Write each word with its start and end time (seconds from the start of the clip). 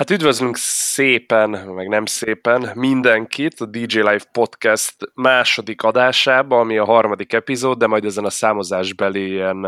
Hát 0.00 0.10
üdvözlünk 0.10 0.56
szépen, 0.56 1.50
meg 1.50 1.88
nem 1.88 2.06
szépen 2.06 2.70
mindenkit 2.74 3.60
a 3.60 3.66
DJ 3.66 3.96
Live 3.96 4.24
Podcast 4.32 4.96
második 5.14 5.82
adásába, 5.82 6.58
ami 6.58 6.78
a 6.78 6.84
harmadik 6.84 7.32
epizód, 7.32 7.78
de 7.78 7.86
majd 7.86 8.04
ezen 8.04 8.24
a 8.24 8.30
számozásbeli 8.30 9.30
ilyen, 9.30 9.66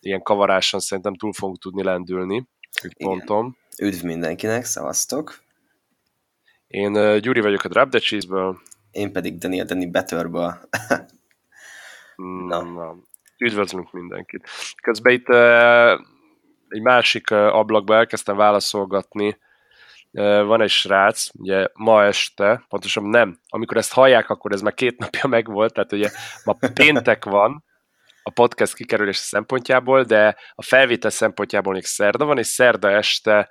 ilyen 0.00 0.22
kavaráson 0.22 0.80
szerintem 0.80 1.14
túl 1.14 1.32
fogunk 1.32 1.58
tudni 1.58 1.82
lendülni. 1.82 2.48
pontom. 2.98 3.56
Üdv 3.78 4.04
mindenkinek, 4.04 4.64
szavaztok! 4.64 5.42
Én 6.66 7.20
Gyuri 7.20 7.40
vagyok 7.40 7.64
a 7.64 7.68
Drop 7.68 7.90
the 7.90 7.98
Cheese-ből. 7.98 8.60
Én 8.90 9.12
pedig 9.12 9.38
Daniel 9.38 9.64
Danny 9.64 9.90
Betterből. 9.90 10.58
Na. 12.48 12.62
Na. 12.62 12.96
Üdvözlünk 13.38 13.92
mindenkit. 13.92 14.48
Közben 14.82 15.12
itt 15.12 15.28
egy 16.68 16.82
másik 16.82 17.30
ablakba 17.30 17.94
elkezdtem 17.94 18.36
válaszolgatni 18.36 19.36
van 20.22 20.60
egy 20.60 20.70
srác, 20.70 21.28
ugye 21.32 21.66
ma 21.72 22.04
este, 22.04 22.64
pontosan 22.68 23.04
nem, 23.04 23.38
amikor 23.48 23.76
ezt 23.76 23.92
hallják, 23.92 24.30
akkor 24.30 24.52
ez 24.52 24.60
már 24.60 24.74
két 24.74 24.98
napja 24.98 25.28
megvolt, 25.28 25.72
tehát 25.72 25.92
ugye 25.92 26.10
ma 26.44 26.56
péntek 26.74 27.24
van, 27.24 27.64
a 28.26 28.30
podcast 28.30 28.74
kikerülés 28.74 29.16
szempontjából, 29.16 30.02
de 30.02 30.36
a 30.54 30.62
felvétel 30.62 31.10
szempontjából 31.10 31.72
még 31.72 31.84
szerda 31.84 32.24
van, 32.24 32.38
és 32.38 32.46
szerda 32.46 32.90
este 32.90 33.50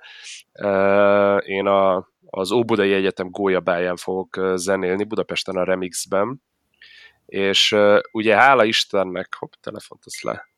uh, 0.52 1.48
én 1.48 1.66
a, 1.66 2.08
az 2.26 2.52
Óbudai 2.52 2.92
Egyetem 2.92 3.30
gólyabáján 3.30 3.96
fogok 3.96 4.40
zenélni, 4.54 5.04
Budapesten 5.04 5.56
a 5.56 5.64
Remixben, 5.64 6.42
és 7.26 7.72
uh, 7.72 7.98
ugye 8.12 8.36
hála 8.36 8.64
Istennek, 8.64 9.34
hopp, 9.38 9.52
telefont 9.60 10.02
azt 10.04 10.22
le, 10.22 10.48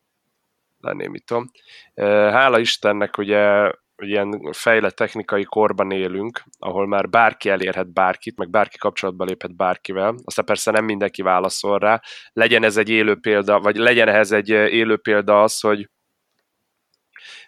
lenémítom, 0.81 1.51
uh, 1.95 2.07
hála 2.07 2.59
Istennek 2.59 3.19
ugye 3.19 3.71
ilyen 4.03 4.53
fejlett 4.53 4.97
technikai 4.97 5.45
korban 5.45 5.91
élünk, 5.91 6.43
ahol 6.59 6.87
már 6.87 7.09
bárki 7.09 7.49
elérhet 7.49 7.93
bárkit, 7.93 8.37
meg 8.37 8.51
bárki 8.51 8.79
kapcsolatba 8.79 9.25
léphet 9.25 9.57
bárkivel, 9.57 10.15
aztán 10.25 10.45
persze 10.45 10.71
nem 10.71 10.85
mindenki 10.85 11.23
válaszol 11.23 11.79
rá, 11.79 12.01
legyen 12.33 12.65
ez 12.65 12.77
egy 12.77 12.89
élő 12.89 13.15
példa, 13.15 13.61
vagy 13.61 13.77
legyen 13.77 14.09
ehhez 14.09 14.33
egy 14.33 14.49
élő 14.49 14.97
példa 14.97 15.43
az, 15.43 15.61
hogy 15.61 15.89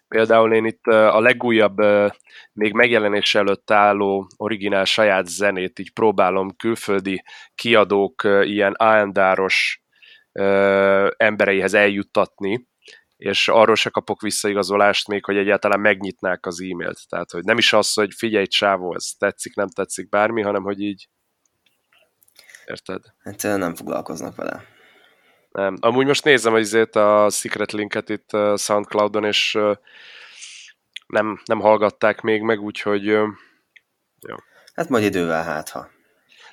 Például 0.09 0.55
én 0.55 0.65
itt 0.65 0.87
a 0.87 1.21
legújabb, 1.21 1.77
még 2.53 2.73
megjelenés 2.73 3.35
előtt 3.35 3.71
álló 3.71 4.27
originál 4.37 4.85
saját 4.85 5.27
zenét 5.27 5.79
így 5.79 5.93
próbálom 5.93 6.57
külföldi 6.57 7.25
kiadók 7.55 8.23
ilyen 8.43 8.75
álndáros 8.77 9.83
embereihez 11.17 11.75
eljuttatni, 11.75 12.68
és 13.19 13.49
arról 13.49 13.75
se 13.75 13.91
kapok 13.91 14.21
visszaigazolást 14.21 15.09
még, 15.09 15.25
hogy 15.25 15.37
egyáltalán 15.37 15.81
megnyitnák 15.81 16.47
az 16.47 16.61
e-mailt. 16.61 17.09
Tehát, 17.09 17.31
hogy 17.31 17.45
nem 17.45 17.59
is 17.59 17.73
az, 17.73 17.93
hogy 17.93 18.15
figyelj, 18.15 18.47
csávó, 18.47 18.95
ez 18.95 19.11
tetszik, 19.19 19.55
nem 19.55 19.69
tetszik 19.69 20.09
bármi, 20.09 20.43
hanem, 20.43 20.63
hogy 20.63 20.81
így 20.81 21.09
Érted? 22.69 23.03
Hát 23.19 23.43
nem 23.43 23.75
foglalkoznak 23.75 24.37
vele. 24.37 24.65
Nem. 25.51 25.77
Amúgy 25.81 26.07
most 26.07 26.25
nézem 26.25 26.55
azért 26.55 26.97
a 26.97 27.29
secret 27.31 27.73
linket 27.73 28.09
itt 28.09 28.29
Soundcloudon, 28.57 29.25
és 29.25 29.59
nem, 31.07 31.41
nem 31.45 31.61
hallgatták 31.61 32.21
még 32.21 32.43
meg, 32.43 32.61
úgyhogy 32.61 33.05
jó. 33.05 33.27
Hát 34.75 34.89
majd 34.89 35.05
idővel 35.05 35.45
hát, 35.45 35.69
ha. 35.69 35.89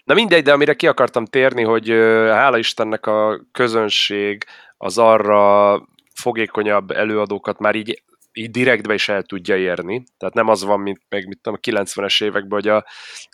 Na 0.03 0.13
mindegy, 0.13 0.44
de 0.44 0.53
amire 0.53 0.73
ki 0.73 0.88
akartam 0.88 1.25
térni, 1.25 1.63
hogy 1.63 1.89
hála 2.29 2.57
Istennek 2.57 3.05
a 3.05 3.41
közönség 3.52 4.45
az 4.77 4.97
arra 4.97 5.73
fogékonyabb 6.16 6.91
előadókat 6.91 7.59
már 7.59 7.75
így, 7.75 8.03
így 8.33 8.52
direktbe 8.52 8.94
is 8.94 9.09
el 9.09 9.23
tudja 9.23 9.58
érni. 9.58 10.03
Tehát 10.17 10.33
nem 10.33 10.47
az 10.47 10.63
van, 10.63 10.80
mint 10.80 11.02
meg 11.09 11.27
mit 11.27 11.39
tudom, 11.41 11.59
a 11.61 11.67
90-es 11.69 12.23
években, 12.23 12.59
hogy 12.59 12.67
a 12.67 12.85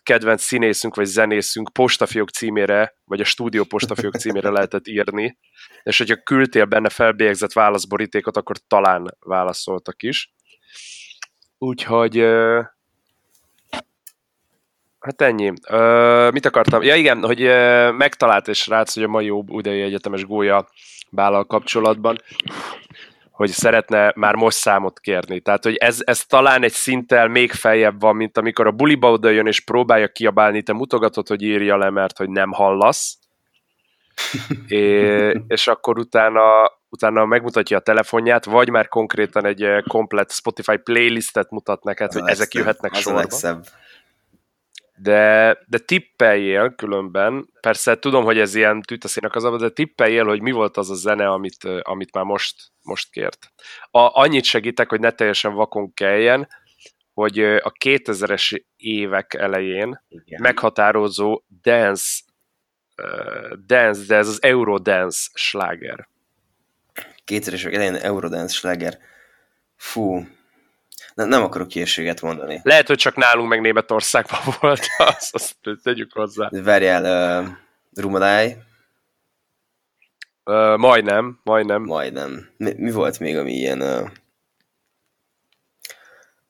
kedvenc 0.04 0.42
színészünk 0.42 0.96
vagy 0.96 1.06
zenészünk 1.06 1.74
postafiók 1.74 2.30
címére, 2.30 2.96
vagy 3.06 3.22
a 3.22 3.26
stúdió 3.26 3.64
postafiók 3.64 4.16
címére 4.16 4.50
lehetett 4.50 4.88
írni, 4.88 5.38
és 5.84 5.98
hogyha 5.98 6.24
küldtél 6.24 6.66
benne 6.66 6.90
felbélyegzett 6.90 7.54
válaszborítékot, 7.54 8.38
akkor 8.38 8.58
talán 8.58 9.18
válaszoltak 9.20 10.04
is. 10.04 10.34
Úgyhogy 11.58 12.26
Hát 15.02 15.22
ennyi. 15.22 15.54
Ö, 15.70 16.30
mit 16.32 16.46
akartam? 16.46 16.82
Ja 16.82 16.96
igen, 16.96 17.24
hogy 17.24 17.40
megtalált 17.98 18.48
és 18.48 18.68
rác, 18.68 18.94
hogy 18.94 19.04
a 19.04 19.08
mai 19.08 19.30
Udai 19.30 19.82
Egyetemes 19.82 20.26
gólya 20.26 20.68
bállal 21.10 21.46
kapcsolatban, 21.46 22.16
hogy 23.32 23.50
szeretne 23.50 24.14
már 24.16 24.36
most 24.36 24.58
számot 24.58 25.00
kérni. 25.00 25.40
Tehát, 25.40 25.64
hogy 25.64 25.76
ez, 25.76 26.00
ez 26.04 26.26
talán 26.26 26.64
egy 26.64 26.72
szinttel 26.72 27.28
még 27.28 27.52
feljebb 27.52 28.02
van, 28.02 28.16
mint 28.16 28.38
amikor 28.38 28.68
a 28.68 28.72
buliba 28.72 29.12
oda 29.12 29.30
jön 29.30 29.48
és 29.48 29.60
próbálja 29.60 30.08
kiabálni, 30.08 30.62
te 30.62 30.74
mutogatod, 30.74 31.28
hogy 31.28 31.42
írja 31.42 31.78
le, 31.78 31.90
mert 31.90 32.18
hogy 32.18 32.30
nem 32.30 32.52
hallasz, 32.52 33.18
é, 34.68 35.42
és 35.48 35.68
akkor 35.68 36.00
utána, 36.00 36.42
utána 36.90 37.26
megmutatja 37.26 37.78
a 37.78 37.82
telefonját, 37.82 38.46
vagy 38.46 38.70
már 38.70 38.88
konkrétan 38.88 39.46
egy 39.46 39.68
komplet 39.88 40.32
Spotify 40.32 40.78
playlistet 40.78 41.50
mutat 41.50 41.84
neked, 41.84 42.08
az 42.08 42.20
hogy 42.20 42.30
ezek 42.30 42.54
jöhetnek 42.54 42.94
sorba. 42.94 43.18
A 43.18 43.22
legszebb 43.22 43.66
de, 45.02 45.58
de 45.68 45.78
tippeljél 45.78 46.76
különben, 46.76 47.50
persze 47.62 48.00
tudom, 48.00 48.24
hogy 48.24 48.40
ez 48.40 48.56
ilyen 48.56 48.82
tűtaszének 48.82 49.36
az, 49.36 49.60
de 49.60 49.70
tippeljél, 49.70 50.26
hogy 50.26 50.42
mi 50.42 50.52
volt 50.52 50.78
az 50.78 50.90
a 50.90 50.96
zene, 50.96 51.30
amit, 51.30 51.64
amit 51.82 52.14
már 52.14 52.24
most, 52.24 52.56
most 52.82 53.12
kért. 53.12 53.52
A, 53.92 54.20
annyit 54.22 54.44
segítek, 54.44 54.90
hogy 54.90 55.00
ne 55.00 55.12
teljesen 55.12 55.54
vakon 55.54 55.94
kelljen, 55.94 56.48
hogy 57.14 57.40
a 57.40 57.72
2000-es 57.86 58.64
évek 58.76 59.34
elején 59.34 60.04
Igen. 60.10 60.42
meghatározó 60.42 61.44
dance, 61.62 62.22
uh, 62.98 63.58
dance, 63.66 64.06
de 64.08 64.16
ez 64.16 64.28
az 64.28 64.44
Eurodance 64.44 65.30
sláger. 65.34 66.08
2000-es 67.26 67.60
évek 67.60 67.74
elején 67.74 67.96
Eurodance 67.96 68.56
sláger. 68.56 68.98
Fú, 69.76 70.26
ne, 71.14 71.26
nem 71.26 71.44
akarok 71.44 71.68
készséget 71.68 72.22
mondani. 72.22 72.60
Lehet, 72.64 72.88
hogy 72.88 72.98
csak 72.98 73.16
nálunk 73.16 73.50
meg 73.50 73.62
Németországban 73.62 74.40
volt, 74.60 74.86
azt, 74.98 75.36
azt 75.36 75.56
tegyük 75.84 76.12
hozzá. 76.14 76.50
Várjál, 76.52 77.44
uh, 77.44 77.50
Rumadály. 77.94 78.58
Uh, 80.46 80.78
majdnem, 80.78 81.40
majdnem. 81.44 81.84
Majdnem. 81.84 82.50
Mi, 82.58 82.74
mi 82.78 82.92
volt 82.92 83.20
még, 83.20 83.38
ami 83.38 83.54
ilyen... 83.54 83.82
Uh... 83.82 84.10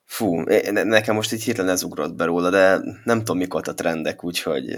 Fú, 0.05 0.41
nekem 0.71 1.15
most 1.15 1.33
így 1.33 1.43
hirtelen 1.43 1.71
ez 1.71 1.83
ugrott 1.83 2.13
be 2.13 2.25
róla, 2.25 2.49
de 2.49 2.79
nem 3.03 3.17
tudom, 3.17 3.37
mik 3.37 3.53
a 3.53 3.61
trendek, 3.61 4.23
úgyhogy... 4.23 4.77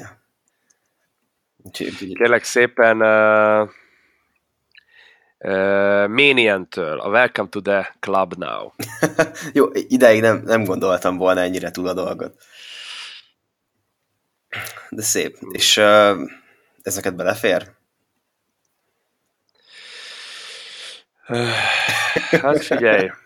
úgyhogy... 1.57 2.13
Kérlek 2.13 2.43
szépen... 2.43 3.01
Uh 3.01 3.69
Uh, 5.45 6.07
a 7.01 7.09
Welcome 7.09 7.49
to 7.49 7.61
the 7.61 7.95
Club 7.99 8.33
Now. 8.37 8.71
Jó, 9.53 9.65
ideig 9.73 10.21
nem, 10.21 10.41
nem 10.45 10.63
gondoltam 10.63 11.17
volna 11.17 11.41
ennyire 11.41 11.71
túl 11.71 11.87
a 11.87 11.93
dolgot. 11.93 12.35
De 14.89 15.01
szép. 15.01 15.37
És 15.51 15.77
uh, 15.77 16.19
ez 16.81 16.95
neked 16.95 17.15
belefér? 17.15 17.71
Uh, 21.27 21.49
hát 22.41 22.63
figyelj. 22.63 23.11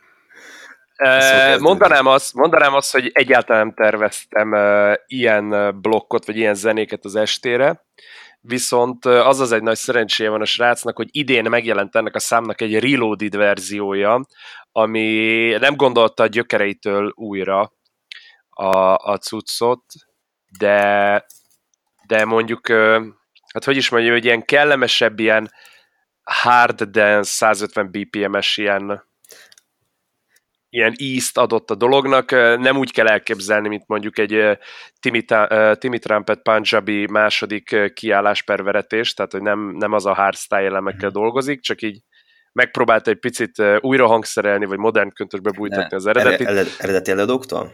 Uh, 1.04 1.60
mondanám, 1.60 2.06
azt, 2.06 2.34
mondanám 2.34 2.74
azt, 2.74 2.92
hogy 2.92 3.12
egyáltalán 3.14 3.66
nem 3.66 3.76
terveztem 3.76 4.52
uh, 4.52 4.94
ilyen 5.08 5.76
blokkot, 5.82 6.26
vagy 6.26 6.38
ilyen 6.38 6.56
zenéket 6.56 7.06
az 7.06 7.16
estére 7.16 7.86
viszont 8.42 9.06
az 9.06 9.40
az 9.40 9.52
egy 9.52 9.62
nagy 9.62 9.78
szerencséje 9.78 10.30
van 10.30 10.42
a 10.42 10.46
srácnak, 10.46 10.96
hogy 10.96 11.08
idén 11.12 11.50
megjelent 11.50 11.96
ennek 11.96 12.16
a 12.16 12.20
számnak 12.20 12.62
egy 12.62 12.80
reloaded 12.80 13.36
verziója, 13.36 14.26
ami 14.72 15.50
nem 15.60 15.76
gondolta 15.76 16.24
a 16.24 16.28
gyökereitől 16.28 17.12
újra 17.16 17.72
a, 18.50 18.96
a 19.12 19.18
cuccot, 19.18 19.84
de, 20.60 21.26
de 22.08 22.26
mondjuk, 22.26 22.68
hát 23.54 23.64
hogy 23.64 23.78
is 23.78 23.90
mondjam, 23.90 24.14
hogy 24.14 24.26
ilyen 24.26 24.46
kellemesebb, 24.46 25.20
ilyen 25.20 25.52
hard 26.24 26.84
dance 26.84 27.32
150 27.32 27.92
BPM-es 27.92 28.58
ilyen 28.58 29.07
ilyen 30.70 30.94
ízt 30.98 31.38
adott 31.38 31.72
a 31.72 31.76
dolognak. 31.76 32.32
Nem 32.60 32.78
úgy 32.78 32.92
kell 32.92 33.08
elképzelni, 33.08 33.68
mint 33.68 33.84
mondjuk 33.88 34.18
egy 34.18 34.58
Timmy, 35.80 36.00
Trumpet 36.00 36.42
Punjabi 36.42 37.08
második 37.12 37.94
kiállás 37.94 38.42
perveretés, 38.42 39.14
tehát 39.14 39.32
hogy 39.32 39.42
nem, 39.42 39.76
nem 39.78 39.94
az 39.94 40.06
a 40.06 40.14
hardstyle 40.14 40.66
elemekkel 40.66 41.10
mhm. 41.10 41.20
dolgozik, 41.20 41.62
csak 41.62 41.82
így 41.82 42.02
megpróbált 42.52 43.08
egy 43.08 43.20
picit 43.20 43.64
újra 43.80 44.08
hangszerelni, 44.08 44.66
vagy 44.66 44.78
modern 44.78 45.14
köntösbe 45.14 45.52
bújtatni 45.52 45.96
az 45.96 46.06
eredetit. 46.06 46.80
Eredeti 46.80 47.12
előadóktól? 47.12 47.74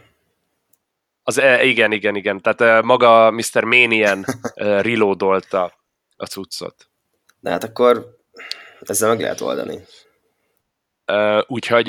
Az, 1.22 1.38
e, 1.38 1.64
igen, 1.64 1.92
igen, 1.92 2.14
igen. 2.14 2.40
Tehát 2.40 2.82
maga 2.82 3.30
Mr. 3.30 3.64
Manian 3.64 4.24
reloadolta 4.54 5.72
a 6.16 6.26
cuccot. 6.26 6.88
Na 7.40 7.50
hát 7.50 7.64
akkor 7.64 8.16
ezzel 8.80 9.08
meg 9.08 9.20
lehet 9.20 9.40
oldani. 9.40 9.78
Úgyhogy 11.46 11.88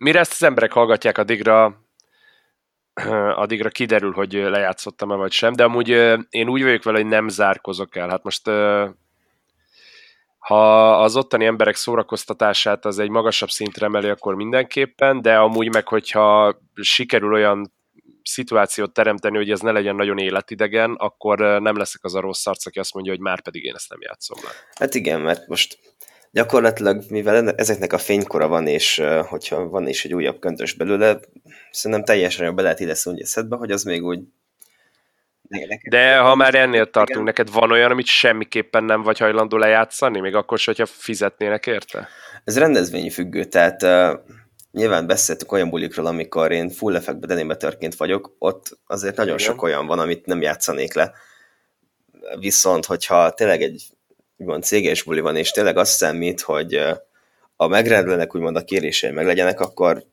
mire 0.00 0.18
ezt 0.18 0.32
az 0.32 0.42
emberek 0.42 0.72
hallgatják, 0.72 1.18
addigra 1.18 1.84
addigra 3.42 3.68
kiderül, 3.68 4.12
hogy 4.12 4.32
lejátszottam-e 4.32 5.14
vagy 5.14 5.32
sem, 5.32 5.52
de 5.52 5.64
amúgy 5.64 5.88
én 6.30 6.48
úgy 6.48 6.62
vagyok 6.62 6.82
vele, 6.82 6.98
hogy 6.98 7.06
nem 7.06 7.28
zárkozok 7.28 7.96
el. 7.96 8.08
Hát 8.08 8.22
most 8.22 8.50
ha 10.38 10.94
az 11.02 11.16
ottani 11.16 11.44
emberek 11.44 11.74
szórakoztatását 11.74 12.84
az 12.84 12.98
egy 12.98 13.08
magasabb 13.08 13.50
szintre 13.50 13.86
emeli, 13.86 14.08
akkor 14.08 14.34
mindenképpen, 14.34 15.22
de 15.22 15.38
amúgy 15.38 15.72
meg, 15.72 15.88
hogyha 15.88 16.58
sikerül 16.74 17.32
olyan 17.32 17.72
szituációt 18.22 18.92
teremteni, 18.92 19.36
hogy 19.36 19.50
ez 19.50 19.60
ne 19.60 19.70
legyen 19.70 19.94
nagyon 19.94 20.18
életidegen, 20.18 20.94
akkor 20.94 21.38
nem 21.38 21.76
leszek 21.76 22.04
az 22.04 22.14
a 22.14 22.20
rossz 22.20 22.46
arc, 22.46 22.66
aki 22.66 22.78
azt 22.78 22.94
mondja, 22.94 23.12
hogy 23.12 23.20
már 23.20 23.42
pedig 23.42 23.64
én 23.64 23.74
ezt 23.74 23.90
nem 23.90 24.00
játszom 24.02 24.38
le. 24.42 24.50
Hát 24.74 24.94
igen, 24.94 25.20
mert 25.20 25.48
most 25.48 25.78
gyakorlatilag, 26.30 27.02
mivel 27.08 27.50
ezeknek 27.50 27.92
a 27.92 27.98
fénykora 27.98 28.48
van, 28.48 28.66
és 28.66 29.02
hogyha 29.28 29.68
van 29.68 29.88
is 29.88 30.04
egy 30.04 30.14
újabb 30.14 30.38
köntös 30.38 30.72
belőle, 30.72 31.20
szerintem 31.70 32.04
teljesen 32.04 32.54
be 32.54 32.62
lehet 32.62 32.80
ide 32.80 32.94
szólni 32.94 33.24
szedbe, 33.24 33.56
hogy 33.56 33.70
az 33.70 33.82
még 33.82 34.04
úgy 34.04 34.20
de 35.88 36.18
ha 36.18 36.34
már 36.34 36.54
ennél 36.54 36.84
tartunk, 36.84 37.08
igen. 37.08 37.22
neked 37.22 37.52
van 37.52 37.70
olyan, 37.70 37.90
amit 37.90 38.06
semmiképpen 38.06 38.84
nem 38.84 39.02
vagy 39.02 39.18
hajlandó 39.18 39.56
lejátszani, 39.56 40.20
még 40.20 40.34
akkor 40.34 40.58
sem, 40.58 40.74
hogyha 40.76 40.94
fizetnének 40.96 41.66
érte? 41.66 42.08
Ez 42.44 42.58
rendezvényi 42.58 43.10
függő, 43.10 43.44
tehát 43.44 43.82
uh, 43.82 44.20
nyilván 44.72 45.06
beszéltük 45.06 45.52
olyan 45.52 45.70
bulikról, 45.70 46.06
amikor 46.06 46.52
én 46.52 46.70
full 46.70 46.96
effektbe 46.96 47.26
denémetörként 47.26 47.94
vagyok, 47.94 48.34
ott 48.38 48.78
azért 48.86 49.16
nagyon 49.16 49.38
igen. 49.38 49.46
sok 49.46 49.62
olyan 49.62 49.86
van, 49.86 49.98
amit 49.98 50.26
nem 50.26 50.42
játszanék 50.42 50.94
le. 50.94 51.12
Viszont, 52.38 52.84
hogyha 52.84 53.30
tényleg 53.30 53.62
egy 53.62 53.86
úgymond 54.40 54.62
céges 54.62 55.02
buli 55.02 55.20
van, 55.20 55.36
és 55.36 55.50
tényleg 55.50 55.76
azt 55.76 55.96
számít, 55.96 56.40
hogy 56.40 56.74
a 57.56 57.66
megrendelőnek 57.66 58.34
úgymond 58.34 58.56
a 58.56 58.64
kérései 58.64 59.10
meg 59.10 59.26
legyenek, 59.26 59.60
akkor 59.60 60.04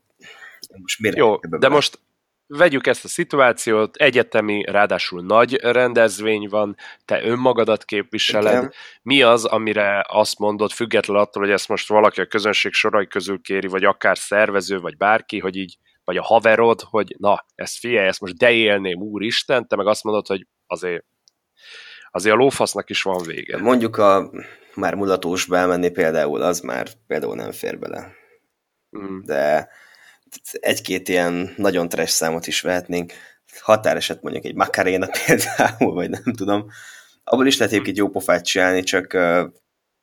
most 0.81 0.99
miért 0.99 1.17
Jó, 1.17 1.37
de 1.37 1.57
bele? 1.57 1.73
most 1.73 1.99
vegyük 2.47 2.87
ezt 2.87 3.03
a 3.03 3.07
szituációt, 3.07 3.95
egyetemi, 3.95 4.63
ráadásul 4.65 5.21
nagy 5.21 5.55
rendezvény 5.55 6.47
van, 6.49 6.75
te 7.05 7.23
önmagadat 7.23 7.85
képviseled. 7.85 8.57
Igen. 8.57 8.73
Mi 9.01 9.21
az, 9.21 9.45
amire 9.45 10.05
azt 10.07 10.39
mondod, 10.39 10.71
független 10.71 11.17
attól, 11.17 11.43
hogy 11.43 11.51
ezt 11.51 11.67
most 11.67 11.87
valaki 11.87 12.21
a 12.21 12.25
közönség 12.25 12.73
sorai 12.73 13.07
közül 13.07 13.41
kéri, 13.41 13.67
vagy 13.67 13.83
akár 13.83 14.17
szervező, 14.17 14.79
vagy 14.79 14.97
bárki, 14.97 15.39
hogy 15.39 15.55
így, 15.55 15.77
vagy 16.03 16.17
a 16.17 16.23
haverod, 16.23 16.81
hogy 16.81 17.15
na, 17.17 17.45
ezt 17.55 17.77
figyelj, 17.77 18.07
ezt 18.07 18.21
most 18.21 18.37
de 18.37 18.51
élném, 18.51 19.01
úristen, 19.01 19.67
te 19.67 19.75
meg 19.75 19.87
azt 19.87 20.03
mondod, 20.03 20.27
hogy 20.27 20.47
azért 20.67 21.05
azért 22.11 22.35
a 22.35 22.37
lófasznak 22.37 22.89
is 22.89 23.01
van 23.01 23.23
vége. 23.23 23.57
Mondjuk 23.57 23.97
a 23.97 24.31
már 24.75 24.95
mulatósba 24.95 25.57
elmenni 25.57 25.89
például, 25.89 26.41
az 26.41 26.59
már 26.59 26.87
például 27.07 27.35
nem 27.35 27.51
fér 27.51 27.79
bele. 27.79 28.11
Mm. 28.97 29.19
De 29.23 29.69
egy-két 30.51 31.09
ilyen 31.09 31.53
nagyon 31.57 31.89
trash 31.89 32.11
számot 32.11 32.47
is 32.47 32.61
vehetnénk. 32.61 33.13
Határeset 33.61 34.21
mondjuk 34.21 34.45
egy 34.45 34.55
Macarena 34.55 35.07
például, 35.25 35.93
vagy 35.93 36.09
nem 36.09 36.33
tudom. 36.35 36.67
Abból 37.23 37.47
is 37.47 37.57
lehet 37.57 37.73
egyébként 37.73 37.97
jó 37.97 38.09
pofát 38.09 38.45
csinálni, 38.45 38.83
csak 38.83 39.13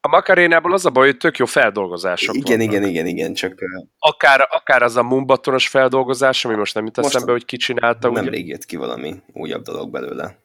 a 0.01 0.09
Makarénából 0.09 0.73
az 0.73 0.87
a 0.87 0.91
baj, 0.91 1.07
hogy 1.07 1.17
tök 1.17 1.37
jó 1.37 1.47
feldolgozások 1.47 2.35
Igen, 2.35 2.59
vannak. 2.59 2.73
igen, 2.73 2.89
igen, 2.89 3.07
igen, 3.07 3.35
csak... 3.35 3.55
Akár, 3.99 4.49
akár 4.51 4.83
az 4.83 4.97
a 4.97 5.03
mumbatonos 5.03 5.69
feldolgozás, 5.69 6.45
ami 6.45 6.55
most 6.55 6.75
nem 6.75 6.85
jut 6.85 6.99
eszembe, 6.99 7.33
hogy 7.33 7.45
ki 7.45 7.57
csinálta. 7.57 8.11
Nem 8.11 8.29
rég 8.29 8.49
jött 8.49 8.65
ki 8.65 8.77
valami 8.77 9.23
újabb 9.33 9.63
dolog 9.63 9.91
belőle. 9.91 10.44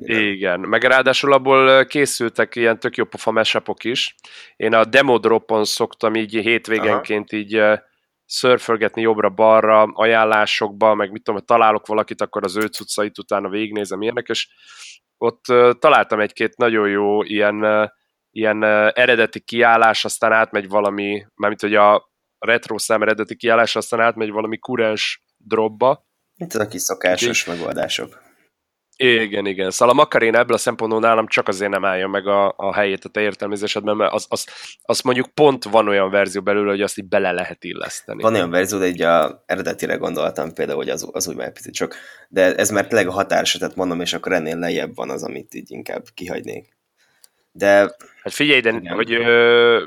Igen, 0.00 0.60
meg 0.60 0.82
ráadásul 0.82 1.32
abból 1.32 1.84
készültek 1.84 2.56
ilyen 2.56 2.78
tök 2.78 2.96
jó 2.96 3.04
pofa 3.04 3.30
mesapok 3.30 3.84
is. 3.84 4.14
Én 4.56 4.74
a 4.74 4.84
demo 4.84 5.18
dropon 5.18 5.64
szoktam 5.64 6.14
így 6.14 6.32
hétvégenként 6.32 7.32
Aha. 7.32 7.42
így 7.42 7.80
szörfölgetni 8.24 9.02
jobbra-balra, 9.02 9.82
ajánlásokba, 9.82 10.94
meg 10.94 11.10
mit 11.10 11.22
tudom, 11.22 11.40
ha 11.40 11.46
találok 11.46 11.86
valakit, 11.86 12.20
akkor 12.20 12.44
az 12.44 12.56
ő 12.56 12.66
cuccait 12.66 13.18
utána 13.18 13.48
végignézem 13.48 14.02
ilyenek, 14.02 14.28
és 14.28 14.48
ott 15.16 15.42
találtam 15.78 16.20
egy-két 16.20 16.56
nagyon 16.56 16.88
jó 16.88 17.22
ilyen, 17.22 17.90
ilyen 18.30 18.64
eredeti 18.92 19.40
kiállás, 19.40 20.04
aztán 20.04 20.32
átmegy 20.32 20.68
valami, 20.68 21.26
mármint 21.34 21.60
hogy 21.60 21.74
a 21.74 22.10
retro 22.38 22.78
szám 22.78 23.02
eredeti 23.02 23.36
kiállás, 23.36 23.76
aztán 23.76 24.00
átmegy 24.00 24.30
valami 24.30 24.58
kurens 24.58 25.22
dropba. 25.36 26.06
Itt 26.36 26.52
a 26.52 26.66
kis 26.66 26.80
szokásos 26.80 27.44
megoldások. 27.44 28.22
Igen, 29.02 29.46
igen. 29.46 29.70
Szóval 29.70 29.94
a 29.94 29.98
Makarén 29.98 30.34
ebből 30.34 30.56
a 30.56 30.58
szempontból 30.58 31.00
nálam 31.00 31.26
csak 31.26 31.48
azért 31.48 31.70
nem 31.70 31.84
állja 31.84 32.08
meg 32.08 32.26
a, 32.26 32.54
a 32.56 32.74
helyét 32.74 33.04
a 33.04 33.08
te 33.08 33.20
értelmezésedben, 33.20 33.96
mert 33.96 34.12
az, 34.12 34.26
az, 34.28 34.46
az 34.82 35.00
mondjuk 35.00 35.26
pont 35.26 35.64
van 35.64 35.88
olyan 35.88 36.10
verzió 36.10 36.42
belőle, 36.42 36.70
hogy 36.70 36.80
azt 36.80 36.98
így 36.98 37.08
bele 37.08 37.32
lehet 37.32 37.64
illeszteni. 37.64 38.22
Van 38.22 38.34
olyan 38.34 38.50
verzió, 38.50 38.78
de 38.78 38.86
így 38.86 39.02
a 39.02 39.42
eredetire 39.46 39.94
gondoltam 39.94 40.52
például, 40.52 40.78
hogy 40.78 40.88
az, 40.88 41.08
az 41.12 41.28
úgy 41.28 41.36
már 41.36 41.52
picit 41.52 41.74
csak, 41.74 41.96
de 42.28 42.54
ez 42.54 42.70
már 42.70 42.86
tényleg 42.86 43.08
a 43.08 43.12
határesetet 43.12 43.76
mondom, 43.76 44.00
és 44.00 44.12
akkor 44.12 44.32
ennél 44.32 44.58
lejjebb 44.58 44.94
van 44.94 45.10
az, 45.10 45.22
amit 45.22 45.54
így 45.54 45.70
inkább 45.70 46.04
kihagynék. 46.14 46.76
De... 47.52 47.96
Hát 48.22 48.32
figyelj, 48.32 48.60
de, 48.60 48.70
igen. 48.70 48.94
hogy 48.94 49.12
ö, 49.12 49.82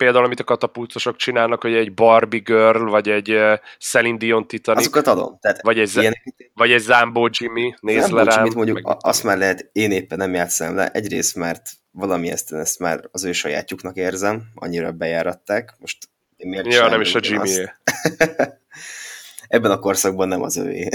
például, 0.00 0.24
amit 0.24 0.40
a 0.40 0.44
katapultosok 0.44 1.16
csinálnak, 1.16 1.60
hogy 1.60 1.74
egy 1.74 1.94
Barbie 1.94 2.40
Girl, 2.40 2.88
vagy 2.88 3.08
egy 3.08 3.32
uh, 3.32 3.58
Celine 3.78 4.16
Dion 4.16 4.46
Titanic. 4.46 4.80
Azokat 4.80 5.06
adom. 5.06 5.38
Tehát 5.40 5.62
vagy, 5.62 5.78
egy, 5.78 5.90
ilyenek... 5.94 6.50
vagy 6.54 6.72
egy 6.72 6.80
Zambo 6.80 7.28
Jimmy, 7.30 7.74
nézd 7.80 8.00
Zambo 8.00 8.16
le 8.16 8.22
rám. 8.24 8.44
Jimmy, 8.44 8.56
mondjuk 8.56 8.80
meg... 8.80 8.96
azt 9.00 9.24
már 9.24 9.38
lehet, 9.38 9.70
én 9.72 9.90
éppen 9.90 10.18
nem 10.18 10.34
játszom 10.34 10.74
le. 10.74 10.88
Egyrészt, 10.88 11.36
mert 11.36 11.70
valami 11.90 12.30
ezt, 12.30 12.52
ezt 12.52 12.78
már 12.78 13.00
az 13.10 13.24
ő 13.24 13.32
sajátjuknak 13.32 13.96
érzem, 13.96 14.42
annyira 14.54 14.92
bejáratták. 14.92 15.74
Most 15.78 16.08
én 16.36 16.48
miért 16.48 16.72
ja, 16.72 16.88
nem 16.88 17.00
is 17.00 17.14
a 17.14 17.20
Jimmy 17.22 17.50
Ebben 19.48 19.70
a 19.70 19.78
korszakban 19.78 20.28
nem 20.28 20.42
az 20.42 20.56
őé. 20.56 20.88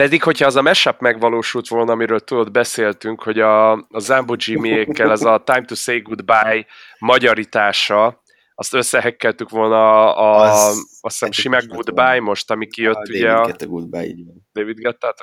Pedig, 0.00 0.22
hogyha 0.22 0.46
az 0.46 0.56
a 0.56 0.62
mashup 0.62 1.00
megvalósult 1.00 1.68
volna, 1.68 1.92
amiről 1.92 2.20
tudod, 2.20 2.50
beszéltünk, 2.50 3.22
hogy 3.22 3.40
a, 3.40 3.72
a 3.72 3.98
Zambo 3.98 4.34
Jimmy-ékkel 4.38 5.10
ez 5.10 5.22
a 5.22 5.42
Time 5.44 5.64
to 5.64 5.74
Say 5.74 6.00
Goodbye 6.00 6.66
magyarítása, 6.98 8.22
azt 8.54 8.74
összehekkeltük 8.74 9.50
volna 9.50 10.14
a, 10.14 10.40
a 10.40 10.70
azt 11.00 11.18
hiszem 11.18 11.30
Simek 11.30 11.66
Goodbye 11.66 12.20
most, 12.20 12.50
ami 12.50 12.66
kijött, 12.66 12.94
a 12.94 13.00
ugye 13.08 13.28
David 13.28 13.46
Getta 13.46 13.66
Goodbye, 13.66 14.06
így 14.06 14.24
van. 14.24 14.46
David 14.52 14.78
Getta, 14.78 15.14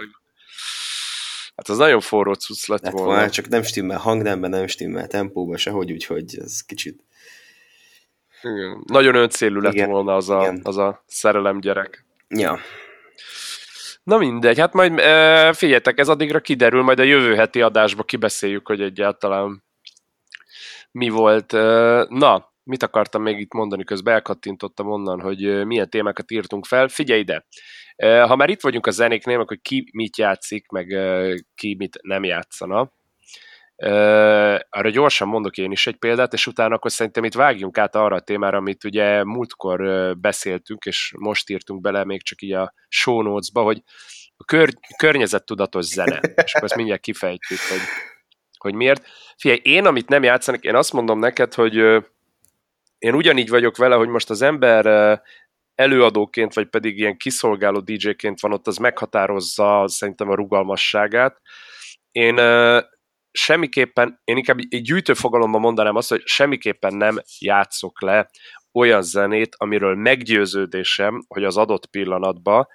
Hát 1.56 1.69
az 1.69 1.77
nagyon 1.77 2.00
forró 2.00 2.33
cucc 2.33 2.68
lett 2.68 2.83
hát 2.83 2.94
volna. 2.94 3.07
volna. 3.07 3.29
Csak 3.29 3.47
nem 3.47 3.63
stimmel 3.63 3.97
hangnemben, 3.97 4.50
nem 4.50 4.68
stimmel 4.68 5.07
tempóban, 5.07 5.57
sehogy, 5.57 5.91
úgyhogy 5.91 6.38
ez 6.39 6.62
kicsit... 6.62 7.03
Igen. 8.41 8.83
Nagyon 8.85 9.15
öncélű 9.15 9.59
lett 9.59 9.74
Igen. 9.74 9.89
volna 9.89 10.15
az 10.15 10.29
a, 10.29 10.53
az 10.63 10.77
a 10.77 11.03
szerelem 11.07 11.59
gyerek. 11.59 12.06
Ja, 12.29 12.59
Na 14.07 14.18
mindegy, 14.18 14.60
hát 14.60 14.74
majd 14.74 15.00
e, 15.00 15.53
figyeljetek, 15.53 16.00
ez 16.00 16.10
addigra 16.10 16.39
kiderül, 16.39 16.84
majd 16.84 17.00
a 17.00 17.03
jövő 17.03 17.36
heti 17.36 17.62
adásba 17.62 18.03
kibeszéljük, 18.03 18.67
hogy 18.67 18.82
egyáltalán 18.82 19.63
mi 20.91 21.10
volt. 21.10 21.51
Na, 22.10 22.53
mit 22.63 22.84
akartam 22.84 23.22
még 23.22 23.39
itt 23.39 23.53
mondani, 23.53 23.84
közben 23.84 24.13
elkattintottam 24.13 24.88
onnan, 24.88 25.22
hogy 25.22 25.65
milyen 25.65 25.89
témákat 25.89 26.32
írtunk 26.32 26.65
fel. 26.65 26.88
Figyelj 26.88 27.20
ide, 27.20 27.46
ha 27.98 28.36
már 28.36 28.50
itt 28.50 28.62
vagyunk 28.62 28.86
a 28.86 28.91
zenéknél, 28.91 29.43
hogy 29.48 29.62
ki 29.62 29.89
mit 29.93 30.17
játszik, 30.17 30.70
meg 30.70 30.88
ki 31.55 31.75
mit 31.77 32.00
nem 32.01 32.24
játszana, 32.24 32.91
arra 34.69 34.89
gyorsan 34.89 35.27
mondok 35.27 35.57
én 35.57 35.72
is 35.72 35.88
egy 35.88 35.96
példát, 35.96 36.34
és 36.34 36.48
utána 36.48 36.75
akkor 36.75 36.91
szerintem 36.91 37.24
itt 37.24 37.34
vágjunk 37.34 37.77
át 37.77 37.96
arra 37.96 38.15
a 38.15 38.19
témára, 38.19 38.57
amit 38.57 38.84
ugye 38.84 39.24
múltkor 39.24 39.81
beszéltünk, 40.17 40.86
és 40.86 41.13
most 41.17 41.50
írtunk 41.50 41.81
bele 41.81 42.05
még 42.05 42.24
csak 42.24 42.41
így 42.41 42.53
a 42.53 42.74
show 42.88 43.22
notes-ba, 43.22 43.62
hogy 43.62 43.84
a 44.38 44.43
kör, 44.43 44.69
környezettudatos 44.98 45.86
zene, 45.86 46.19
és 46.43 46.53
akkor 46.53 46.67
ezt 46.67 46.75
mindjárt 46.75 47.01
kifejtjük, 47.01 47.60
hogy, 47.69 47.79
hogy 48.57 48.74
miért. 48.74 49.07
Figyelj, 49.38 49.60
én, 49.63 49.86
amit 49.86 50.10
nem 50.10 50.24
játszanak, 50.24 50.63
én 50.63 50.75
azt 50.75 50.93
mondom 50.93 51.19
neked, 51.19 51.53
hogy 51.53 51.75
én 52.98 53.15
ugyanígy 53.15 53.50
vagyok 53.50 53.77
vele, 53.77 53.96
hogy 53.96 54.07
most 54.07 54.29
az 54.29 54.41
ember 54.41 54.86
előadóként, 55.75 56.53
vagy 56.53 56.67
pedig 56.67 56.98
ilyen 56.98 57.17
kiszolgáló 57.17 57.79
DJ-ként 57.79 58.39
van 58.39 58.53
ott, 58.53 58.67
az 58.67 58.77
meghatározza 58.77 59.84
szerintem 59.88 60.29
a 60.29 60.36
rugalmasságát. 60.36 61.41
Én 62.12 62.36
semmiképpen, 63.38 64.22
én 64.24 64.38
inkább 64.38 64.58
egy 64.70 64.82
gyűjtőfogalomban 64.82 65.62
mondanám 65.62 65.96
azt, 65.96 66.10
hogy 66.10 66.22
semmiképpen 66.25 66.96
nem 66.96 67.17
játszok 67.39 68.01
le 68.01 68.29
olyan 68.72 69.01
zenét, 69.01 69.56
amiről 69.58 69.96
meggyőződésem, 69.96 71.24
hogy 71.27 71.44
az 71.44 71.58
adott 71.58 71.86
pillanatban, 71.86 72.67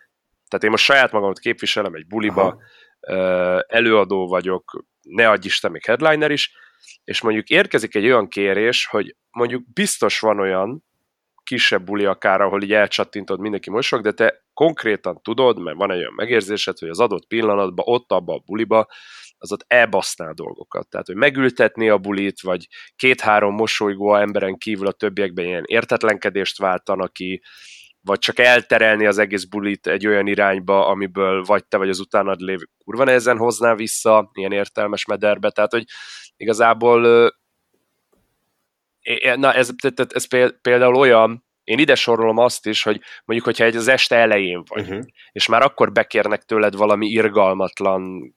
tehát 0.48 0.64
én 0.64 0.70
most 0.70 0.84
saját 0.84 1.12
magamat 1.12 1.38
képviselem 1.38 1.94
egy 1.94 2.06
buliba, 2.06 2.58
Aha. 3.00 3.64
előadó 3.68 4.28
vagyok, 4.28 4.84
ne 5.02 5.30
adj 5.30 5.46
Isten, 5.46 5.70
még 5.70 5.84
headliner 5.84 6.30
is, 6.30 6.52
és 7.04 7.20
mondjuk 7.20 7.48
érkezik 7.48 7.94
egy 7.94 8.04
olyan 8.04 8.28
kérés, 8.28 8.86
hogy 8.86 9.16
mondjuk 9.30 9.72
biztos 9.72 10.20
van 10.20 10.40
olyan 10.40 10.84
kisebb 11.44 11.84
buli 11.84 12.04
akár, 12.04 12.40
ahol 12.40 12.62
így 12.62 12.72
elcsattintod, 12.72 13.40
mindenki 13.40 13.70
mosog, 13.70 14.02
de 14.02 14.12
te 14.12 14.44
konkrétan 14.54 15.22
tudod, 15.22 15.58
mert 15.58 15.76
van 15.76 15.90
egy 15.90 15.98
olyan 15.98 16.14
megérzésed, 16.16 16.78
hogy 16.78 16.88
az 16.88 17.00
adott 17.00 17.26
pillanatban, 17.26 17.84
ott 17.88 18.12
abba 18.12 18.34
a 18.34 18.42
buliba 18.46 18.88
az 19.42 19.52
ott 19.52 19.64
elbaszná 19.66 20.28
a 20.28 20.34
dolgokat. 20.34 20.88
Tehát, 20.88 21.06
hogy 21.06 21.16
megültetni 21.16 21.88
a 21.88 21.98
bulit, 21.98 22.40
vagy 22.40 22.66
két-három 22.96 23.54
mosolygó 23.54 24.14
emberen 24.14 24.58
kívül 24.58 24.86
a 24.86 24.92
többiekben 24.92 25.44
ilyen 25.44 25.64
értetlenkedést 25.66 26.58
váltanak 26.58 27.12
ki, 27.12 27.42
vagy 28.00 28.18
csak 28.18 28.38
elterelni 28.38 29.06
az 29.06 29.18
egész 29.18 29.44
bulit 29.44 29.86
egy 29.86 30.06
olyan 30.06 30.26
irányba, 30.26 30.86
amiből 30.86 31.42
vagy 31.42 31.64
te 31.64 31.76
vagy 31.76 31.88
az 31.88 32.00
utánad 32.00 32.40
lévő 32.40 32.68
kurva 32.84 33.04
nehezen 33.04 33.36
hozná 33.36 33.74
vissza, 33.74 34.30
ilyen 34.32 34.52
értelmes 34.52 35.04
mederbe, 35.04 35.50
tehát 35.50 35.72
hogy 35.72 35.84
igazából 36.36 37.30
na 39.34 39.52
ez, 39.52 39.70
ez 40.08 40.26
például 40.60 40.94
olyan, 40.94 41.44
én 41.64 41.78
ide 41.78 41.94
sorolom 41.94 42.38
azt 42.38 42.66
is, 42.66 42.82
hogy 42.82 43.00
mondjuk, 43.24 43.48
hogyha 43.48 43.64
egy 43.64 43.76
az 43.76 43.88
este 43.88 44.16
elején 44.16 44.62
vagy, 44.68 44.82
uh-huh. 44.82 45.04
és 45.32 45.46
már 45.46 45.62
akkor 45.62 45.92
bekérnek 45.92 46.42
tőled 46.42 46.76
valami 46.76 47.06
irgalmatlan 47.06 48.34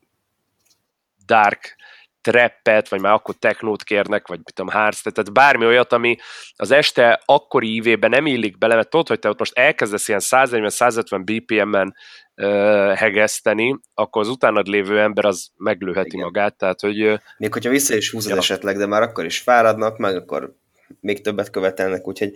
dark 1.26 1.76
treppet, 2.22 2.90
vagy 2.90 3.02
már 3.02 3.14
akkor 3.14 3.36
technót 3.36 3.84
kérnek, 3.84 4.28
vagy 4.28 4.38
mit 4.38 4.54
tudom, 4.54 4.72
hardstyle, 4.72 5.12
tehát 5.12 5.34
bármi 5.34 5.66
olyat, 5.66 5.94
ami 5.94 6.16
az 6.56 6.72
este 6.72 7.22
akkori 7.26 7.74
ívében 7.74 8.10
nem 8.10 8.26
illik 8.26 8.58
bele, 8.58 8.76
mert 8.76 8.90
tudod, 8.90 9.08
hogy 9.08 9.20
te 9.20 9.30
ott 9.30 9.40
most 9.40 9.58
elkezdesz 9.58 10.08
ilyen 10.08 10.20
140-150 10.24 11.22
BPM-en 11.24 11.96
uh, 12.36 12.94
hegeszteni, 12.94 13.80
akkor 13.94 14.22
az 14.22 14.28
utánad 14.28 14.68
lévő 14.68 15.00
ember 15.00 15.26
az 15.26 15.48
meglőheti 15.58 16.08
Igen. 16.08 16.26
magát, 16.26 16.56
tehát 16.56 16.80
hogy... 16.80 17.20
Még 17.38 17.54
hogyha 17.54 17.70
vissza 17.70 17.96
is 17.96 18.12
húzod 18.12 18.32
ja. 18.32 18.38
esetleg, 18.38 18.78
de 18.78 18.86
már 18.86 19.02
akkor 19.02 19.26
is 19.26 19.40
fáradnak, 19.40 19.98
meg 19.98 20.16
akkor 20.16 20.56
még 21.00 21.22
többet 21.22 21.50
követelnek, 21.50 22.08
úgyhogy 22.08 22.32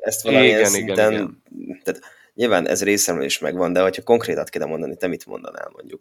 ezt 0.00 0.22
valamilyen 0.22 0.58
igen, 0.58 0.70
szinten, 0.70 1.12
igen, 1.12 1.42
igen. 1.56 1.80
tehát 1.84 2.00
nyilván 2.34 2.68
ez 2.68 2.84
részemről 2.84 3.24
is 3.24 3.38
megvan, 3.38 3.72
de 3.72 3.80
hogyha 3.80 4.02
konkrétat 4.02 4.48
kéne 4.48 4.64
mondani, 4.64 4.96
te 4.96 5.06
mit 5.06 5.26
mondanál 5.26 5.70
mondjuk? 5.72 6.00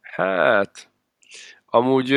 Hát, 0.00 0.88
amúgy, 1.74 2.12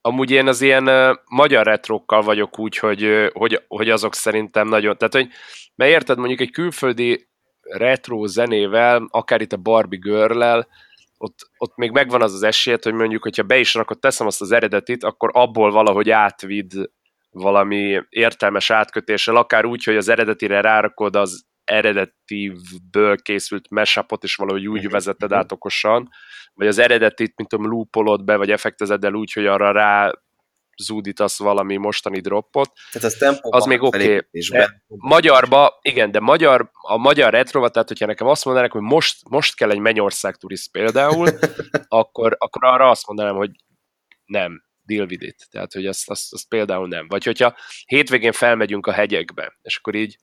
amúgy 0.00 0.30
én 0.30 0.46
az 0.46 0.60
ilyen 0.60 1.18
magyar 1.24 1.66
retrokkal 1.66 2.22
vagyok 2.22 2.58
úgy, 2.58 2.78
hogy, 2.78 3.30
hogy, 3.32 3.62
hogy 3.68 3.90
azok 3.90 4.14
szerintem 4.14 4.68
nagyon, 4.68 4.96
tehát 4.96 5.14
hogy, 5.14 5.28
mert 5.74 5.90
érted, 5.90 6.18
mondjuk 6.18 6.40
egy 6.40 6.50
külföldi 6.50 7.28
retro 7.60 8.26
zenével, 8.26 9.06
akár 9.10 9.40
itt 9.40 9.52
a 9.52 9.56
Barbie 9.56 9.98
girl 10.02 10.60
ott, 11.18 11.50
ott 11.58 11.76
még 11.76 11.90
megvan 11.90 12.22
az 12.22 12.34
az 12.34 12.42
esélyed, 12.42 12.82
hogy 12.82 12.92
mondjuk, 12.92 13.22
hogyha 13.22 13.42
be 13.42 13.58
is 13.58 13.74
rakod, 13.74 13.98
teszem 13.98 14.26
azt 14.26 14.40
az 14.40 14.52
eredetit, 14.52 15.04
akkor 15.04 15.30
abból 15.32 15.70
valahogy 15.70 16.10
átvid 16.10 16.72
valami 17.30 18.02
értelmes 18.08 18.70
átkötéssel, 18.70 19.36
akár 19.36 19.64
úgy, 19.64 19.84
hogy 19.84 19.96
az 19.96 20.08
eredetire 20.08 20.60
rárakod 20.60 21.16
az 21.16 21.44
eredetívből 21.64 23.22
készült 23.22 23.70
mashupot, 23.70 24.24
és 24.24 24.34
valahogy 24.34 24.66
úgy 24.66 24.82
mhm. 24.82 24.92
vezeted 24.92 25.32
át 25.32 25.52
okosan, 25.52 26.10
vagy 26.56 26.66
az 26.66 26.78
eredetit, 26.78 27.32
mint 27.36 27.48
tudom, 27.48 27.70
loopolod 27.70 28.24
be, 28.24 28.36
vagy 28.36 28.50
effektezed 28.50 29.04
el 29.04 29.14
úgy, 29.14 29.32
hogy 29.32 29.46
arra 29.46 29.72
rá 29.72 30.12
zúdítasz 30.82 31.38
valami 31.38 31.76
mostani 31.76 32.20
droppot. 32.20 32.72
Tehát 32.92 33.12
az, 33.22 33.38
az 33.42 33.64
még 33.64 33.82
oké. 33.82 34.26
Okay. 34.30 34.66
Magyarba, 34.86 35.78
igen, 35.82 36.10
de 36.10 36.20
magyar, 36.20 36.70
a 36.72 36.96
magyar 36.96 37.32
retrova, 37.32 37.68
tehát 37.68 37.88
hogyha 37.88 38.06
nekem 38.06 38.26
azt 38.26 38.44
mondanak, 38.44 38.72
hogy 38.72 38.80
most, 38.80 39.28
most 39.28 39.56
kell 39.56 39.70
egy 39.70 39.78
Mennyország 39.78 40.36
turiszt 40.36 40.70
például, 40.70 41.28
akkor, 41.88 42.36
akkor 42.38 42.64
arra 42.64 42.90
azt 42.90 43.06
mondanám, 43.06 43.34
hogy 43.34 43.50
nem, 44.24 44.62
deal 44.82 45.06
with 45.06 45.24
it. 45.24 45.46
Tehát, 45.50 45.72
hogy 45.72 45.86
azt, 45.86 46.10
azt, 46.10 46.32
azt 46.32 46.48
például 46.48 46.88
nem. 46.88 47.08
Vagy 47.08 47.24
hogyha 47.24 47.56
hétvégén 47.86 48.32
felmegyünk 48.32 48.86
a 48.86 48.92
hegyekbe, 48.92 49.58
és 49.62 49.76
akkor 49.76 49.94
így 49.94 50.16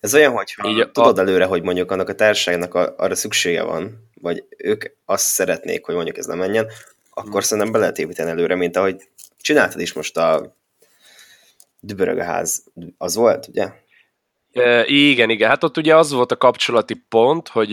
ez 0.00 0.14
olyan, 0.14 0.32
hogy 0.32 0.54
így 0.64 0.90
tudod 0.90 1.18
a... 1.18 1.20
előre, 1.20 1.44
hogy 1.44 1.62
mondjuk 1.62 1.90
annak 1.90 2.08
a 2.08 2.14
társaságnak 2.14 2.74
a, 2.74 2.94
arra 2.96 3.14
szüksége 3.14 3.62
van, 3.62 4.10
vagy 4.22 4.44
ők 4.56 4.84
azt 5.04 5.24
szeretnék, 5.24 5.84
hogy 5.84 5.94
mondjuk 5.94 6.18
ez 6.18 6.26
nem 6.26 6.38
menjen, 6.38 6.66
akkor 7.10 7.30
hmm. 7.30 7.40
szerintem 7.40 7.72
be 7.72 7.78
lehet 7.78 7.98
építeni 7.98 8.30
előre, 8.30 8.54
mint 8.54 8.76
ahogy 8.76 9.08
csináltad 9.40 9.80
is 9.80 9.92
most 9.92 10.16
a 10.16 10.56
Dübörög 11.80 12.18
a 12.18 12.24
ház. 12.24 12.64
Az 12.98 13.14
volt, 13.14 13.46
ugye? 13.48 13.72
E, 14.52 14.84
igen, 14.86 15.30
igen. 15.30 15.48
Hát 15.48 15.64
ott 15.64 15.76
ugye 15.76 15.96
az 15.96 16.12
volt 16.12 16.32
a 16.32 16.36
kapcsolati 16.36 16.94
pont, 17.08 17.48
hogy 17.48 17.70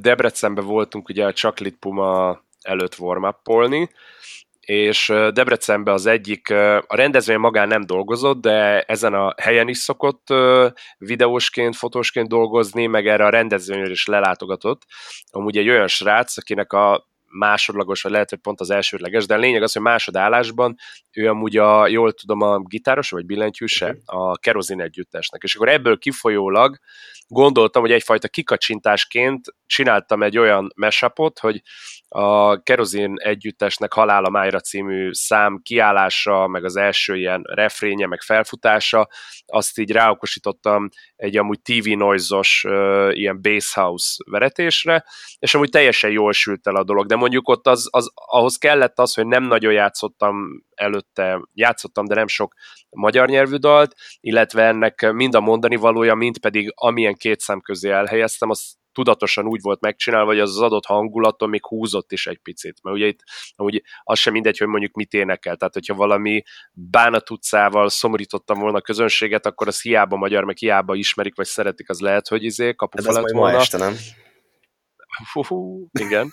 Debrecenben 0.00 0.64
voltunk 0.64 1.08
ugye 1.08 1.24
a 1.24 1.32
Csaklit 1.32 1.76
Puma 1.76 2.42
előtt 2.62 2.98
warm 2.98 3.24
és 4.72 5.12
Debrecenben 5.32 5.94
az 5.94 6.06
egyik, 6.06 6.50
a 6.86 6.96
rendezvény 6.96 7.38
magán 7.38 7.68
nem 7.68 7.86
dolgozott, 7.86 8.40
de 8.40 8.80
ezen 8.80 9.14
a 9.14 9.34
helyen 9.42 9.68
is 9.68 9.78
szokott 9.78 10.26
videósként, 10.98 11.76
fotósként 11.76 12.28
dolgozni, 12.28 12.86
meg 12.86 13.06
erre 13.06 13.24
a 13.24 13.30
rendezvényre 13.30 13.90
is 13.90 14.06
lelátogatott. 14.06 14.82
Amúgy 15.30 15.56
egy 15.56 15.68
olyan 15.68 15.88
srác, 15.88 16.36
akinek 16.36 16.72
a 16.72 17.10
másodlagos, 17.32 18.02
vagy 18.02 18.12
lehet, 18.12 18.30
hogy 18.30 18.38
pont 18.38 18.60
az 18.60 18.70
elsődleges, 18.70 19.26
de 19.26 19.34
a 19.34 19.38
lényeg 19.38 19.62
az, 19.62 19.72
hogy 19.72 19.82
másodállásban 19.82 20.76
ő 21.10 21.28
amúgy 21.28 21.56
a, 21.56 21.86
jól 21.86 22.12
tudom, 22.12 22.40
a 22.40 22.58
gitáros, 22.58 23.10
vagy 23.10 23.26
billentyűse 23.26 23.86
mhm. 23.86 24.18
a 24.18 24.36
kerozin 24.36 24.80
együttesnek. 24.80 25.42
És 25.42 25.54
akkor 25.54 25.68
ebből 25.68 25.98
kifolyólag 25.98 26.78
gondoltam, 27.32 27.82
hogy 27.82 27.92
egyfajta 27.92 28.28
kikacsintásként 28.28 29.54
csináltam 29.66 30.22
egy 30.22 30.38
olyan 30.38 30.72
mesapot, 30.74 31.38
hogy 31.38 31.62
a 32.14 32.62
Kerozin 32.62 33.14
együttesnek 33.18 33.92
Halála 33.92 34.28
Májra 34.28 34.60
című 34.60 35.12
szám 35.12 35.60
kiállása, 35.62 36.46
meg 36.46 36.64
az 36.64 36.76
első 36.76 37.16
ilyen 37.16 37.42
refrénye, 37.44 38.06
meg 38.06 38.20
felfutása, 38.20 39.08
azt 39.46 39.78
így 39.78 39.90
ráokosítottam 39.90 40.88
egy 41.16 41.36
amúgy 41.36 41.60
TV 41.62 41.88
noise-os 41.88 42.64
uh, 42.64 43.10
ilyen 43.12 43.42
bass 43.42 43.74
house 43.74 44.22
veretésre, 44.30 45.04
és 45.38 45.54
amúgy 45.54 45.70
teljesen 45.70 46.10
jól 46.10 46.32
sült 46.32 46.66
el 46.66 46.76
a 46.76 46.84
dolog, 46.84 47.06
de 47.06 47.16
mondjuk 47.22 47.48
ott 47.48 47.66
az, 47.66 47.88
az, 47.90 48.10
ahhoz 48.14 48.56
kellett 48.56 48.98
az, 48.98 49.14
hogy 49.14 49.26
nem 49.26 49.44
nagyon 49.44 49.72
játszottam 49.72 50.64
előtte, 50.74 51.48
játszottam, 51.54 52.06
de 52.06 52.14
nem 52.14 52.26
sok 52.26 52.54
magyar 52.90 53.28
nyelvű 53.28 53.56
dalt, 53.56 53.94
illetve 54.20 54.66
ennek 54.66 55.12
mind 55.12 55.34
a 55.34 55.40
mondani 55.40 55.76
valója, 55.76 56.14
mind 56.14 56.38
pedig 56.38 56.72
amilyen 56.74 57.14
két 57.14 57.40
szám 57.40 57.60
közé 57.60 57.90
elhelyeztem, 57.90 58.50
az 58.50 58.80
tudatosan 58.92 59.46
úgy 59.46 59.60
volt 59.60 59.80
megcsinálva, 59.80 60.26
hogy 60.26 60.40
az, 60.40 60.50
az 60.50 60.60
adott 60.60 60.86
hangulaton 60.86 61.48
még 61.48 61.66
húzott 61.66 62.12
is 62.12 62.26
egy 62.26 62.38
picit, 62.38 62.82
mert 62.82 62.96
ugye 62.96 63.06
itt 63.06 63.20
amúgy 63.56 63.82
az 64.02 64.18
sem 64.18 64.32
mindegy, 64.32 64.58
hogy 64.58 64.66
mondjuk 64.66 64.94
mit 64.94 65.12
énekel, 65.12 65.56
tehát 65.56 65.74
hogyha 65.74 65.94
valami 65.94 66.42
bánat 66.72 67.30
utcával 67.30 67.88
szomorítottam 67.88 68.58
volna 68.58 68.78
a 68.78 68.82
közönséget, 68.82 69.46
akkor 69.46 69.66
az 69.66 69.82
hiába 69.82 70.16
magyar, 70.16 70.44
meg 70.44 70.56
hiába 70.56 70.94
ismerik, 70.94 71.36
vagy 71.36 71.46
szeretik, 71.46 71.90
az 71.90 72.00
lehet, 72.00 72.28
hogy 72.28 72.44
izé 72.44 72.74
kapufa 72.74 73.12
lett 73.12 73.30
volna. 73.30 73.58
este, 73.58 73.78
nem? 73.78 73.94
Fú, 75.32 75.42
fú, 75.42 75.88
igen. 75.92 76.32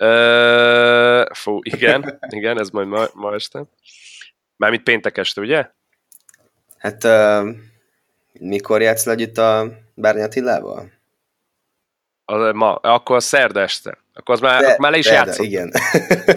Uh, 0.00 1.34
fú, 1.34 1.58
igen, 1.62 2.18
igen, 2.28 2.58
ez 2.58 2.70
majd 2.70 2.88
ma, 2.88 3.06
ma 3.14 3.34
este. 3.34 3.62
Mármint 4.56 4.82
péntek 4.82 5.18
este, 5.18 5.40
ugye? 5.40 5.70
Hát 6.78 7.04
uh, 7.04 7.48
mikor 8.32 8.82
játszol 8.82 9.12
együtt 9.12 9.38
a 9.38 9.72
Bárny 9.94 10.20
Attilával? 10.20 10.90
Az, 12.24 12.54
ma, 12.54 12.74
akkor 12.74 13.16
a 13.16 13.20
szerda 13.20 13.60
este. 13.60 13.98
Akkor, 14.14 14.34
az 14.34 14.40
már, 14.40 14.60
de, 14.60 14.66
akkor 14.66 14.78
már 14.78 14.90
le 14.90 14.98
is 14.98 15.06
játszott. 15.06 15.44
Igen. 15.44 15.72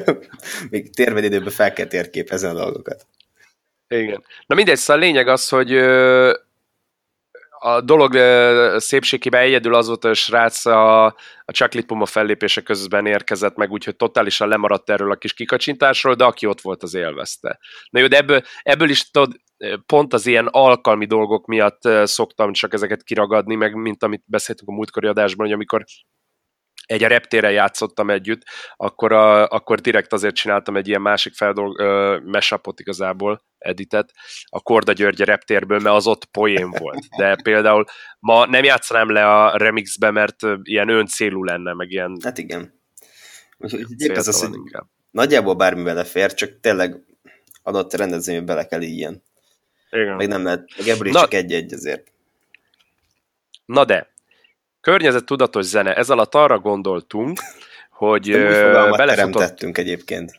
Még 0.70 0.90
időben 0.98 1.50
fel 1.50 1.74
kell 1.74 1.86
térképezni 1.86 2.48
a 2.48 2.54
dolgokat. 2.54 3.06
Igen. 3.88 4.24
Na 4.48 4.56
mindegy, 4.56 4.78
szóval 4.78 5.02
a 5.02 5.06
lényeg 5.06 5.28
az, 5.28 5.50
hogy 5.50 5.72
a 7.64 7.82
dolog 7.82 8.14
szépségében 8.80 9.42
egyedül 9.42 9.76
az 9.76 9.88
volt, 9.88 10.02
hogy 10.02 10.12
a 10.12 10.14
srác 10.14 10.66
a, 10.66 11.06
a 11.06 11.52
Chucklit 11.52 11.86
Puma 11.86 12.06
fellépése 12.06 12.62
közben 12.62 13.06
érkezett 13.06 13.56
meg, 13.56 13.72
úgyhogy 13.72 13.96
totálisan 13.96 14.48
lemaradt 14.48 14.90
erről 14.90 15.12
a 15.12 15.16
kis 15.16 15.34
kikacsintásról, 15.34 16.14
de 16.14 16.24
aki 16.24 16.46
ott 16.46 16.62
volt, 16.62 16.84
az 16.84 16.94
élvezte. 16.94 17.60
Na 17.90 18.00
jó, 18.00 18.08
de 18.08 18.18
ebből, 18.18 18.42
ebből 18.62 18.90
is 18.90 19.12
tudod, 19.12 19.36
pont 19.86 20.14
az 20.14 20.26
ilyen 20.26 20.48
alkalmi 20.48 21.06
dolgok 21.06 21.46
miatt 21.46 21.82
szoktam 22.04 22.54
csak 22.54 22.74
ezeket 22.74 23.04
kiragadni, 23.04 23.56
meg 23.56 23.74
mint 23.74 24.04
amit 24.04 24.24
beszéltünk 24.26 24.70
a 24.70 24.74
múltkori 24.74 25.08
adásban, 25.08 25.46
hogy 25.46 25.56
amikor 25.56 25.84
egy 26.86 27.04
a 27.04 27.08
reptéren 27.08 27.52
játszottam 27.52 28.10
együtt, 28.10 28.42
akkor, 28.76 29.12
a, 29.12 29.48
akkor 29.48 29.80
direkt 29.80 30.14
azért 30.14 30.36
csináltam 30.36 30.78
egy 30.78 30.88
ilyen 30.88 31.02
másik 31.02 31.34
feldolg, 31.34 31.82
mesapot 32.26 32.80
igazából, 32.80 33.42
editet, 33.62 34.12
a 34.46 34.62
Korda 34.62 34.92
György 34.92 35.20
reptérből, 35.20 35.80
mert 35.80 35.96
az 35.96 36.08
ott 36.08 36.26
poén 36.26 36.70
volt. 36.70 37.08
De 37.18 37.36
például 37.44 37.86
ma 38.20 38.46
nem 38.46 38.64
játszanám 38.64 39.12
le 39.12 39.42
a 39.42 39.58
remixbe, 39.58 40.12
mert 40.12 40.36
ilyen 40.64 40.90
öncélú 40.90 41.44
lenne, 41.44 41.74
meg 41.74 41.92
ilyen... 41.92 42.18
Hát 42.24 42.38
igen. 42.38 42.80
Épp 43.98 44.16
az 44.16 44.28
az, 44.28 44.40
hogy 44.42 44.58
nagyjából 45.12 45.56
bármi 45.56 45.84
belefér, 45.84 46.34
csak 46.34 46.60
tényleg 46.60 46.96
adott 47.64 47.94
rendezvényben 47.94 48.46
bele 48.46 48.66
kell 48.66 48.82
ilyen. 48.82 49.24
Igen. 49.92 50.16
Meg 50.16 50.28
nem 50.28 50.44
lehet, 50.44 50.70
meg 50.78 50.88
ebből 50.88 51.08
is 51.08 51.14
Na, 51.14 51.20
csak 51.20 51.34
egy-egy 51.34 51.74
azért. 51.74 52.12
Na 53.66 53.86
de, 53.86 54.14
környezettudatos 54.82 55.66
zene, 55.66 55.96
ez 55.96 56.10
alatt 56.10 56.36
arra 56.36 56.60
gondoltunk, 56.60 57.40
hogy 57.90 58.32
belefutott... 58.32 59.78
egyébként. 59.78 60.32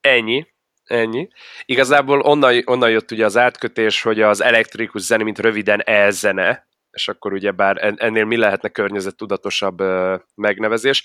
Ennyi, 0.00 0.46
ennyi. 0.84 1.28
Igazából 1.64 2.20
onnan, 2.20 2.62
onnan 2.64 2.90
jött 2.90 3.10
ugye 3.10 3.24
az 3.24 3.36
átkötés, 3.36 4.02
hogy 4.02 4.20
az 4.20 4.42
elektrikus 4.42 5.02
zene, 5.02 5.24
mint 5.24 5.38
röviden 5.38 5.80
e-zene, 5.80 6.66
és 6.90 7.08
akkor 7.08 7.32
ugye 7.32 7.50
bár 7.50 7.94
ennél 7.96 8.24
mi 8.24 8.36
lehetne 8.36 8.68
környezettudatosabb 8.68 9.82
megnevezés. 10.34 11.04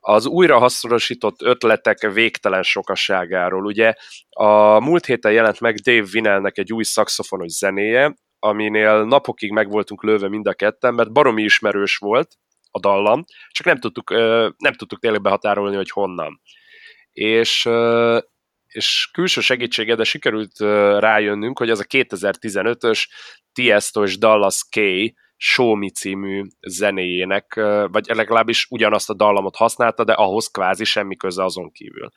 Az 0.00 0.26
újrahasznosított 0.26 1.42
ötletek 1.42 2.12
végtelen 2.12 2.62
sokaságáról. 2.62 3.64
Ugye 3.64 3.94
a 4.30 4.80
múlt 4.80 5.06
héten 5.06 5.32
jelent 5.32 5.60
meg 5.60 5.74
Dave 5.74 6.06
Vinelnek 6.10 6.58
egy 6.58 6.72
új 6.72 6.84
szakszofonos 6.84 7.52
zenéje, 7.52 8.14
aminél 8.38 9.04
napokig 9.04 9.52
meg 9.52 9.70
voltunk 9.70 10.02
lőve 10.02 10.28
mind 10.28 10.46
a 10.46 10.54
ketten, 10.54 10.94
mert 10.94 11.12
baromi 11.12 11.42
ismerős 11.42 11.96
volt 11.96 12.34
a 12.70 12.80
dallam, 12.80 13.24
csak 13.48 13.66
nem 13.66 13.78
tudtuk, 13.78 14.10
nem 14.56 14.72
tudtuk 14.76 14.98
tényleg 14.98 15.20
behatárolni, 15.20 15.76
hogy 15.76 15.90
honnan. 15.90 16.40
És, 17.12 17.68
és 18.76 19.08
külső 19.12 19.40
segítsége, 19.40 19.94
de 19.94 20.04
sikerült 20.04 20.58
rájönnünk, 20.98 21.58
hogy 21.58 21.70
az 21.70 21.80
a 21.80 21.84
2015-ös 21.84 23.06
Tiesto 23.52 24.02
és 24.02 24.18
Dallas 24.18 24.62
K 24.70 24.80
Show 25.36 25.74
Me 25.74 25.88
című 25.88 26.42
zenéjének, 26.60 27.54
vagy 27.90 28.06
legalábbis 28.06 28.66
ugyanazt 28.70 29.10
a 29.10 29.14
dallamot 29.14 29.56
használta, 29.56 30.04
de 30.04 30.12
ahhoz 30.12 30.46
kvázi 30.46 30.84
semmi 30.84 31.16
köze 31.16 31.44
azon 31.44 31.72
kívül. 31.72 32.10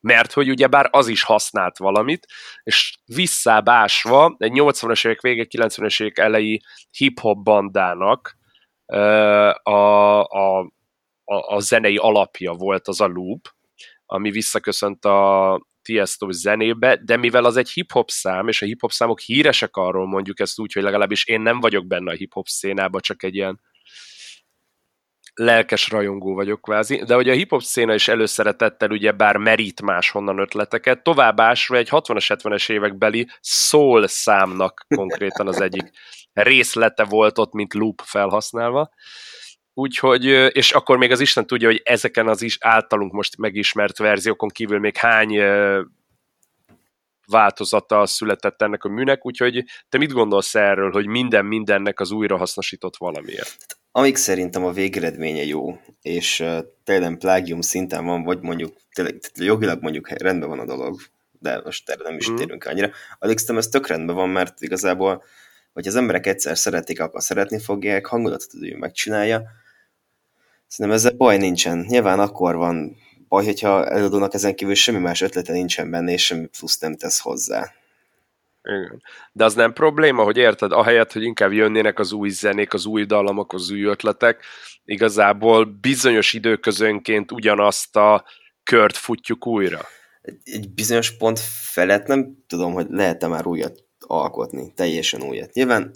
Mert 0.00 0.32
hogy 0.32 0.48
ugyebár 0.48 0.88
az 0.90 1.08
is 1.08 1.22
használt 1.22 1.78
valamit, 1.78 2.26
és 2.62 2.98
visszábásva 3.04 4.34
egy 4.38 4.52
80-as 4.54 5.06
évek 5.06 5.20
vége, 5.20 5.46
90-es 5.48 6.02
évek 6.02 6.18
elejé 6.18 6.60
hip-hop 6.90 7.42
bandának 7.42 8.36
a, 9.62 9.70
a, 9.70 10.20
a, 10.20 10.70
a 11.24 11.60
zenei 11.60 11.96
alapja 11.96 12.52
volt 12.52 12.88
az 12.88 13.00
a 13.00 13.06
loop, 13.06 13.48
ami 14.06 14.30
visszaköszönt 14.30 15.04
a 15.04 15.60
Tiesto 15.86 16.30
zenébe, 16.30 17.00
de 17.04 17.16
mivel 17.16 17.44
az 17.44 17.56
egy 17.56 17.70
hip-hop 17.70 18.10
szám, 18.10 18.48
és 18.48 18.62
a 18.62 18.66
hip-hop 18.66 18.92
számok 18.92 19.20
híresek 19.20 19.76
arról 19.76 20.06
mondjuk 20.06 20.40
ezt 20.40 20.58
úgy, 20.58 20.72
hogy 20.72 20.82
legalábbis 20.82 21.26
én 21.26 21.40
nem 21.40 21.60
vagyok 21.60 21.86
benne 21.86 22.10
a 22.10 22.14
hip-hop 22.14 22.46
szénában, 22.46 23.00
csak 23.00 23.22
egy 23.22 23.34
ilyen 23.34 23.60
lelkes 25.34 25.88
rajongó 25.88 26.34
vagyok 26.34 26.60
kvázi, 26.60 27.02
de 27.04 27.14
hogy 27.14 27.28
a 27.28 27.32
hip-hop 27.32 27.62
széna 27.62 27.94
is 27.94 28.08
előszeretettel 28.08 28.90
ugye 28.90 29.12
bár 29.12 29.36
merít 29.36 29.82
máshonnan 29.82 30.38
ötleteket, 30.38 31.02
továbbásra 31.02 31.76
egy 31.76 31.88
60-as, 31.90 32.36
70-es 32.42 32.70
évekbeli 32.70 33.28
soul 33.40 34.06
számnak 34.06 34.86
konkrétan 34.96 35.48
az 35.48 35.60
egyik 35.60 35.90
részlete 36.32 37.04
volt 37.04 37.38
ott, 37.38 37.52
mint 37.52 37.74
loop 37.74 38.00
felhasználva, 38.04 38.90
Úgyhogy, 39.78 40.24
és 40.56 40.72
akkor 40.72 40.96
még 40.96 41.10
az 41.10 41.20
Isten 41.20 41.46
tudja, 41.46 41.68
hogy 41.68 41.80
ezeken 41.84 42.28
az 42.28 42.42
is 42.42 42.58
általunk 42.60 43.12
most 43.12 43.36
megismert 43.36 43.98
verziókon 43.98 44.48
kívül 44.48 44.78
még 44.78 44.96
hány 44.96 45.38
változata 47.26 48.06
született 48.06 48.62
ennek 48.62 48.84
a 48.84 48.88
műnek, 48.88 49.26
úgyhogy 49.26 49.64
te 49.88 49.98
mit 49.98 50.12
gondolsz 50.12 50.54
erről, 50.54 50.90
hogy 50.90 51.06
minden 51.06 51.44
mindennek 51.44 52.00
az 52.00 52.10
újrahasznosított 52.10 52.96
valamiért? 52.96 53.78
Amíg 53.90 54.16
szerintem 54.16 54.64
a 54.64 54.72
végeredménye 54.72 55.44
jó, 55.44 55.80
és 56.02 56.40
uh, 56.40 56.58
tényleg 56.84 57.18
plágium 57.18 57.60
szinten 57.60 58.04
van, 58.04 58.22
vagy 58.22 58.40
mondjuk 58.40 58.76
tényleg, 58.92 59.18
jogilag 59.34 59.82
mondjuk 59.82 60.08
rendben 60.08 60.48
van 60.48 60.58
a 60.58 60.64
dolog, 60.64 61.00
de 61.30 61.60
most 61.64 61.90
erre 61.90 62.02
nem 62.02 62.16
is 62.16 62.30
mm. 62.30 62.36
térünk 62.36 62.64
annyira, 62.64 62.90
addig 63.18 63.38
szerintem 63.38 63.56
ez 63.56 63.68
tök 63.68 63.86
rendben 63.86 64.16
van, 64.16 64.28
mert 64.28 64.60
igazából, 64.60 65.24
hogy 65.72 65.86
az 65.86 65.96
emberek 65.96 66.26
egyszer 66.26 66.58
szeretik, 66.58 67.00
akkor 67.00 67.22
szeretni 67.22 67.58
fogják, 67.58 68.06
hangulatot 68.06 68.78
megcsinálja, 68.78 69.42
Szerintem 70.68 71.00
ezzel 71.00 71.16
baj 71.16 71.36
nincsen. 71.36 71.84
Nyilván 71.88 72.20
akkor 72.20 72.56
van 72.56 72.96
baj, 73.28 73.44
hogyha 73.44 73.86
előadónak 73.86 74.34
ezen 74.34 74.54
kívül 74.54 74.74
semmi 74.74 74.98
más 74.98 75.20
ötlete 75.20 75.52
nincsen 75.52 75.90
benne, 75.90 76.12
és 76.12 76.24
semmi 76.24 76.46
plusz 76.58 76.78
nem 76.78 76.96
tesz 76.96 77.20
hozzá. 77.20 77.72
Igen. 78.62 79.02
De 79.32 79.44
az 79.44 79.54
nem 79.54 79.72
probléma, 79.72 80.22
hogy 80.22 80.36
érted, 80.36 80.72
ahelyett, 80.72 81.12
hogy 81.12 81.22
inkább 81.22 81.52
jönnének 81.52 81.98
az 81.98 82.12
új 82.12 82.28
zenék, 82.28 82.74
az 82.74 82.86
új 82.86 83.04
dallamok, 83.04 83.52
az 83.52 83.70
új 83.70 83.82
ötletek, 83.82 84.44
igazából 84.84 85.64
bizonyos 85.64 86.32
időközönként 86.32 87.32
ugyanazt 87.32 87.96
a 87.96 88.24
kört 88.62 88.96
futjuk 88.96 89.46
újra. 89.46 89.80
Egy, 90.22 90.38
egy 90.44 90.68
bizonyos 90.70 91.16
pont 91.16 91.40
felett 91.72 92.06
nem 92.06 92.44
tudom, 92.46 92.72
hogy 92.72 92.86
lehet-e 92.90 93.26
már 93.26 93.46
újat 93.46 93.84
alkotni, 93.98 94.72
teljesen 94.74 95.22
újat. 95.22 95.52
Nyilván 95.52 95.92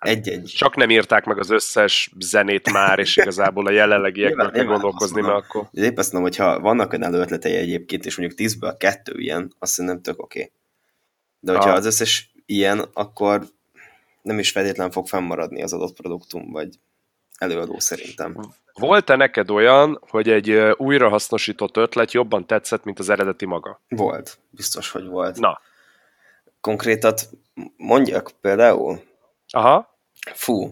egy-egy. 0.00 0.44
Csak 0.56 0.76
nem 0.76 0.90
írták 0.90 1.24
meg 1.24 1.38
az 1.38 1.50
összes 1.50 2.10
zenét 2.18 2.72
már, 2.72 2.98
és 2.98 3.16
igazából 3.22 3.66
a 3.66 3.70
jelenlegieknek 3.70 4.50
kell 4.50 4.64
gondolkozni, 4.64 5.20
mert 5.20 5.34
akkor... 5.34 5.68
Épp 5.72 5.98
azt 5.98 6.12
mondom, 6.12 6.30
hogyha 6.30 6.60
vannak 6.60 6.92
olyan 6.92 7.04
előötletei 7.04 7.54
egyébként, 7.54 8.06
és 8.06 8.16
mondjuk 8.16 8.38
tízből 8.38 8.76
kettő 8.76 9.18
ilyen, 9.18 9.54
azt 9.58 9.72
szerintem 9.72 10.02
tök 10.02 10.22
oké. 10.22 10.38
Okay. 10.38 10.52
De 11.40 11.52
hogyha 11.52 11.70
ah. 11.70 11.76
az 11.76 11.86
összes 11.86 12.32
ilyen, 12.46 12.84
akkor 12.92 13.46
nem 14.22 14.38
is 14.38 14.50
feltétlenül 14.50 14.92
fog 14.92 15.06
fennmaradni 15.06 15.62
az 15.62 15.72
adott 15.72 15.96
produktum, 15.96 16.50
vagy 16.50 16.78
előadó 17.38 17.78
szerintem. 17.78 18.36
Volt-e 18.74 19.16
neked 19.16 19.50
olyan, 19.50 19.98
hogy 20.08 20.28
egy 20.28 20.50
újrahasznosított 20.76 21.76
ötlet 21.76 22.12
jobban 22.12 22.46
tetszett, 22.46 22.84
mint 22.84 22.98
az 22.98 23.08
eredeti 23.08 23.46
maga? 23.46 23.80
Volt. 23.88 24.38
Biztos, 24.50 24.90
hogy 24.90 25.06
volt. 25.06 25.38
Na. 25.38 25.60
Konkrétat 26.60 27.28
mondjak 27.76 28.30
például? 28.40 29.02
Aha. 29.48 29.89
Fú, 30.34 30.70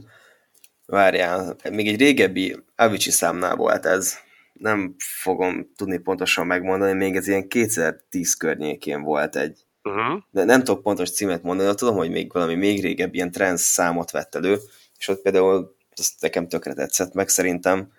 várjál, 0.87 1.57
még 1.71 1.89
egy 1.89 2.01
régebbi 2.01 2.57
Avicii 2.77 3.13
számnál 3.13 3.57
volt 3.57 3.87
ez. 3.87 4.17
Nem 4.53 4.95
fogom 4.99 5.73
tudni 5.77 5.99
pontosan 5.99 6.47
megmondani, 6.47 6.93
még 6.93 7.17
ez 7.17 7.29
ilyen 7.29 7.49
2010 7.49 8.35
környékén 8.35 9.03
volt 9.03 9.37
egy. 9.37 9.67
Uh-huh. 9.83 10.23
De 10.31 10.45
nem 10.45 10.65
tudok 10.65 10.83
pontos 10.83 11.11
címet 11.11 11.43
mondani, 11.43 11.69
de 11.69 11.75
tudom, 11.75 11.97
hogy 11.97 12.11
még 12.11 12.33
valami 12.33 12.55
még 12.55 12.83
régebbi 12.83 13.17
ilyen 13.17 13.31
trans 13.31 13.61
számot 13.61 14.11
vett 14.11 14.35
elő, 14.35 14.59
és 14.99 15.09
ott 15.09 15.23
például 15.23 15.77
azt 15.97 16.21
nekem 16.21 16.49
tökre 16.49 16.75
tetszett, 16.75 17.13
meg 17.13 17.29
szerintem 17.29 17.93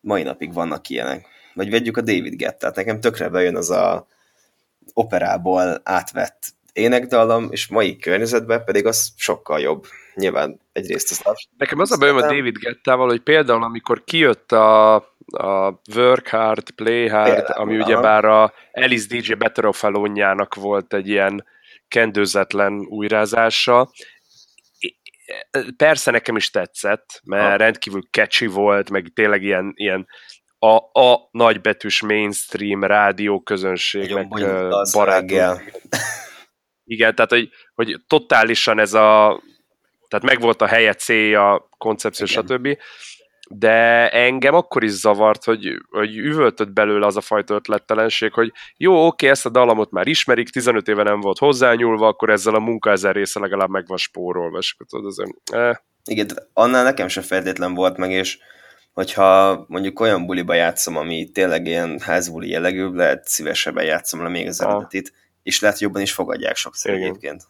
mai 0.00 0.22
napig 0.22 0.52
vannak 0.52 0.88
ilyenek. 0.88 1.26
Vagy 1.54 1.70
vegyük 1.70 1.96
a 1.96 2.00
David 2.00 2.34
Gettát, 2.34 2.76
nekem 2.76 3.00
tökre 3.00 3.28
bejön 3.28 3.56
az 3.56 3.70
a 3.70 4.06
operából 4.92 5.80
átvett 5.84 6.52
énekdallam, 6.72 7.48
és 7.50 7.68
mai 7.68 7.96
környezetben 7.96 8.64
pedig 8.64 8.86
az 8.86 9.12
sokkal 9.16 9.60
jobb. 9.60 9.86
Nyilván 10.18 10.60
egyrészt 10.72 11.26
az 11.26 11.36
Nekem 11.56 11.78
az 11.78 11.92
a 11.92 11.96
bajom 11.96 12.16
a 12.16 12.20
David 12.20 12.58
Gettával, 12.58 13.08
hogy 13.08 13.20
például 13.20 13.62
amikor 13.62 14.04
kijött 14.04 14.52
a, 14.52 14.94
a 15.26 15.80
Work 15.94 16.28
Hard, 16.28 16.70
Play 16.70 17.08
Hard, 17.08 17.34
például, 17.34 17.60
ami 17.60 17.78
ugye 17.78 18.00
bár 18.00 18.24
a 18.24 18.52
Alice 18.72 19.06
DJ 19.08 19.32
Better 19.32 19.64
of 19.64 19.84
volt 20.54 20.94
egy 20.94 21.08
ilyen 21.08 21.46
kendőzetlen 21.88 22.72
újrázása, 22.72 23.90
persze 25.76 26.10
nekem 26.10 26.36
is 26.36 26.50
tetszett, 26.50 27.20
mert 27.24 27.50
ha. 27.50 27.56
rendkívül 27.56 28.02
catchy 28.10 28.46
volt, 28.46 28.90
meg 28.90 29.10
tényleg 29.14 29.42
ilyen, 29.42 29.72
ilyen 29.74 30.06
a, 30.58 31.00
a 31.00 31.28
nagybetűs 31.30 32.02
mainstream 32.02 32.84
rádió 32.84 33.40
közönségnek 33.40 34.28
barátja. 34.92 35.60
Igen, 36.84 37.14
tehát 37.14 37.30
hogy, 37.30 37.48
hogy 37.74 38.00
totálisan 38.06 38.78
ez 38.78 38.94
a, 38.94 39.42
tehát 40.08 40.24
megvolt 40.24 40.62
a 40.62 40.66
helye, 40.66 40.94
célja, 40.94 41.68
koncepció, 41.78 42.26
Igen. 42.30 42.44
stb. 42.46 42.78
De 43.50 44.10
engem 44.10 44.54
akkor 44.54 44.84
is 44.84 44.90
zavart, 44.90 45.44
hogy, 45.44 45.82
hogy 45.90 46.16
üvöltött 46.16 46.72
belőle 46.72 47.06
az 47.06 47.16
a 47.16 47.20
fajta 47.20 47.54
ötlettelenség, 47.54 48.32
hogy 48.32 48.52
jó, 48.76 49.06
oké, 49.06 49.28
ezt 49.28 49.46
a 49.46 49.50
dalamot 49.50 49.90
már 49.90 50.06
ismerik, 50.06 50.50
15 50.50 50.88
éve 50.88 51.02
nem 51.02 51.20
volt 51.20 51.38
hozzányúlva, 51.38 52.06
akkor 52.06 52.30
ezzel 52.30 52.54
a 52.54 52.58
munka 52.58 52.90
ezer 52.90 53.14
része 53.14 53.40
legalább 53.40 53.68
meg 53.68 53.86
van 53.86 53.96
spórolva, 53.96 54.58
és 54.58 54.76
tudod, 54.88 55.10
ezen, 55.10 55.40
eh. 55.52 55.76
Igen, 56.04 56.26
annál 56.52 56.84
nekem 56.84 57.08
sem 57.08 57.22
feltétlen 57.22 57.74
volt 57.74 57.96
meg, 57.96 58.10
és 58.10 58.38
hogyha 58.92 59.64
mondjuk 59.68 60.00
olyan 60.00 60.26
buliba 60.26 60.54
játszom, 60.54 60.96
ami 60.96 61.30
tényleg 61.30 61.66
ilyen 61.66 62.00
házbuli 62.00 62.48
jellegű, 62.48 62.88
lehet 62.88 63.28
szívesebben 63.28 63.84
játszom 63.84 64.22
le 64.22 64.28
még 64.28 64.46
az 64.46 64.62
eredetit, 64.62 65.12
és 65.42 65.60
lehet 65.60 65.78
jobban 65.78 66.02
is 66.02 66.12
fogadják 66.12 66.56
sokszor 66.56 66.92
Igen. 66.92 67.02
egyébként. 67.02 67.42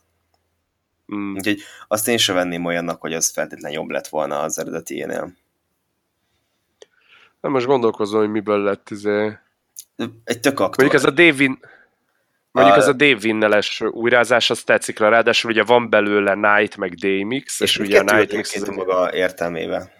Mm. 1.14 1.35
Úgyhogy 1.35 1.62
azt 1.88 2.09
én 2.09 2.16
sem 2.16 2.35
venném 2.35 2.64
olyannak, 2.64 3.01
hogy 3.01 3.14
az 3.14 3.31
feltétlenül 3.31 3.79
jobb 3.79 3.90
lett 3.90 4.09
volna 4.09 4.40
az 4.40 4.59
eredetiénél. 4.59 5.33
Nem 7.40 7.53
most 7.53 7.66
gondolkozom, 7.66 8.21
hogy 8.21 8.31
miből 8.31 8.62
lett 8.62 8.90
izé... 8.90 9.38
Egy 10.25 10.40
tök 10.40 10.61
aktor. 10.61 10.85
Mondjuk 10.85 11.03
ez 11.03 11.05
a 11.05 11.11
David... 11.11 11.51
Mondjuk 12.51 12.77
a... 12.77 12.79
ez 12.79 12.88
a 12.88 12.92
Dave 12.92 13.16
Vinneles 13.16 13.81
újrázás, 13.81 14.51
az 14.51 14.62
tetszik 14.62 14.99
le, 14.99 15.09
ráadásul 15.09 15.51
ugye 15.51 15.64
van 15.64 15.90
belőle 15.90 16.35
Night 16.35 16.77
meg 16.77 16.94
Daymix, 16.94 17.61
és, 17.61 17.71
és 17.71 17.79
ugye 17.79 18.01
a 18.01 18.16
Night 18.16 18.33
Mix... 18.33 18.55
Ez 18.55 18.68
maga 18.68 19.14
értelmébe. 19.14 19.92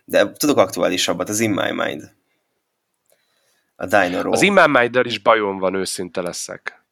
de 0.05 0.33
tudok 0.33 0.59
aktuálisabbat, 0.59 1.29
az 1.29 1.41
In 1.41 1.51
My 1.51 1.71
Mind. 1.71 2.13
A 3.77 3.87
Dino 3.87 4.33
Az 4.33 4.43
In 4.43 4.53
My 4.53 4.67
mind 4.67 5.07
is 5.07 5.19
bajom 5.19 5.59
van, 5.59 5.75
őszinte 5.75 6.23
leszek. 6.23 6.85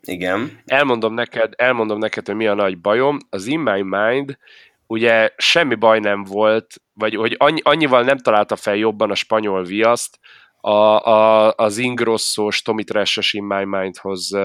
Igen. 0.00 0.62
Elmondom 0.66 1.14
neked, 1.14 1.52
elmondom 1.56 1.98
neked, 1.98 2.26
hogy 2.26 2.34
mi 2.34 2.46
a 2.46 2.54
nagy 2.54 2.78
bajom. 2.78 3.18
Az 3.30 3.46
In 3.46 3.60
My 3.60 3.82
Mind 3.82 4.38
ugye 4.86 5.30
semmi 5.36 5.74
baj 5.74 5.98
nem 5.98 6.24
volt, 6.24 6.74
vagy 6.94 7.14
hogy 7.14 7.34
annyi, 7.38 7.60
annyival 7.64 8.02
nem 8.02 8.18
találta 8.18 8.56
fel 8.56 8.76
jobban 8.76 9.10
a 9.10 9.14
spanyol 9.14 9.64
viaszt 9.64 10.18
a, 10.60 10.70
a, 11.08 11.52
az 11.56 11.78
Ingrosszós 11.78 12.62
Tommy 12.62 12.84
Trash-es 12.84 13.32
In 13.32 13.44
My 13.44 13.64
Mindhoz 13.64 14.38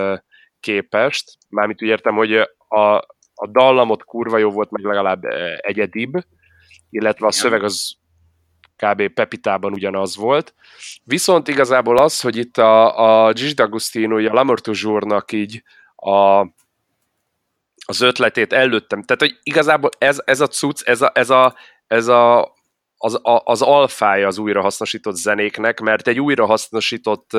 képest. 0.59 1.37
Mármint 1.49 1.83
úgy 1.83 1.89
értem, 1.89 2.15
hogy 2.15 2.33
a, 2.67 2.79
a 3.33 3.47
dallamot 3.51 4.03
kurva 4.03 4.37
jó 4.37 4.49
volt, 4.51 4.71
meg 4.71 4.83
legalább 4.83 5.23
egyedibb, 5.57 6.11
illetve 6.89 7.27
a 7.27 7.31
szöveg 7.31 7.63
az 7.63 7.95
kb. 8.75 9.07
Pepitában 9.07 9.73
ugyanaz 9.73 10.15
volt. 10.15 10.53
Viszont 11.03 11.47
igazából 11.47 11.97
az, 11.97 12.21
hogy 12.21 12.37
itt 12.37 12.57
a, 12.57 13.25
a 13.25 13.33
Gigi 13.33 13.53
D'Agostino, 13.55 14.29
a 14.29 14.33
Lamortuzsúrnak 14.33 15.31
így 15.31 15.63
a, 15.95 16.41
az 17.85 18.01
ötletét 18.01 18.53
előttem. 18.53 19.03
Tehát, 19.03 19.21
hogy 19.21 19.39
igazából 19.43 19.89
ez, 19.97 20.21
ez 20.25 20.39
a 20.39 20.47
cucc, 20.47 20.87
ez 20.87 21.01
a, 21.01 21.11
ez 21.13 21.29
a, 21.29 21.55
ez 21.87 22.07
a 22.07 22.53
az, 22.97 23.13
a, 23.13 23.41
az 23.45 23.61
alfája 23.61 24.27
az 24.27 24.37
újrahasznosított 24.37 25.15
zenéknek, 25.15 25.79
mert 25.79 26.07
egy 26.07 26.19
újrahasznosított 26.19 27.29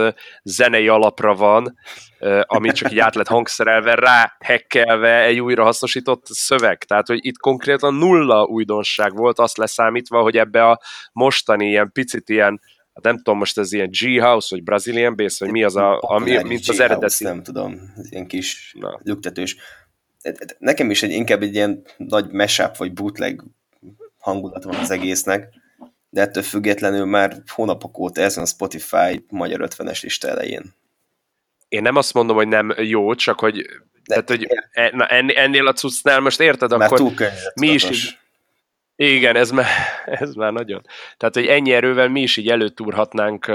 zenei 0.42 0.88
alapra 0.88 1.34
van, 1.34 1.78
amit 2.42 2.74
csak 2.74 2.92
így 2.92 2.98
át 2.98 3.14
lett 3.14 3.26
hangszerelve, 3.26 3.94
rá 3.94 4.36
hekkelve 4.38 5.22
egy 5.22 5.40
újrahasznosított 5.40 6.26
szöveg. 6.26 6.78
Tehát, 6.84 7.06
hogy 7.06 7.18
itt 7.26 7.38
konkrétan 7.38 7.94
nulla 7.94 8.44
újdonság 8.44 9.16
volt, 9.16 9.38
azt 9.38 9.56
leszámítva, 9.56 10.22
hogy 10.22 10.36
ebbe 10.36 10.68
a 10.68 10.80
mostani 11.12 11.66
ilyen 11.66 11.92
picit 11.92 12.28
ilyen 12.28 12.60
hát 12.94 13.12
nem 13.12 13.16
tudom, 13.16 13.38
most 13.38 13.58
ez 13.58 13.72
ilyen 13.72 13.90
G-House, 13.90 14.46
vagy 14.50 14.62
Brazilian 14.62 15.16
Bass, 15.16 15.38
vagy 15.38 15.50
mi 15.50 15.62
az 15.62 15.76
a, 15.76 15.98
ami, 16.00 16.42
mint 16.42 16.68
az 16.68 16.80
eredeti. 16.80 17.24
Nem 17.24 17.42
tudom, 17.42 17.92
ez 17.96 18.12
ilyen 18.12 18.26
kis 18.26 18.74
Na. 18.78 19.00
lüktetős. 19.02 19.56
Nekem 20.58 20.90
is 20.90 21.02
egy, 21.02 21.10
inkább 21.10 21.42
egy 21.42 21.54
ilyen 21.54 21.82
nagy 21.96 22.30
mashup, 22.30 22.76
vagy 22.76 22.92
bootleg 22.92 23.42
hangulat 24.28 24.64
van 24.64 24.74
az 24.74 24.90
egésznek, 24.90 25.48
de 26.10 26.20
ettől 26.20 26.42
függetlenül 26.42 27.04
már 27.04 27.42
hónapok 27.54 27.98
óta 27.98 28.20
ez 28.20 28.34
van 28.34 28.44
a 28.44 28.48
Spotify 28.48 29.24
magyar 29.30 29.68
50-es 29.70 30.02
lista 30.02 30.28
elején. 30.28 30.74
Én 31.68 31.82
nem 31.82 31.96
azt 31.96 32.14
mondom, 32.14 32.36
hogy 32.36 32.48
nem 32.48 32.74
jó, 32.76 33.14
csak 33.14 33.40
hogy, 33.40 33.56
de, 33.56 34.22
tehát, 34.22 34.28
hogy 34.28 34.46
e, 34.70 34.90
na, 34.94 35.06
ennél 35.06 35.66
a 35.66 35.72
cuccnál 35.72 36.20
most 36.20 36.40
érted, 36.40 36.70
már 36.70 36.92
akkor 36.92 36.98
túl 36.98 37.14
mi 37.54 37.68
is 37.68 37.84
így, 37.84 38.18
igen, 38.96 39.36
ez 39.36 39.50
már, 39.50 39.66
ez 40.22 40.34
már 40.34 40.52
nagyon. 40.52 40.82
Tehát, 41.16 41.34
hogy 41.34 41.46
ennyi 41.46 41.72
erővel 41.72 42.08
mi 42.08 42.20
is 42.20 42.36
így 42.36 42.48
előtúrhatnánk 42.48 43.52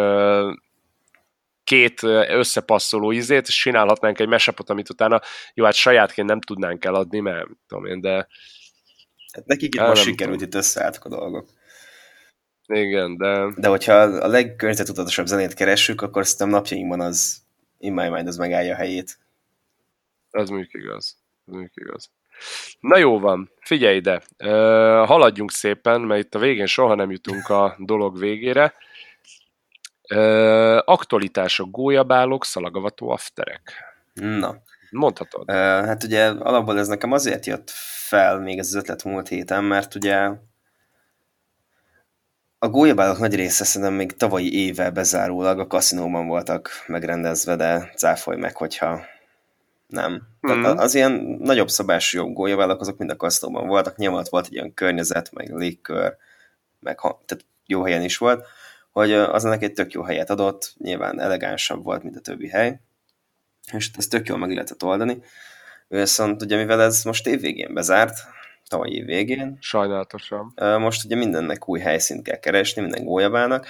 két 1.63 2.03
összepasszoló 2.27 3.11
izét, 3.11 3.47
és 3.47 3.55
csinálhatnánk 3.55 4.19
egy 4.19 4.27
mesapot, 4.27 4.69
amit 4.69 4.89
utána, 4.89 5.21
jó, 5.53 5.65
hát 5.65 5.73
sajátként 5.73 6.27
nem 6.27 6.41
tudnánk 6.41 6.85
eladni, 6.85 7.19
mert 7.19 7.47
tudom 7.67 7.85
én, 7.85 8.01
de 8.01 8.27
Hát 9.33 9.45
nekik 9.45 9.75
itt 9.75 9.81
most 9.81 10.03
sikerült, 10.03 10.41
itt 10.41 10.55
összeálltak 10.55 11.05
a 11.05 11.09
dolgok. 11.09 11.47
Igen, 12.65 13.17
de... 13.17 13.53
De 13.55 13.67
hogyha 13.67 13.93
a 13.93 14.27
legkörnyezetudatosabb 14.27 15.25
zenét 15.25 15.53
keressük, 15.53 16.01
akkor 16.01 16.25
szerintem 16.25 16.49
napjainkban 16.49 16.99
az 16.99 17.41
In 17.77 17.93
My 17.93 18.09
Mind 18.09 18.27
az 18.27 18.37
megállja 18.37 18.73
a 18.73 18.77
helyét. 18.77 19.17
Az 20.31 20.49
mondjuk 20.49 20.73
igaz. 20.73 21.17
Az 21.45 21.53
mondjuk 21.53 21.75
igaz. 21.75 22.11
Na 22.79 22.97
jó 22.97 23.19
van, 23.19 23.51
figyelj 23.59 23.95
ide, 23.95 24.21
uh, 24.39 24.49
haladjunk 25.07 25.51
szépen, 25.51 26.01
mert 26.01 26.23
itt 26.23 26.35
a 26.35 26.39
végén 26.39 26.65
soha 26.65 26.95
nem 26.95 27.11
jutunk 27.11 27.49
a 27.49 27.75
dolog 27.79 28.19
végére. 28.19 28.73
Uh, 30.15 30.79
aktualitások, 30.85 31.71
gólyabálok, 31.71 32.45
szalagavató 32.45 33.09
afterek. 33.09 33.73
Na. 34.13 34.61
Mondhatod. 34.93 35.49
Uh, 35.49 35.55
hát 35.55 36.03
ugye 36.03 36.27
alapból 36.27 36.79
ez 36.79 36.87
nekem 36.87 37.11
azért 37.11 37.45
jött 37.45 37.69
fel 38.07 38.39
még 38.39 38.59
ez 38.59 38.67
az 38.67 38.75
ötlet 38.75 39.03
múlt 39.03 39.27
héten, 39.27 39.63
mert 39.63 39.95
ugye 39.95 40.29
a 42.59 42.69
gólyabálok 42.69 43.19
nagy 43.19 43.35
része 43.35 43.63
szerintem 43.63 43.97
még 43.97 44.15
tavalyi 44.15 44.65
évvel 44.65 44.91
bezárólag 44.91 45.59
a 45.59 45.67
kaszinóban 45.67 46.27
voltak 46.27 46.69
megrendezve, 46.87 47.55
de 47.55 47.91
cáfolj 47.95 48.37
meg, 48.37 48.55
hogyha 48.55 49.01
nem. 49.87 50.21
Tehát 50.41 50.75
mm. 50.75 50.77
az 50.77 50.95
ilyen 50.95 51.11
nagyobb 51.39 51.69
szabású 51.69 52.33
gólyabálok 52.33 52.81
azok 52.81 52.97
mind 52.97 53.11
a 53.11 53.15
kaszinóban 53.15 53.67
voltak, 53.67 53.95
nyilván 53.95 54.25
volt 54.29 54.45
egy 54.45 54.53
ilyen 54.53 54.73
környezet, 54.73 55.31
meg 55.31 55.55
légkör, 55.55 56.15
meg 56.79 56.99
ha, 56.99 57.21
tehát 57.25 57.45
jó 57.65 57.83
helyen 57.83 58.03
is 58.03 58.17
volt, 58.17 58.45
hogy 58.91 59.13
az 59.13 59.45
ennek 59.45 59.63
egy 59.63 59.73
tök 59.73 59.91
jó 59.91 60.03
helyet 60.03 60.29
adott, 60.29 60.73
nyilván 60.77 61.19
elegánsabb 61.19 61.83
volt, 61.83 62.03
mint 62.03 62.15
a 62.15 62.21
többi 62.21 62.49
hely, 62.49 62.79
és 63.71 63.89
ezt 63.97 64.09
tök 64.09 64.27
jól 64.27 64.37
meg 64.37 64.51
lehetett 64.51 64.83
oldani. 64.83 65.23
Viszont 65.87 66.41
ugye 66.41 66.57
mivel 66.57 66.81
ez 66.81 67.03
most 67.03 67.27
évvégén 67.27 67.73
bezárt, 67.73 68.17
tavaly 68.67 68.89
év 68.89 69.05
végén. 69.05 69.57
Sajnálatosan. 69.61 70.53
Most 70.55 71.05
ugye 71.05 71.15
mindennek 71.15 71.69
új 71.69 71.79
helyszínt 71.79 72.23
kell 72.23 72.39
keresni, 72.39 72.81
minden 72.81 73.03
gólyabálnak, 73.03 73.67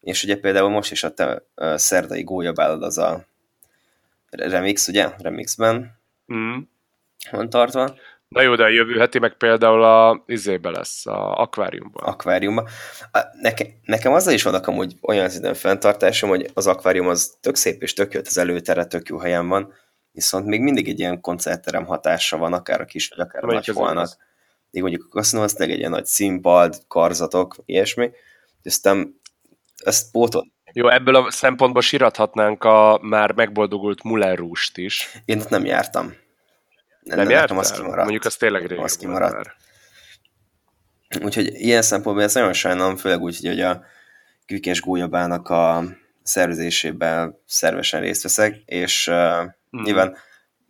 és 0.00 0.24
ugye 0.24 0.36
például 0.36 0.68
most 0.68 0.92
is 0.92 1.04
a 1.04 1.14
te 1.14 1.42
szerdai 1.76 2.22
gólyabálod 2.22 2.82
az 2.82 2.98
a 2.98 3.26
remix, 4.30 4.88
ugye? 4.88 5.08
Remixben 5.18 6.00
mm. 6.34 6.58
van 7.30 7.50
tartva. 7.50 7.94
Na 8.34 8.42
jó, 8.42 8.54
de 8.54 8.62
a 8.62 8.68
jövő 8.68 8.98
heti 8.98 9.18
meg 9.18 9.36
például 9.36 9.82
a 9.84 10.22
izébe 10.26 10.70
lesz, 10.70 11.06
a 11.06 11.40
akváriumban. 11.40 12.04
Akváriumban. 12.04 12.66
Nekem, 13.40 13.66
nekem 13.82 14.12
azzal 14.12 14.32
is 14.32 14.42
vannak 14.42 14.66
amúgy 14.66 14.94
olyan 15.00 15.28
szinten 15.28 15.54
fenntartásom, 15.54 16.28
hogy 16.28 16.50
az 16.54 16.66
akvárium 16.66 17.08
az 17.08 17.36
tök 17.40 17.56
szép 17.56 17.82
és 17.82 17.92
tök 17.92 18.12
jó, 18.12 18.20
az 18.24 18.38
előtere 18.38 18.84
tök 18.84 19.08
jó 19.08 19.18
helyen 19.18 19.48
van, 19.48 19.72
viszont 20.12 20.46
még 20.46 20.60
mindig 20.60 20.88
egy 20.88 20.98
ilyen 20.98 21.20
koncertterem 21.20 21.84
hatása 21.84 22.36
van, 22.36 22.52
akár 22.52 22.80
a 22.80 22.84
kis, 22.84 23.08
vagy 23.08 23.20
akár 23.26 23.44
a 23.44 23.52
nagy 23.52 23.70
falnak. 23.72 24.16
Még 24.70 24.82
mondjuk 24.82 25.04
a 25.04 25.08
kaszinó, 25.08 25.42
az 25.42 25.60
egy 25.60 25.78
ilyen 25.78 25.90
nagy 25.90 26.06
színpad, 26.06 26.82
karzatok, 26.88 27.56
ilyesmi, 27.64 28.10
és 28.62 28.72
aztán 28.72 29.20
ezt 29.84 30.10
pótol. 30.10 30.52
Jó, 30.72 30.88
ebből 30.88 31.14
a 31.14 31.30
szempontból 31.30 31.82
sirathatnánk 31.82 32.64
a 32.64 32.98
már 33.02 33.32
megboldogult 33.32 34.02
Muller 34.02 34.38
rúst 34.38 34.78
is. 34.78 35.08
Én 35.24 35.40
ott 35.40 35.48
nem 35.48 35.64
jártam. 35.64 36.22
Nem, 37.04 37.18
nem 37.18 37.30
jártál? 37.30 37.58
Az 37.58 37.70
kimaradt. 37.70 38.02
Mondjuk 38.02 38.24
az 38.24 38.36
tényleg 38.36 38.66
régen 38.66 38.84
az 38.84 38.96
kimaradt. 38.96 39.34
Már. 39.34 39.54
Úgyhogy 41.22 41.46
ilyen 41.54 41.82
szempontból 41.82 42.24
ezt 42.24 42.34
nagyon 42.34 42.52
sajnálom, 42.52 42.96
főleg 42.96 43.20
úgy, 43.20 43.46
hogy 43.46 43.60
a 43.60 43.82
Kükes 44.46 44.80
Gólyabának 44.80 45.48
a 45.48 45.84
szervezésében 46.22 47.38
szervesen 47.46 48.00
részt 48.00 48.22
veszek, 48.22 48.62
és 48.66 49.06
uh, 49.06 49.42
mm. 49.44 49.82
nyilván 49.82 50.16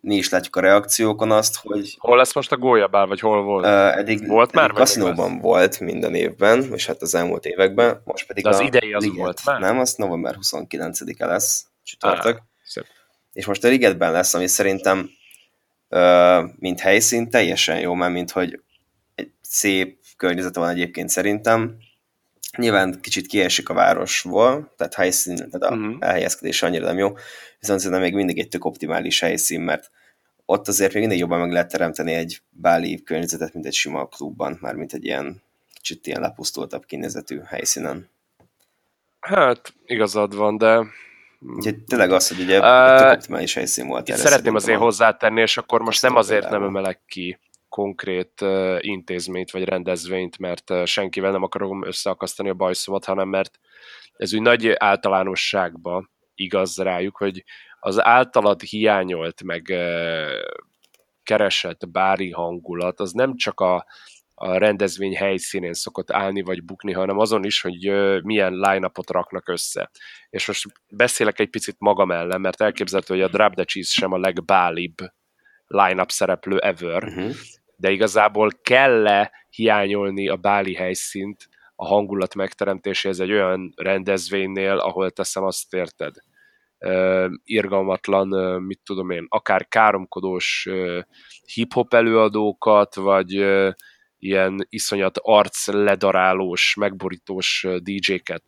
mi 0.01 0.15
is 0.15 0.29
látjuk 0.29 0.57
a 0.57 0.61
reakciókon 0.61 1.31
azt, 1.31 1.57
hogy... 1.57 1.97
Hol 1.99 2.17
lesz 2.17 2.35
most 2.35 2.53
a 2.53 2.57
gólyabál, 2.57 3.07
vagy 3.07 3.21
hol 3.21 3.43
volt? 3.43 3.65
Uh, 3.65 3.97
eddig 3.97 4.27
volt 4.27 4.53
már? 4.53 4.73
Kaszinóban 4.73 5.39
volt 5.39 5.81
minden 5.81 6.15
évben, 6.15 6.73
és 6.73 6.87
hát 6.87 7.03
az 7.03 7.15
elmúlt 7.15 7.45
években, 7.45 8.01
most 8.05 8.27
pedig 8.27 8.45
De 8.45 8.49
az 8.49 8.61
idei 8.61 8.93
az 8.93 9.03
Liget, 9.03 9.19
volt 9.19 9.45
már? 9.45 9.61
Nem, 9.61 9.79
az 9.79 9.95
november 9.95 10.37
29-e 10.41 11.27
lesz, 11.27 11.67
csütörtök. 11.83 12.37
Ah, 12.37 12.85
és 13.33 13.47
most 13.47 13.65
a 13.65 13.69
Ligetben 13.69 14.13
lesz, 14.13 14.35
ami 14.35 14.47
szerintem 14.47 15.11
mint 16.59 16.81
helyszín 16.81 17.31
teljesen 17.31 17.79
jó, 17.79 17.95
mert 17.95 18.13
mint 18.13 18.31
hogy 18.31 18.61
egy 19.15 19.31
szép 19.41 19.99
környezete 20.17 20.61
van 20.61 20.69
egyébként 20.69 21.09
szerintem, 21.09 21.77
Nyilván 22.57 23.01
kicsit 23.01 23.27
kiesik 23.27 23.69
a 23.69 23.75
városból, 23.75 24.73
tehát 24.77 24.95
helyszín, 24.95 25.37
tehát 25.37 25.55
a 25.55 25.75
uh-huh. 25.75 25.97
elhelyezkedés 25.99 26.63
annyira 26.63 26.87
nem 26.87 26.99
jó, 26.99 27.13
viszont 27.61 27.81
szerintem 27.81 28.01
még 28.01 28.15
mindig 28.15 28.39
egy 28.39 28.49
tök 28.49 28.65
optimális 28.65 29.21
helyszín, 29.21 29.61
mert 29.61 29.91
ott 30.45 30.69
azért 30.69 30.93
még 30.93 31.03
mindig 31.03 31.19
jobban 31.19 31.41
meg 31.41 31.53
lehet 31.53 31.71
teremteni 31.71 32.13
egy 32.13 32.41
báli 32.51 33.03
környezetet, 33.03 33.55
mint 33.55 33.67
egy 33.67 33.75
sima 33.75 34.07
klubban, 34.07 34.59
már 34.61 34.75
mint 34.75 34.93
egy 34.93 35.05
ilyen 35.05 35.43
kicsit 35.75 36.07
ilyen 36.07 36.21
lepusztultabb 36.21 36.85
kinézetű 36.85 37.41
helyszínen. 37.41 38.09
Hát, 39.21 39.75
igazad 39.87 40.37
van, 40.37 40.57
de 40.57 40.87
Úgyhogy 41.47 41.85
tényleg 41.85 42.13
az, 42.13 42.29
hogy 42.29 42.41
ugye 42.41 42.59
uh, 42.59 43.13
optimális 43.13 43.55
helyszín 43.55 43.87
volt. 43.87 44.07
Szeretném 44.07 44.55
azért 44.55 44.79
hozzátenni, 44.79 45.41
és 45.41 45.57
akkor 45.57 45.81
most 45.81 46.03
nem 46.03 46.17
azért 46.17 46.51
nem 46.51 46.63
emelek 46.63 47.01
ki 47.07 47.39
konkrét 47.69 48.41
uh, 48.41 48.77
intézményt 48.81 49.51
vagy 49.51 49.65
rendezvényt, 49.65 50.39
mert 50.39 50.71
uh, 50.71 50.85
senkivel 50.85 51.31
nem 51.31 51.43
akarom 51.43 51.87
összeakasztani 51.87 52.49
a 52.49 52.55
bajszomat, 52.55 53.05
hanem 53.05 53.29
mert 53.29 53.59
ez 54.17 54.35
úgy 54.35 54.41
nagy 54.41 54.75
általánosságban 54.77 56.11
igaz 56.35 56.77
rájuk, 56.79 57.17
hogy 57.17 57.45
az 57.81 58.05
általad 58.05 58.61
hiányolt, 58.61 59.43
meg 59.43 59.67
uh, 59.71 59.79
keresett 61.23 61.89
bári 61.89 62.31
hangulat, 62.31 63.01
az 63.01 63.13
nem 63.13 63.37
csak 63.37 63.61
a, 63.61 63.87
a 64.35 64.57
rendezvény 64.57 65.17
helyszínén 65.17 65.73
szokott 65.73 66.11
állni 66.11 66.43
vagy 66.43 66.65
bukni, 66.65 66.93
hanem 66.93 67.19
azon 67.19 67.45
is, 67.45 67.61
hogy 67.61 67.93
milyen 68.23 68.53
line 68.53 68.91
raknak 69.07 69.49
össze. 69.49 69.91
És 70.31 70.47
most 70.47 70.67
beszélek 70.89 71.39
egy 71.39 71.51
picit 71.51 71.77
magam 71.79 72.11
ellen, 72.11 72.41
mert 72.41 72.61
elképzelhető, 72.61 73.15
hogy 73.15 73.23
a 73.23 73.29
Drop 73.29 73.55
the 73.55 73.65
Cheese 73.65 73.93
sem 73.93 74.13
a 74.13 74.19
legbálibb 74.19 74.95
line-up 75.67 76.11
szereplő 76.11 76.59
ever, 76.59 77.05
uh-huh 77.05 77.35
de 77.77 77.91
igazából 77.91 78.51
kell-e 78.63 79.33
hiányolni 79.51 80.29
a 80.29 80.37
báli 80.37 80.75
helyszínt 80.75 81.49
a 81.77 81.87
hangulat 81.87 82.35
megteremtéséhez 82.35 83.21
egy 83.21 83.33
olyan 83.33 83.73
rendezvénynél, 83.77 84.77
ahol 84.77 85.11
teszem 85.11 85.45
azt 85.45 85.75
érted, 85.75 86.15
uh, 86.79 87.31
irgalmatlan, 87.45 88.33
uh, 88.33 88.61
mit 88.61 88.81
tudom 88.85 89.11
én, 89.11 89.27
akár 89.29 89.69
káromkodós 89.69 90.67
uh, 90.71 91.03
hip-hop 91.55 91.95
előadókat, 91.95 92.95
vagy 92.95 93.37
ilyen 94.25 94.67
iszonyat 94.69 95.19
arc 95.23 95.67
ledarálós, 95.67 96.75
megborítós 96.75 97.67
DJ-ket 97.79 98.43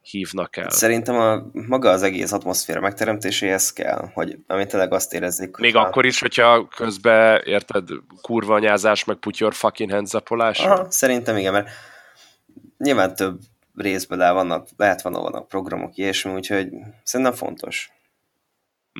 hívnak 0.00 0.56
el. 0.56 0.70
Szerintem 0.70 1.14
a, 1.14 1.50
maga 1.52 1.90
az 1.90 2.02
egész 2.02 2.32
atmoszféra 2.32 2.80
megteremtéséhez 2.80 3.72
kell, 3.72 4.10
hogy 4.14 4.38
amit 4.46 4.68
tényleg 4.68 4.92
azt 4.92 5.14
érezzük. 5.14 5.58
Még 5.58 5.74
ha... 5.74 5.80
akkor 5.80 6.06
is, 6.06 6.20
hogyha 6.20 6.68
közben, 6.68 7.42
érted, 7.44 7.88
kurva 8.20 8.54
anyázás, 8.54 9.04
meg 9.04 9.16
put 9.16 9.38
your 9.38 9.54
fucking 9.54 9.90
hands 9.90 10.12
up 10.12 10.30
Aha, 10.30 10.90
szerintem 10.90 11.36
igen, 11.36 11.52
mert 11.52 11.68
nyilván 12.78 13.14
több 13.14 13.40
részből 13.74 14.22
el 14.22 14.32
vannak, 14.32 14.68
lehet 14.76 15.02
van, 15.02 15.12
vannak 15.12 15.48
programok, 15.48 15.96
ilyesmi, 15.96 16.32
úgyhogy 16.32 16.68
szerintem 17.02 17.34
fontos. 17.34 17.90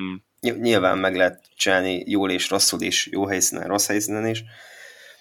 Mm. 0.01 0.15
Nyilván 0.61 0.99
meg 0.99 1.17
lehet 1.17 1.43
csinálni 1.57 2.03
jól 2.07 2.31
és 2.31 2.51
rosszul 2.51 2.81
is, 2.81 3.07
jó 3.07 3.27
helyszínen, 3.27 3.67
rossz 3.67 3.87
helyszínen 3.87 4.27
is. 4.27 4.45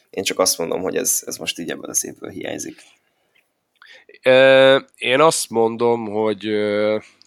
Én 0.09 0.23
csak 0.23 0.39
azt 0.39 0.57
mondom, 0.57 0.81
hogy 0.81 0.95
ez, 0.95 1.23
ez 1.25 1.37
most 1.37 1.59
így 1.59 1.69
ebből 1.69 1.89
az 1.89 2.05
évből 2.05 2.29
hiányzik. 2.29 2.81
Én 4.95 5.19
azt 5.19 5.49
mondom, 5.49 6.05
hogy, 6.05 6.47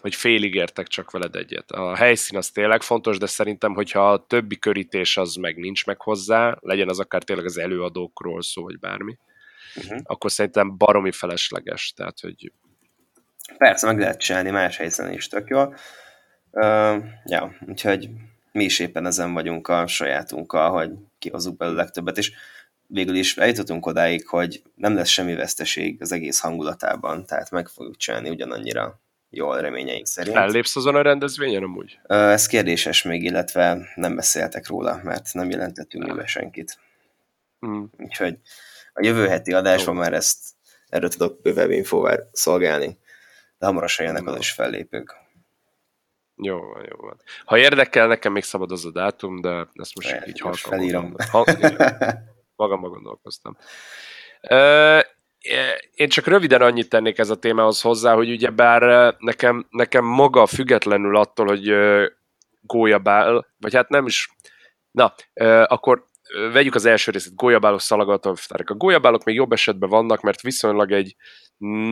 hogy 0.00 0.14
félig 0.14 0.54
értek 0.54 0.86
csak 0.86 1.10
veled 1.10 1.34
egyet. 1.34 1.70
A 1.70 1.96
helyszín 1.96 2.38
az 2.38 2.50
tényleg 2.50 2.82
fontos, 2.82 3.18
de 3.18 3.26
szerintem, 3.26 3.74
hogyha 3.74 4.12
a 4.12 4.26
többi 4.26 4.58
körítés 4.58 5.16
az 5.16 5.34
meg 5.34 5.56
nincs 5.56 5.86
meg 5.86 6.00
hozzá, 6.00 6.56
legyen 6.60 6.88
az 6.88 6.98
akár 6.98 7.22
tényleg 7.22 7.44
az 7.44 7.58
előadókról 7.58 8.42
szó, 8.42 8.62
vagy 8.62 8.78
bármi, 8.78 9.18
uh-huh. 9.76 10.00
akkor 10.02 10.32
szerintem 10.32 10.76
baromi 10.76 11.12
felesleges. 11.12 11.92
Tehát, 11.96 12.20
hogy... 12.20 12.52
Persze, 13.58 13.86
meg 13.86 13.98
lehet 13.98 14.20
csinálni 14.20 14.50
más 14.50 14.76
helyszínen 14.76 15.12
is 15.12 15.28
tök 15.28 15.48
jól. 15.48 15.76
Uh, 16.50 17.04
ja, 17.24 17.56
úgyhogy 17.66 18.08
mi 18.52 18.64
is 18.64 18.78
éppen 18.78 19.06
ezen 19.06 19.32
vagyunk 19.32 19.68
a 19.68 19.86
sajátunkkal, 19.86 20.70
hogy 20.70 20.90
kihozzuk 21.18 21.56
belőle 21.56 21.82
legtöbbet, 21.82 22.18
és 22.18 22.32
végül 22.92 23.14
is 23.14 23.36
eljutottunk 23.36 23.86
odáig, 23.86 24.26
hogy 24.26 24.62
nem 24.74 24.94
lesz 24.94 25.08
semmi 25.08 25.34
veszteség 25.34 25.96
az 26.00 26.12
egész 26.12 26.40
hangulatában, 26.40 27.26
tehát 27.26 27.50
meg 27.50 27.68
fogjuk 27.68 27.96
csinálni 27.96 28.28
ugyanannyira 28.28 29.00
jól 29.30 29.60
reményeink 29.60 30.06
szerint. 30.06 30.36
Fellépsz 30.36 30.76
azon 30.76 30.94
a 30.94 31.02
rendezvényen 31.02 31.62
amúgy? 31.62 31.98
Ez 32.06 32.46
kérdéses 32.46 33.02
még, 33.02 33.22
illetve 33.22 33.78
nem 33.94 34.14
beszéltek 34.14 34.66
róla, 34.66 35.00
mert 35.02 35.28
nem 35.32 35.50
jelentettünk 35.50 36.16
be 36.16 36.26
senkit. 36.26 36.78
Mm. 37.66 37.82
Úgyhogy 37.98 38.38
a 38.92 39.04
jövő 39.04 39.26
heti 39.26 39.52
adásban 39.52 39.96
már 39.96 40.12
ezt 40.12 40.38
erről 40.88 41.08
tudok 41.08 41.40
bővebb 41.42 41.70
infóval 41.70 42.28
szolgálni, 42.32 42.98
de 43.58 43.66
hamarosan 43.66 44.06
jönnek 44.06 44.26
az 44.26 44.38
is 44.38 44.50
fellépők. 44.50 45.14
Jó 46.36 46.58
van, 46.58 46.86
jó 46.90 46.96
van. 46.96 47.20
Ha 47.44 47.58
érdekel, 47.58 48.06
nekem 48.06 48.32
még 48.32 48.42
szabad 48.42 48.72
az 48.72 48.84
a 48.84 48.90
dátum, 48.90 49.40
de 49.40 49.68
ezt 49.74 49.94
most 49.94 50.08
Fel, 50.08 50.28
így 50.28 50.40
halkan 50.40 50.70
felírom. 50.70 51.14
magamban 52.62 52.90
gondolkoztam. 52.90 53.56
Én 55.94 56.08
csak 56.08 56.26
röviden 56.26 56.62
annyit 56.62 56.88
tennék 56.88 57.18
ez 57.18 57.30
a 57.30 57.38
témához 57.38 57.80
hozzá, 57.80 58.14
hogy 58.14 58.30
ugye 58.30 58.50
bár 58.50 59.14
nekem, 59.18 59.66
nekem 59.70 60.04
maga 60.04 60.46
függetlenül 60.46 61.16
attól, 61.16 61.46
hogy 61.46 61.74
gólyabál, 62.60 63.46
vagy 63.58 63.74
hát 63.74 63.88
nem 63.88 64.06
is, 64.06 64.28
na, 64.90 65.14
akkor 65.66 66.06
vegyük 66.52 66.74
az 66.74 66.84
első 66.84 67.10
részét, 67.10 67.34
gólyabálok, 67.34 67.80
szalagatóvtárok. 67.80 68.70
A 68.70 68.74
gólyabálok 68.74 69.24
még 69.24 69.34
jobb 69.34 69.52
esetben 69.52 69.88
vannak, 69.88 70.20
mert 70.20 70.40
viszonylag 70.40 70.92
egy 70.92 71.16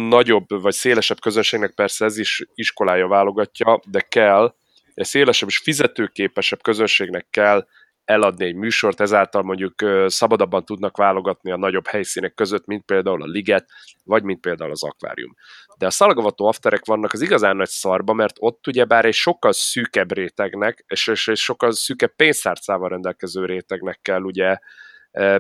nagyobb 0.09 0.47
vagy 0.49 0.75
szélesebb 0.75 1.21
közönségnek 1.21 1.75
persze 1.75 2.05
ez 2.05 2.19
is 2.19 2.45
iskolája 2.55 3.09
válogatja, 3.09 3.81
de 3.85 4.01
kell, 4.01 4.55
egy 4.95 5.07
szélesebb 5.07 5.49
és 5.49 5.59
fizetőképesebb 5.59 6.63
közönségnek 6.63 7.27
kell 7.31 7.67
eladni 8.11 8.45
egy 8.45 8.55
műsort, 8.55 9.01
ezáltal 9.01 9.43
mondjuk 9.43 9.75
szabadabban 10.07 10.65
tudnak 10.65 10.97
válogatni 10.97 11.51
a 11.51 11.57
nagyobb 11.57 11.87
helyszínek 11.87 12.35
között, 12.35 12.67
mint 12.67 12.85
például 12.85 13.23
a 13.23 13.27
liget, 13.27 13.69
vagy 14.05 14.23
mint 14.23 14.41
például 14.41 14.71
az 14.71 14.85
akvárium. 14.85 15.35
De 15.79 15.87
a 15.87 15.91
szalagavató 15.91 16.47
afterek 16.47 16.85
vannak 16.85 17.13
az 17.13 17.21
igazán 17.21 17.57
nagy 17.57 17.69
szarba, 17.69 18.13
mert 18.13 18.37
ott 18.39 18.67
ugyebár 18.67 19.05
egy 19.05 19.15
sokkal 19.15 19.53
szűkebb 19.53 20.13
rétegnek, 20.13 20.85
és, 20.87 21.07
és, 21.07 21.27
és 21.27 21.43
sokkal 21.43 21.73
szűkebb 21.73 22.15
pénztárcával 22.17 22.89
rendelkező 22.89 23.45
rétegnek 23.45 23.99
kell 24.03 24.23
ugye 24.23 24.59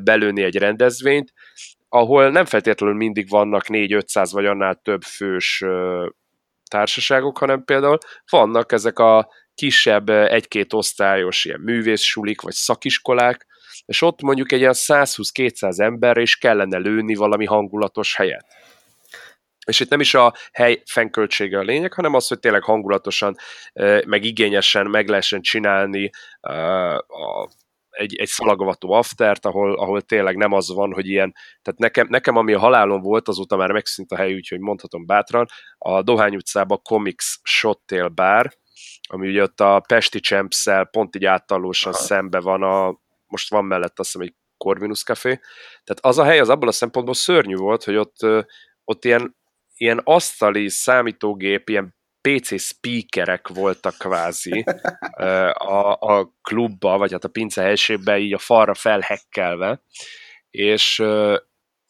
belőni 0.03 0.43
egy 0.43 0.57
rendezvényt, 0.57 1.33
ahol 1.89 2.31
nem 2.31 2.45
feltétlenül 2.45 2.97
mindig 2.97 3.29
vannak 3.29 3.65
4-500 3.69 4.29
vagy 4.33 4.47
annál 4.47 4.75
több 4.75 5.03
fős 5.03 5.65
társaságok, 6.71 7.39
hanem 7.39 7.65
például 7.65 7.99
vannak 8.31 8.73
ezek 8.73 8.99
a 8.99 9.29
kisebb 9.61 10.09
egy-két 10.09 10.73
osztályos 10.73 11.45
ilyen 11.45 11.61
művészsulik 11.61 12.41
vagy 12.41 12.53
szakiskolák, 12.53 13.47
és 13.87 14.03
ott 14.03 14.23
mondjuk 14.23 14.53
egy 14.53 14.61
ilyen 14.61 14.75
120-200 14.77 15.81
emberre 15.81 16.21
is 16.21 16.37
kellene 16.37 16.79
lőni 16.79 17.15
valami 17.15 17.45
hangulatos 17.45 18.17
helyet. 18.17 18.47
És 19.67 19.81
itt 19.81 19.89
nem 19.91 20.01
is 20.01 20.15
a 20.15 20.35
hely 20.53 20.83
fennköltsége 20.87 21.59
a 21.59 21.63
lényeg, 21.63 21.93
hanem 21.93 22.15
az, 22.15 22.29
hogy 22.29 22.39
tényleg 22.39 22.63
hangulatosan, 22.63 23.37
meg 24.07 24.25
igényesen 24.25 24.87
meg 24.87 25.09
lehessen 25.09 25.41
csinálni 25.41 26.11
egy, 27.91 28.17
egy 28.17 28.29
szalagavató 28.29 28.93
aftert, 28.93 29.47
ahol, 29.47 29.75
ahol 29.75 30.01
tényleg 30.01 30.37
nem 30.37 30.53
az 30.53 30.73
van, 30.73 30.93
hogy 30.93 31.07
ilyen, 31.07 31.35
tehát 31.63 31.81
nekem, 31.81 32.07
nekem 32.11 32.37
ami 32.37 32.53
a 32.53 32.59
halálom 32.59 33.01
volt, 33.01 33.29
azóta 33.29 33.57
már 33.57 33.71
megszűnt 33.71 34.13
a 34.13 34.17
hely, 34.17 34.35
úgyhogy 34.35 34.61
mondhatom 34.61 35.07
bátran, 35.07 35.47
a 35.79 36.03
Dohány 36.03 36.35
utcában 36.35 36.83
Comics 36.83 37.25
Shottail 37.43 38.09
Bar, 38.09 38.59
ami 39.13 39.29
ugye 39.29 39.43
ott 39.43 39.61
a 39.61 39.83
Pesti 39.87 40.21
champs 40.21 40.67
pont 40.91 41.17
így 41.17 41.25
áttalósan 41.25 41.93
Aha. 41.93 42.03
szembe 42.03 42.41
van, 42.41 42.63
a, 42.63 42.99
most 43.27 43.51
van 43.51 43.65
mellett 43.65 43.99
azt 43.99 44.13
hiszem 44.13 44.27
egy 44.27 44.35
Corvinus 44.57 45.03
Café, 45.03 45.41
tehát 45.85 46.01
az 46.01 46.19
a 46.19 46.25
hely 46.25 46.39
az 46.39 46.49
abból 46.49 46.69
a 46.69 46.73
szempontból 46.73 47.15
szörnyű 47.15 47.55
volt, 47.55 47.85
hogy 47.85 47.97
ott, 47.97 48.17
ott 48.85 49.05
ilyen, 49.05 49.37
ilyen 49.77 50.01
asztali 50.05 50.69
számítógép, 50.69 51.69
ilyen 51.69 51.95
PC 52.21 52.61
speakerek 52.61 53.49
voltak 53.49 53.99
kvázi 53.99 54.65
a, 55.53 55.97
a 55.99 56.33
klubba, 56.43 56.99
vagy 56.99 57.13
hát 57.13 57.25
a 57.25 57.29
pince 57.29 57.63
helységben 57.63 58.19
így 58.19 58.33
a 58.33 58.39
falra 58.39 58.75
felhekkelve, 58.75 59.83
és 60.51 60.95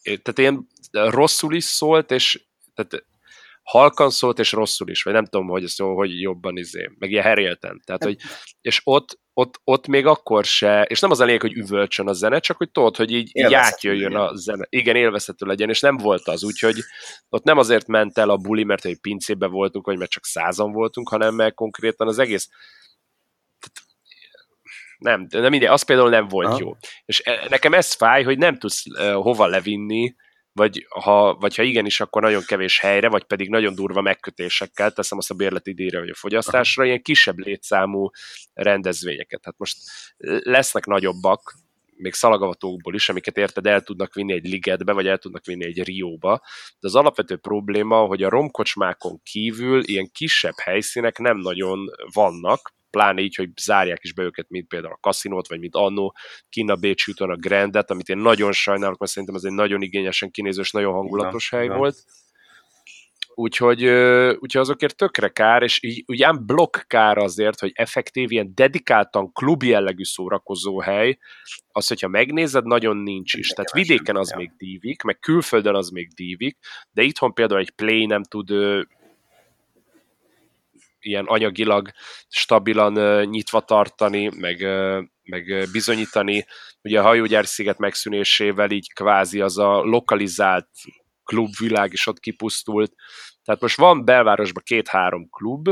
tehát 0.01 0.37
ilyen 0.37 0.67
rosszul 0.91 1.55
is 1.55 1.63
szólt, 1.63 2.11
és 2.11 2.45
tehát 2.73 3.05
halkan 3.63 4.09
szólt, 4.09 4.39
és 4.39 4.51
rosszul 4.51 4.89
is, 4.89 5.03
vagy 5.03 5.13
nem 5.13 5.25
tudom, 5.25 5.47
hogy 5.47 5.65
szó, 5.65 5.95
hogy 5.95 6.21
jobban 6.21 6.57
izé, 6.57 6.91
meg 6.97 7.11
ilyen 7.11 7.23
herélten. 7.23 7.81
Tehát, 7.85 8.03
hogy, 8.03 8.17
és 8.61 8.81
ott, 8.83 9.19
ott, 9.33 9.61
ott 9.63 9.87
még 9.87 10.05
akkor 10.05 10.45
se, 10.45 10.83
és 10.83 10.99
nem 10.99 11.11
az 11.11 11.19
a 11.19 11.25
lényeg, 11.25 11.41
hogy 11.41 11.53
üvölcsön 11.53 12.07
a 12.07 12.13
zene, 12.13 12.39
csak 12.39 12.57
hogy 12.57 12.71
tudod, 12.71 12.95
hogy 12.95 13.11
így, 13.11 13.29
így 13.33 13.53
átjöjjön 13.53 14.15
a 14.15 14.35
zene. 14.35 14.65
Igen, 14.69 14.95
élvezhető 14.95 15.45
legyen, 15.45 15.69
és 15.69 15.79
nem 15.79 15.97
volt 15.97 16.27
az, 16.27 16.43
úgyhogy 16.43 16.79
ott 17.29 17.43
nem 17.43 17.57
azért 17.57 17.87
ment 17.87 18.17
el 18.17 18.29
a 18.29 18.37
buli, 18.37 18.63
mert 18.63 18.85
egy 18.85 18.99
pincébe 18.99 19.47
voltunk, 19.47 19.85
vagy 19.85 19.97
mert 19.97 20.11
csak 20.11 20.25
százan 20.25 20.71
voltunk, 20.71 21.09
hanem 21.09 21.35
mert 21.35 21.53
konkrétan 21.53 22.07
az 22.07 22.19
egész 22.19 22.49
nem, 24.97 25.27
nem 25.29 25.49
mindegy, 25.49 25.69
az 25.69 25.83
például 25.83 26.09
nem 26.09 26.27
volt 26.27 26.47
Aha. 26.47 26.57
jó. 26.59 26.75
És 27.05 27.21
e, 27.25 27.45
nekem 27.49 27.73
ez 27.73 27.93
fáj, 27.93 28.23
hogy 28.23 28.37
nem 28.37 28.57
tudsz 28.57 28.85
uh, 28.85 29.11
hova 29.11 29.45
levinni 29.45 30.15
vagy 30.53 30.85
ha, 30.89 31.35
vagy 31.35 31.55
ha 31.55 31.63
igenis, 31.63 31.99
akkor 31.99 32.21
nagyon 32.21 32.43
kevés 32.45 32.79
helyre, 32.79 33.09
vagy 33.09 33.23
pedig 33.23 33.49
nagyon 33.49 33.75
durva 33.75 34.01
megkötésekkel, 34.01 34.91
teszem 34.91 35.17
azt 35.17 35.31
a 35.31 35.33
bérleti 35.33 35.73
díjra 35.73 35.99
vagy 35.99 36.09
a 36.09 36.15
fogyasztásra, 36.15 36.85
ilyen 36.85 37.01
kisebb 37.01 37.37
létszámú 37.37 38.09
rendezvényeket. 38.53 39.41
Hát 39.43 39.57
most 39.57 39.77
lesznek 40.43 40.85
nagyobbak, 40.85 41.55
még 41.95 42.13
szalagavatókból 42.13 42.95
is, 42.95 43.09
amiket 43.09 43.37
érted 43.37 43.65
el 43.65 43.81
tudnak 43.81 44.13
vinni 44.13 44.33
egy 44.33 44.47
ligetbe, 44.47 44.93
vagy 44.93 45.07
el 45.07 45.17
tudnak 45.17 45.45
vinni 45.45 45.65
egy 45.65 45.83
rióba, 45.83 46.41
de 46.79 46.87
az 46.87 46.95
alapvető 46.95 47.37
probléma, 47.37 48.05
hogy 48.05 48.23
a 48.23 48.29
romkocsmákon 48.29 49.21
kívül 49.23 49.83
ilyen 49.83 50.09
kisebb 50.11 50.59
helyszínek 50.63 51.17
nem 51.17 51.37
nagyon 51.37 51.89
vannak, 52.13 52.73
pláne 52.91 53.21
így, 53.21 53.35
hogy 53.35 53.49
zárják 53.61 54.03
is 54.03 54.13
be 54.13 54.23
őket, 54.23 54.49
mint 54.49 54.67
például 54.67 54.93
a 54.93 54.99
kaszinót, 55.01 55.47
vagy 55.47 55.59
mint 55.59 55.75
annó 55.75 56.15
Kína 56.49 56.75
Bécs 56.75 57.07
úton 57.07 57.29
a 57.29 57.35
Grandet, 57.35 57.91
amit 57.91 58.09
én 58.09 58.17
nagyon 58.17 58.51
sajnálok, 58.51 58.97
mert 58.97 59.11
szerintem 59.11 59.37
ez 59.37 59.43
egy 59.43 59.51
nagyon 59.51 59.81
igényesen 59.81 60.31
kinéző 60.31 60.61
és 60.61 60.71
nagyon 60.71 60.93
hangulatos 60.93 61.49
hely 61.49 61.65
ja. 61.65 61.75
volt. 61.75 61.95
Úgyhogy, 63.35 63.83
úgyhogy 64.39 64.61
azokért 64.61 64.95
tökre 64.95 65.27
kár, 65.27 65.63
és 65.63 65.83
így 65.83 66.03
ugyan 66.07 66.45
blokk 66.45 66.77
kár 66.87 67.17
azért, 67.17 67.59
hogy 67.59 67.71
effektív 67.73 68.31
ilyen 68.31 68.51
dedikáltan 68.55 69.31
klub 69.31 69.63
jellegű 69.63 70.03
szórakozó 70.03 70.79
hely, 70.79 71.17
az, 71.71 71.87
hogyha 71.87 72.07
megnézed, 72.07 72.65
nagyon 72.65 72.97
nincs 72.97 73.33
is. 73.33 73.47
Tehát 73.47 73.71
vidéken 73.71 74.15
az 74.15 74.31
még 74.31 74.51
dívik, 74.57 75.01
meg 75.01 75.19
külföldön 75.19 75.75
az 75.75 75.89
még 75.89 76.13
dívik, 76.13 76.57
de 76.91 77.01
itthon 77.01 77.33
például 77.33 77.59
egy 77.59 77.71
play 77.71 78.05
nem 78.05 78.23
tud 78.23 78.49
ilyen 81.01 81.25
anyagilag 81.25 81.89
stabilan 82.27 83.25
nyitva 83.25 83.59
tartani, 83.59 84.31
meg, 84.35 84.61
meg 85.23 85.67
bizonyítani. 85.71 86.45
Ugye 86.81 86.99
a 86.99 87.03
hajógyár 87.03 87.45
sziget 87.45 87.77
megszűnésével 87.77 88.71
így 88.71 88.93
kvázi 88.93 89.41
az 89.41 89.57
a 89.57 89.81
lokalizált 89.81 90.69
klubvilág 91.23 91.93
is 91.93 92.07
ott 92.07 92.19
kipusztult. 92.19 92.93
Tehát 93.43 93.61
most 93.61 93.77
van 93.77 94.05
belvárosban 94.05 94.63
két-három 94.65 95.29
klub, 95.29 95.69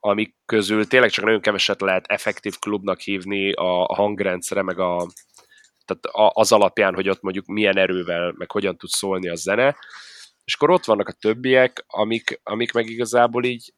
amik 0.00 0.36
közül 0.46 0.86
tényleg 0.86 1.10
csak 1.10 1.24
nagyon 1.24 1.40
keveset 1.40 1.80
lehet 1.80 2.06
effektív 2.06 2.58
klubnak 2.58 3.00
hívni 3.00 3.52
a 3.52 3.94
hangrendszere, 3.94 4.62
meg 4.62 4.78
a, 4.78 5.06
tehát 5.84 6.32
az 6.34 6.52
alapján, 6.52 6.94
hogy 6.94 7.08
ott 7.08 7.20
mondjuk 7.20 7.46
milyen 7.46 7.78
erővel, 7.78 8.34
meg 8.36 8.50
hogyan 8.50 8.76
tud 8.76 8.90
szólni 8.90 9.28
a 9.28 9.34
zene, 9.34 9.76
és 10.44 10.54
akkor 10.54 10.70
ott 10.70 10.84
vannak 10.84 11.08
a 11.08 11.12
többiek, 11.12 11.84
amik, 11.86 12.40
amik 12.42 12.72
meg 12.72 12.88
igazából 12.88 13.44
így 13.44 13.72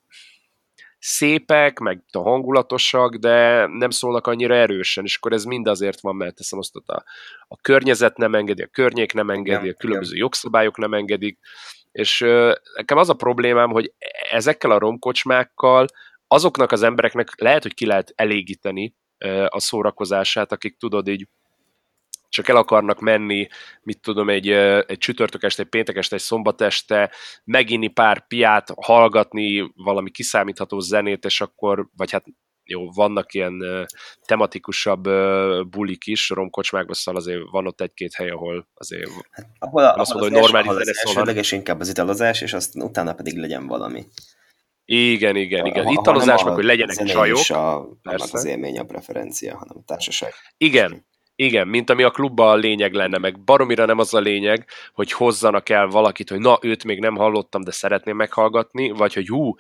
szépek, 0.99 1.79
meg 1.79 2.03
a 2.13 2.19
hangulatosak, 2.19 3.15
de 3.15 3.67
nem 3.67 3.91
szólnak 3.91 4.27
annyira 4.27 4.55
erősen, 4.55 5.05
és 5.05 5.17
akkor 5.17 5.33
ez 5.33 5.45
mind 5.45 5.67
azért 5.67 6.01
van, 6.01 6.17
mert 6.17 6.35
teszem 6.35 6.59
azt, 6.59 6.77
a, 6.77 7.05
a 7.49 7.57
környezet 7.57 8.17
nem 8.17 8.35
engedi, 8.35 8.63
a 8.63 8.67
környék 8.67 9.13
nem 9.13 9.31
engedi, 9.31 9.63
igen, 9.63 9.75
a 9.77 9.81
különböző 9.81 10.11
igen. 10.13 10.23
jogszabályok 10.23 10.77
nem 10.77 10.95
engedik, 10.95 11.39
És 11.93 12.21
nekem 12.75 12.99
az 12.99 13.09
a 13.09 13.15
problémám, 13.15 13.71
hogy 13.71 13.93
ezekkel 14.31 14.71
a 14.71 14.79
romkocsmákkal 14.79 15.87
azoknak 16.29 16.73
az 16.73 16.83
embereknek 16.83 17.41
lehet, 17.41 17.63
hogy 17.63 17.75
ki 17.75 17.87
lehet 17.87 18.13
elégíteni 18.17 18.95
a 19.47 19.61
szórakozását, 19.61 20.53
akik 20.53 20.77
tudod 20.77 21.09
így 21.09 21.29
csak 22.37 22.49
el 22.49 22.57
akarnak 22.57 23.01
menni, 23.01 23.49
mit 23.83 24.01
tudom, 24.01 24.29
egy, 24.29 24.51
egy 24.87 24.99
csütörtök 24.99 25.43
este, 25.43 25.63
egy 25.63 25.69
péntek 25.69 25.97
este, 25.97 26.15
egy 26.15 26.23
szombat 26.23 26.61
este, 26.61 27.11
meginni 27.45 27.89
pár 27.89 28.27
piát, 28.27 28.73
hallgatni 28.81 29.73
valami 29.75 30.11
kiszámítható 30.11 30.79
zenét, 30.79 31.25
és 31.25 31.41
akkor, 31.41 31.89
vagy 31.97 32.11
hát 32.11 32.25
jó, 32.65 32.91
vannak 32.93 33.35
ilyen 33.35 33.87
tematikusabb 34.25 35.03
bulik 35.69 36.07
is, 36.07 36.29
romkocsmákban 36.29 36.95
szóval 36.95 37.21
azért 37.21 37.41
van 37.51 37.67
ott 37.67 37.81
egy-két 37.81 38.15
hely, 38.15 38.31
ahol 38.31 38.69
azért 38.75 39.11
hát, 39.31 39.47
ahol, 39.59 39.85
a, 39.85 39.95
azt 39.95 40.13
mondom, 40.15 40.33
hogy 40.33 40.41
normális. 40.41 40.89
Az 41.37 41.53
inkább 41.53 41.81
az 41.81 41.89
italozás, 41.89 42.41
és 42.41 42.53
azt 42.53 42.75
utána 42.75 43.15
pedig 43.15 43.37
legyen 43.39 43.67
valami. 43.67 44.07
Igen, 44.85 45.37
igen, 45.37 45.67
igen. 45.67 45.89
Italozás, 45.89 46.45
meg 46.45 46.55
hogy 46.55 46.65
legyenek 46.65 47.05
csajok. 47.05 47.49
A, 47.49 47.89
az 48.03 48.45
élmény, 48.45 48.79
a 48.79 48.85
preferencia, 48.85 49.57
hanem 49.57 49.77
a 49.77 49.85
társaság. 49.85 50.33
Igen, 50.57 51.07
igen, 51.37 51.69
mint 51.69 51.91
ami 51.91 52.03
a 52.03 52.11
klubban 52.11 52.49
a 52.49 52.55
lényeg 52.55 52.93
lenne, 52.93 53.19
meg 53.19 53.41
baromira 53.41 53.85
nem 53.85 53.99
az 53.99 54.15
a 54.15 54.21
lényeg, 54.21 54.69
hogy 54.93 55.13
hozzanak 55.13 55.69
el 55.69 55.87
valakit, 55.87 56.31
hogy 56.31 56.41
na, 56.41 56.59
őt 56.63 56.85
még 56.85 56.99
nem 56.99 57.17
hallottam, 57.17 57.63
de 57.63 57.71
szeretném 57.71 58.17
meghallgatni, 58.17 58.91
vagy 58.91 59.15
hogy 59.15 59.27
hú, 59.27 59.55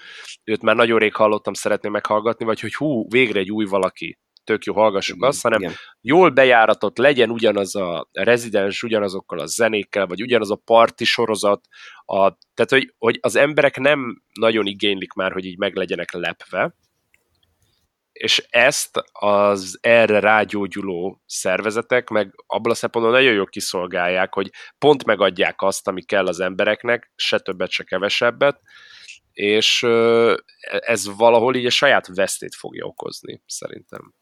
őt 0.45 0.62
már 0.62 0.77
nagyon 0.77 0.99
rég 0.99 1.15
hallottam, 1.15 1.55
szeretném 1.55 1.93
meghallgatni, 1.93 2.45
vagy 2.45 2.61
hogy 2.61 2.75
hú, 2.75 3.09
végre 3.09 3.39
egy 3.39 3.51
új 3.51 3.65
valaki, 3.65 4.19
tök 4.45 4.65
jó, 4.65 4.75
hallgassuk 4.75 5.17
igen, 5.17 5.29
azt, 5.29 5.43
hanem 5.43 5.61
igen. 5.61 5.75
jól 6.01 6.31
bejáratott, 6.31 6.99
legyen 6.99 7.31
ugyanaz 7.31 7.75
a 7.75 8.09
rezidens, 8.12 8.83
ugyanazokkal 8.83 9.39
a 9.39 9.47
zenékkel, 9.47 10.07
vagy 10.07 10.23
ugyanaz 10.23 10.51
a 10.51 10.61
parti 10.65 11.05
sorozat, 11.05 11.65
a, 12.05 12.17
tehát 12.55 12.71
hogy, 12.71 12.95
hogy 12.99 13.19
az 13.21 13.37
emberek 13.37 13.79
nem 13.79 14.23
nagyon 14.41 14.67
igénylik 14.67 15.12
már, 15.12 15.33
hogy 15.33 15.45
így 15.45 15.59
meg 15.59 15.75
legyenek 15.75 16.12
lepve, 16.12 16.75
és 18.18 18.46
ezt 18.50 19.02
az 19.12 19.79
erre 19.81 20.20
rágyógyuló 20.20 21.22
szervezetek 21.26 22.09
meg 22.09 22.35
abban 22.46 22.70
a 22.70 22.74
szempontból 22.74 23.14
nagyon 23.14 23.33
jól 23.33 23.46
kiszolgálják, 23.46 24.35
hogy 24.35 24.50
pont 24.79 25.05
megadják 25.05 25.62
azt, 25.62 25.88
ami 25.88 26.02
kell 26.02 26.26
az 26.26 26.40
embereknek, 26.40 27.12
se 27.16 27.38
többet, 27.38 27.70
se 27.70 27.85
kevesebbet, 27.85 28.61
és 29.33 29.83
ez 30.68 31.16
valahol 31.16 31.55
így 31.55 31.66
a 31.66 31.70
saját 31.70 32.07
vesztét 32.14 32.55
fogja 32.55 32.87
okozni, 32.87 33.42
szerintem. 33.46 34.14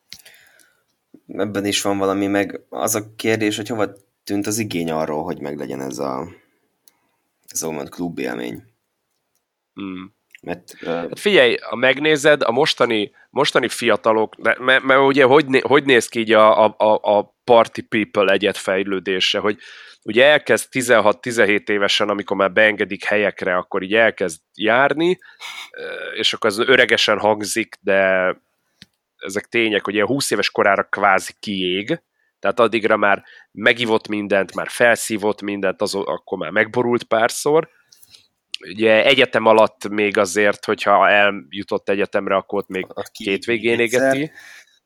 Ebben 1.26 1.64
is 1.64 1.82
van 1.82 1.98
valami, 1.98 2.26
meg 2.26 2.60
az 2.68 2.94
a 2.94 3.14
kérdés, 3.16 3.56
hogy 3.56 3.68
hova 3.68 3.92
tűnt 4.24 4.46
az 4.46 4.58
igény 4.58 4.90
arról, 4.90 5.24
hogy 5.24 5.40
meglegyen 5.40 5.80
ez 5.80 5.98
a 5.98 6.28
ez 7.46 7.62
a 7.62 7.82
klub 7.88 8.18
élmény. 8.18 8.62
Mm. 9.80 10.04
Mert, 10.44 10.74
uh... 10.82 10.88
hát 10.88 11.18
figyelj, 11.18 11.56
ha 11.60 11.76
megnézed, 11.76 12.42
a 12.42 12.50
mostani, 12.50 13.12
mostani 13.30 13.68
fiatalok, 13.68 14.36
mert, 14.36 14.82
mert, 14.82 15.00
ugye 15.00 15.24
hogy, 15.24 15.60
hogy 15.60 15.84
néz 15.84 16.08
ki 16.08 16.18
így 16.18 16.32
a, 16.32 16.64
a, 16.64 17.00
a 17.02 17.34
party 17.44 17.80
people 17.80 18.32
egyet 18.32 18.56
fejlődése, 18.56 19.38
hogy 19.38 19.58
ugye 20.02 20.24
elkezd 20.24 20.68
16-17 20.72 21.68
évesen, 21.68 22.08
amikor 22.08 22.36
már 22.36 22.52
beengedik 22.52 23.04
helyekre, 23.04 23.56
akkor 23.56 23.82
így 23.82 23.94
elkezd 23.94 24.40
járni, 24.54 25.18
és 26.14 26.32
akkor 26.32 26.50
az 26.50 26.58
öregesen 26.58 27.18
hangzik, 27.18 27.76
de 27.80 28.28
ezek 29.16 29.44
tények, 29.44 29.84
hogy 29.84 29.94
ilyen 29.94 30.06
20 30.06 30.30
éves 30.30 30.50
korára 30.50 30.82
kvázi 30.82 31.32
kiég, 31.40 32.00
tehát 32.38 32.60
addigra 32.60 32.96
már 32.96 33.24
megivott 33.52 34.08
mindent, 34.08 34.54
már 34.54 34.68
felszívott 34.68 35.42
mindent, 35.42 35.82
az, 35.82 35.94
akkor 35.94 36.38
már 36.38 36.50
megborult 36.50 37.02
párszor, 37.02 37.68
ugye 38.60 39.04
egyetem 39.04 39.46
alatt 39.46 39.88
még 39.88 40.18
azért, 40.18 40.64
hogyha 40.64 41.08
eljutott 41.08 41.88
egyetemre, 41.88 42.36
akkor 42.36 42.58
ott 42.58 42.68
még 42.68 42.86
két 43.12 43.44
végén 43.44 43.80
égeti. 43.80 44.30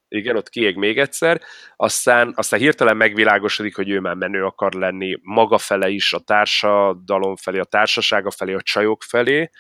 Igen, 0.09 0.37
ott 0.37 0.49
kiég 0.49 0.77
még 0.77 0.99
egyszer. 0.99 1.41
Aztán, 1.77 2.33
aztán 2.37 2.61
hirtelen 2.61 2.97
megvilágosodik, 2.97 3.77
hogy 3.77 3.91
ő 3.91 4.01
már 4.01 4.15
menő 4.15 4.45
akar 4.45 4.73
lenni 4.73 5.19
maga 5.23 5.59
fele 5.59 5.89
is, 5.89 6.13
a 6.13 6.19
társadalom 6.19 7.37
felé, 7.37 7.59
a 7.59 7.65
társasága 7.65 8.31
felé, 8.31 8.55
a 8.55 8.63
csajok 8.63 9.03
felé, 9.03 9.51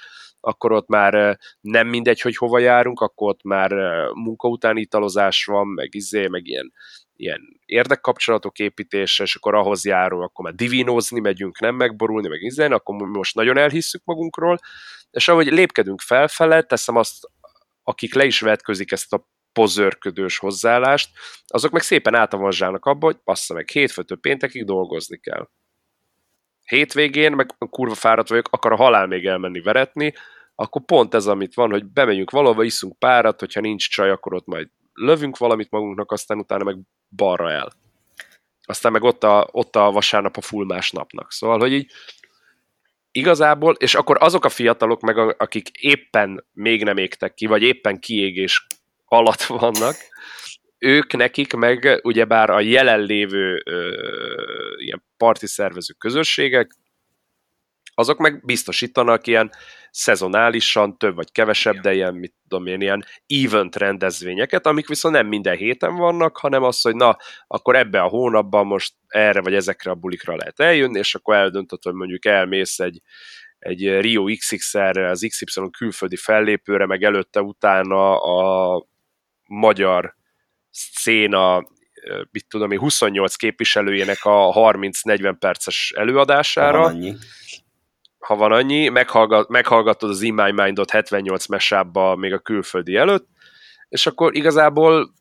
akkor 0.41 0.73
ott 0.73 0.89
már 0.89 1.39
nem 1.61 1.87
mindegy, 1.87 2.21
hogy 2.21 2.37
hova 2.37 2.59
járunk, 2.59 3.01
akkor 3.01 3.29
ott 3.29 3.43
már 3.43 3.71
munka 4.13 4.49
utáni 4.49 4.81
italozás 4.81 5.45
van, 5.45 5.67
meg 5.67 5.95
izé, 5.95 6.27
meg 6.27 6.47
ilyen 6.47 6.73
ilyen 7.19 7.61
érdekkapcsolatok 7.65 8.59
építése, 8.59 9.23
és 9.23 9.35
akkor 9.35 9.55
ahhoz 9.55 9.85
járó, 9.85 10.21
akkor 10.21 10.45
már 10.45 10.55
divinózni 10.55 11.21
megyünk, 11.21 11.61
nem 11.61 11.75
megborulni, 11.75 12.29
meg 12.29 12.43
izen, 12.43 12.73
akkor 12.73 12.95
most 12.95 13.35
nagyon 13.35 13.59
elhisszük 13.59 14.03
magunkról, 14.05 14.59
és 15.11 15.29
ahogy 15.29 15.47
lépkedünk 15.47 16.01
felfele, 16.01 16.63
teszem 16.63 16.97
azt, 16.97 17.31
akik 17.83 18.15
le 18.15 18.25
is 18.25 18.41
vetközik 18.41 18.93
ezt 18.93 19.13
a 19.13 19.29
pozörködős 19.53 20.39
hozzáállást, 20.39 21.11
azok 21.47 21.71
meg 21.71 21.83
szépen 21.83 22.15
átavazsálnak 22.15 22.85
abba, 22.85 23.07
hogy 23.07 23.17
passza 23.25 23.55
meg, 23.55 23.69
hétfőtől 23.69 24.19
péntekig 24.19 24.65
dolgozni 24.65 25.19
kell. 25.19 25.49
Hétvégén, 26.63 27.33
meg 27.33 27.55
kurva 27.71 27.95
fáradt 27.95 28.29
vagyok, 28.29 28.49
akar 28.51 28.73
a 28.73 28.77
halál 28.77 29.07
még 29.07 29.27
elmenni 29.27 29.61
veretni, 29.61 30.13
akkor 30.55 30.85
pont 30.85 31.15
ez, 31.15 31.27
amit 31.27 31.55
van, 31.55 31.71
hogy 31.71 31.85
bemegyünk 31.85 32.31
valahova, 32.31 32.65
iszunk 32.65 32.99
párat, 32.99 33.41
hogyha 33.41 33.61
nincs 33.61 33.89
csaj, 33.91 34.11
akkor 34.11 34.35
ott 34.35 34.47
majd 34.47 34.69
lövünk 34.99 35.37
valamit 35.37 35.71
magunknak, 35.71 36.13
aztán 36.13 36.39
utána 36.39 36.65
meg 36.65 36.77
balra 37.17 37.51
el. 37.51 37.73
Aztán 38.63 38.93
meg 38.93 39.03
ott 39.03 39.25
a, 39.25 39.49
ott 39.51 39.77
a 39.77 39.91
vasárnap 39.91 40.37
a 40.37 40.41
full 40.41 40.67
napnak. 40.91 41.33
Szóval, 41.33 41.59
hogy 41.59 41.73
így 41.73 41.91
igazából, 43.11 43.75
és 43.79 43.95
akkor 43.95 44.17
azok 44.21 44.45
a 44.45 44.49
fiatalok 44.49 45.01
meg, 45.01 45.19
akik 45.19 45.69
éppen 45.71 46.45
még 46.53 46.85
nem 46.85 46.97
égtek 46.97 47.35
ki, 47.35 47.47
vagy 47.47 47.63
éppen 47.63 47.99
kiégés 47.99 48.67
alatt 49.05 49.43
vannak, 49.63 49.97
ők 50.79 51.13
nekik 51.13 51.53
meg 51.53 52.01
ugyebár 52.03 52.51
a 52.51 52.61
jelenlévő 52.61 53.63
ö, 53.65 53.91
ilyen 54.77 55.05
parti 55.17 55.47
szervező 55.47 55.95
közösségek, 55.99 56.71
azok 57.99 58.19
meg 58.19 58.45
biztosítanak 58.45 59.27
ilyen 59.27 59.51
szezonálisan, 59.91 60.99
több 60.99 61.15
vagy 61.15 61.33
kevesebb, 61.33 61.77
de 61.77 61.95
ilyen, 61.95 62.15
mit 62.15 62.35
tudom 62.49 62.67
én, 62.67 62.81
ilyen 62.81 63.05
event 63.27 63.77
rendezvényeket, 63.77 64.67
amik 64.67 64.89
viszont 64.89 65.15
nem 65.15 65.27
minden 65.27 65.57
héten 65.57 65.95
vannak, 65.95 66.37
hanem 66.37 66.63
az, 66.63 66.81
hogy 66.81 66.95
na, 66.97 67.17
akkor 67.47 67.77
ebbe 67.77 68.01
a 68.01 68.09
hónapban 68.09 68.67
most 68.67 68.95
erre 69.07 69.41
vagy 69.41 69.55
ezekre 69.55 69.91
a 69.91 69.95
bulikra 69.95 70.37
lehet 70.37 70.61
eljönni, 70.61 70.99
és 70.99 71.15
akkor 71.15 71.35
eldöntöd, 71.35 71.83
hogy 71.83 71.93
mondjuk 71.93 72.25
elmész 72.25 72.79
egy, 72.79 73.01
egy 73.59 74.01
Rio 74.01 74.25
XX-erre, 74.25 75.11
az 75.11 75.27
XY 75.29 75.61
külföldi 75.71 76.17
fellépőre, 76.17 76.87
meg 76.87 77.03
előtte-utána 77.03 78.21
a 78.21 78.87
magyar 79.47 80.15
széna 80.71 81.67
mit 82.31 82.47
tudom 82.49 82.71
én, 82.71 82.79
28 82.79 83.35
képviselőjének 83.35 84.19
a 84.25 84.53
30-40 84.73 85.37
perces 85.39 85.93
előadására. 85.97 86.83
Annyi 86.83 87.15
ha 88.29 88.37
van 88.37 88.53
annyi, 88.53 88.89
meghallgat, 88.89 89.49
meghallgatod 89.49 90.11
az 90.11 90.23
In 90.23 90.35
My 90.35 90.53
Mind-ot 90.53 90.91
78 90.91 91.47
mesába 91.47 92.17
még 92.17 92.33
a 92.33 92.39
külföldi 92.39 92.97
előtt, 92.97 93.29
és 93.89 94.07
akkor 94.07 94.37
igazából 94.37 95.13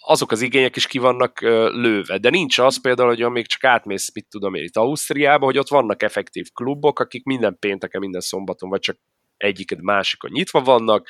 azok 0.00 0.30
az 0.30 0.40
igények 0.40 0.76
is 0.76 0.86
ki 0.86 0.98
vannak 0.98 1.40
lőve. 1.70 2.18
De 2.18 2.30
nincs 2.30 2.58
az 2.58 2.80
például, 2.80 3.08
hogy 3.08 3.30
még 3.30 3.46
csak 3.46 3.64
átmész, 3.64 4.14
mit 4.14 4.26
tudom 4.28 4.54
én, 4.54 4.62
itt 4.62 4.76
Ausztriába, 4.76 5.44
hogy 5.44 5.58
ott 5.58 5.68
vannak 5.68 6.02
effektív 6.02 6.46
klubok, 6.54 6.98
akik 6.98 7.24
minden 7.24 7.56
pénteken, 7.58 8.00
minden 8.00 8.20
szombaton, 8.20 8.68
vagy 8.68 8.80
csak 8.80 8.98
egyiket 9.36 9.80
másikon 9.80 10.30
nyitva 10.30 10.60
vannak, 10.60 11.08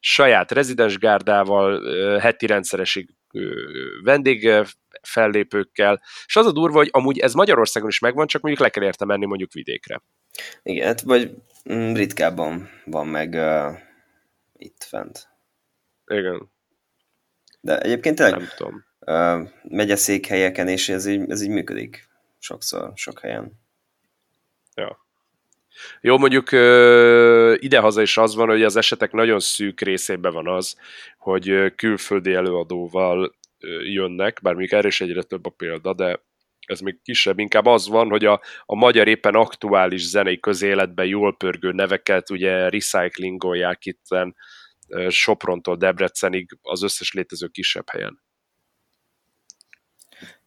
saját 0.00 0.52
rezidens 0.52 0.98
gárdával, 0.98 1.80
heti 2.18 2.46
rendszeresig 2.46 3.14
vendég 4.02 4.50
fellépőkkel, 5.02 6.02
és 6.26 6.36
az 6.36 6.46
a 6.46 6.52
durva, 6.52 6.76
hogy 6.76 6.88
amúgy 6.92 7.18
ez 7.18 7.34
Magyarországon 7.34 7.88
is 7.88 7.98
megvan, 7.98 8.26
csak 8.26 8.42
mondjuk 8.42 8.64
le 8.64 8.70
kell 8.70 8.84
érte 8.84 9.04
menni 9.04 9.26
mondjuk 9.26 9.52
vidékre. 9.52 10.02
Igen, 10.62 10.86
hát 10.86 11.00
vagy 11.00 11.34
mm, 11.72 11.92
ritkábban 11.94 12.68
van 12.84 13.06
meg 13.06 13.32
uh, 13.32 13.78
itt 14.56 14.82
fent. 14.82 15.28
Igen. 16.06 16.50
De 17.60 17.80
egyébként 17.80 18.16
tényleg 18.16 18.38
Nem 18.38 18.48
tudom. 18.56 18.84
Uh, 19.00 19.48
megyeszékhelyeken, 19.62 20.68
és 20.68 20.88
ez 20.88 21.06
így, 21.06 21.30
ez 21.30 21.42
így 21.42 21.48
működik 21.48 22.08
sokszor, 22.38 22.92
sok 22.94 23.20
helyen. 23.20 23.60
Ja. 24.74 25.06
Jó, 26.00 26.18
mondjuk 26.18 26.52
idehaza 27.62 28.02
is 28.02 28.16
az 28.16 28.34
van, 28.34 28.48
hogy 28.48 28.62
az 28.62 28.76
esetek 28.76 29.12
nagyon 29.12 29.40
szűk 29.40 29.80
részében 29.80 30.32
van 30.32 30.48
az, 30.48 30.76
hogy 31.18 31.74
külföldi 31.74 32.32
előadóval 32.32 33.34
jönnek, 33.82 34.38
bár 34.42 34.54
mondjuk 34.54 34.72
erre 34.78 34.88
is 34.88 35.00
egyre 35.00 35.22
több 35.22 35.46
a 35.46 35.50
példa, 35.50 35.94
de 35.94 36.20
ez 36.66 36.80
még 36.80 37.00
kisebb, 37.02 37.38
inkább 37.38 37.66
az 37.66 37.88
van, 37.88 38.08
hogy 38.08 38.24
a, 38.24 38.40
a 38.64 38.74
magyar 38.74 39.08
éppen 39.08 39.34
aktuális 39.34 40.08
zenei 40.08 40.40
közéletben 40.40 41.06
jól 41.06 41.36
pörgő 41.36 41.72
neveket 41.72 42.30
ugye 42.30 42.68
recyclingolják 42.68 43.84
itt 43.84 44.06
Soprontól 45.08 45.76
Debrecenig 45.76 46.58
az 46.62 46.82
összes 46.82 47.12
létező 47.12 47.46
kisebb 47.46 47.88
helyen. 47.90 48.22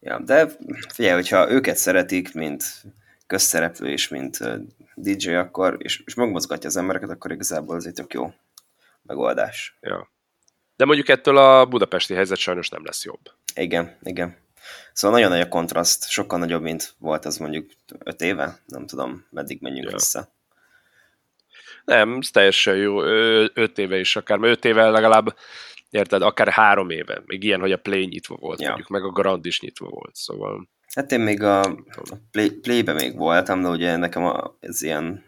Ja, 0.00 0.20
de 0.20 0.48
figyelj, 0.94 1.14
hogyha 1.14 1.50
őket 1.50 1.76
szeretik, 1.76 2.34
mint 2.34 2.64
közszereplő 3.26 3.92
is, 3.92 4.08
mint 4.08 4.38
DJ, 4.94 5.34
akkor, 5.34 5.76
és, 5.78 6.02
és 6.06 6.14
megmozgatja 6.14 6.68
az 6.68 6.76
embereket, 6.76 7.10
akkor 7.10 7.32
igazából 7.32 7.76
ez 7.76 7.84
egy 7.84 7.92
tök 7.92 8.12
jó 8.12 8.32
megoldás. 9.02 9.76
Ja. 9.80 10.10
De 10.76 10.84
mondjuk 10.84 11.08
ettől 11.08 11.36
a 11.36 11.66
budapesti 11.66 12.14
helyzet 12.14 12.38
sajnos 12.38 12.68
nem 12.68 12.84
lesz 12.84 13.04
jobb. 13.04 13.20
Igen, 13.54 13.98
igen. 14.02 14.36
Szóval 14.92 15.16
nagyon 15.18 15.32
nagy 15.32 15.46
a 15.46 15.48
kontraszt, 15.48 16.08
sokkal 16.08 16.38
nagyobb, 16.38 16.62
mint 16.62 16.94
volt 16.98 17.24
az 17.24 17.36
mondjuk 17.36 17.70
öt 17.98 18.20
éve, 18.20 18.58
nem 18.66 18.86
tudom, 18.86 19.26
meddig 19.30 19.58
menjünk 19.60 19.88
ja. 19.88 19.92
vissza. 19.92 20.34
Nem, 21.84 22.18
ez 22.20 22.30
teljesen 22.30 22.76
jó, 22.76 23.02
öt 23.54 23.78
éve 23.78 23.98
is 23.98 24.16
akár, 24.16 24.38
mert 24.38 24.56
öt 24.56 24.64
éve 24.64 24.90
legalább, 24.90 25.36
érted, 25.90 26.22
akár 26.22 26.48
három 26.48 26.90
éve, 26.90 27.22
még 27.26 27.42
ilyen, 27.42 27.60
hogy 27.60 27.72
a 27.72 27.76
Play 27.78 28.04
nyitva 28.04 28.36
volt, 28.36 28.60
ja. 28.60 28.68
mondjuk, 28.68 28.88
meg 28.88 29.04
a 29.04 29.10
Grand 29.10 29.46
is 29.46 29.60
nyitva 29.60 29.88
volt, 29.88 30.14
szóval... 30.14 30.68
Hát 30.94 31.12
én 31.12 31.20
még 31.20 31.42
a, 31.42 31.60
a 31.90 32.16
play, 32.30 32.50
Play-be 32.50 32.92
még 32.92 33.16
voltam, 33.16 33.62
de 33.62 33.68
ugye 33.68 33.96
nekem 33.96 34.52
ez 34.60 34.82
ilyen 34.82 35.24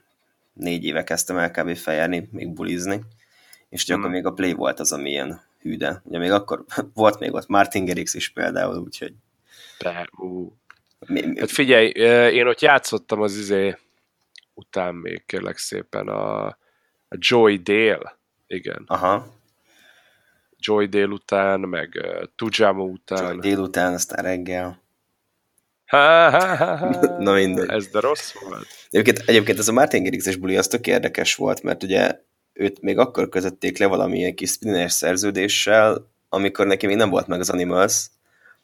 négy 0.52 0.84
éve 0.84 1.04
kezdtem 1.04 1.36
el 1.36 1.50
kb. 1.50 1.76
feljárni, 1.76 2.28
még 2.32 2.52
bulizni, 2.52 3.00
és 3.68 3.86
hmm. 3.86 3.98
akkor 3.98 4.10
még 4.10 4.26
a 4.26 4.32
Play 4.32 4.52
volt 4.52 4.80
az, 4.80 4.92
ami 4.92 5.10
ilyen 5.10 5.40
hűde. 5.60 6.02
Ugye 6.04 6.18
még 6.18 6.30
akkor 6.30 6.64
volt 6.94 7.18
még 7.18 7.32
ott 7.32 7.46
Martin 7.46 7.84
Gerix 7.84 8.14
is 8.14 8.28
például, 8.28 8.76
úgyhogy... 8.76 9.12
De, 9.78 10.08
ú. 10.16 10.56
Mi, 11.06 11.26
mi? 11.26 11.38
Hát 11.38 11.50
figyelj, 11.50 11.88
én 12.34 12.46
ott 12.46 12.60
játszottam 12.60 13.20
az 13.20 13.36
izé 13.36 13.76
után 14.54 14.94
még 14.94 15.22
kérlek 15.26 15.56
szépen 15.56 16.08
a, 16.08 16.46
a 17.08 17.16
Joy 17.18 17.56
Dale, 17.56 18.18
igen. 18.46 18.84
Aha. 18.86 19.36
Joy 20.58 20.86
Dale 20.86 21.12
után, 21.12 21.60
meg 21.60 22.02
uh, 22.04 22.22
Tujamo 22.36 22.84
után. 22.84 23.24
Joy 23.24 23.38
Dale 23.38 23.66
után, 23.66 23.92
aztán 23.92 24.24
reggel. 24.24 24.82
Ha, 25.86 26.30
ha, 26.30 26.56
ha, 26.56 26.76
ha. 26.76 26.88
Na 27.18 27.32
minden. 27.32 27.70
Ez 27.70 27.88
de 27.88 28.00
rossz 28.00 28.32
volt. 28.32 28.66
Egyébként, 28.90 29.18
egyébként 29.28 29.58
ez 29.58 29.68
a 29.68 29.72
Martin 29.72 30.02
Gerixes 30.02 30.36
buli 30.36 30.56
az 30.56 30.66
tök 30.66 30.86
érdekes 30.86 31.34
volt, 31.34 31.62
mert 31.62 31.82
ugye 31.82 32.20
őt 32.52 32.80
még 32.80 32.98
akkor 32.98 33.28
kötötték 33.28 33.78
le 33.78 33.86
valamilyen 33.86 34.34
kis 34.34 34.50
spinner 34.50 34.90
szerződéssel, 34.90 36.10
amikor 36.28 36.66
neki 36.66 36.86
még 36.86 36.96
nem 36.96 37.10
volt 37.10 37.26
meg 37.26 37.40
az 37.40 37.50
Animals, 37.50 38.06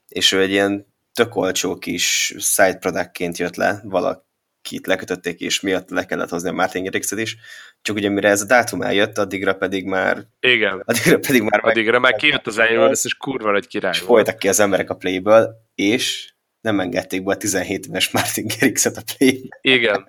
és 0.09 0.33
ő 0.33 0.41
egy 0.41 0.51
ilyen 0.51 0.93
tök 1.15 1.37
olcsó 1.37 1.79
kis 1.79 2.35
side 2.39 2.77
productként 2.77 3.39
jött 3.39 3.57
le, 3.57 3.81
valakit 3.85 4.87
lekötötték, 4.87 5.41
és 5.41 5.61
miatt 5.61 5.91
le 5.91 6.07
kellett 6.07 6.29
hozni 6.29 6.49
a 6.49 6.53
Martin 6.53 6.83
Garrixet 6.83 7.19
is, 7.19 7.37
csak 7.83 7.97
ugye 7.97 8.09
mire 8.09 8.29
ez 8.29 8.41
a 8.41 8.47
dátum 8.47 8.83
eljött, 8.83 9.19
addigra 9.19 9.55
pedig 9.55 9.85
már... 9.85 10.27
Igen. 10.41 10.83
Addigra 10.85 11.19
pedig 11.19 11.43
már... 11.43 11.61
Addigra 11.65 12.01
meg, 12.01 12.11
már 12.11 12.21
kijött 12.21 12.47
az 12.47 12.59
Animals, 12.59 13.05
és 13.05 13.15
kurva 13.15 13.55
egy 13.55 13.67
király 13.67 13.93
És 13.93 13.99
folytak 13.99 14.39
ki 14.39 14.49
az 14.49 14.61
emberek 14.61 14.91
a 14.91 14.95
playből, 14.95 15.55
és 15.75 16.33
nem 16.61 16.81
engedték 16.81 17.25
be 17.25 17.33
a 17.33 17.37
17 17.37 17.87
éves 17.87 18.11
Martin 18.11 18.47
Garrixet 18.47 18.97
a 18.97 19.03
play 19.17 19.49
Igen. 19.61 20.05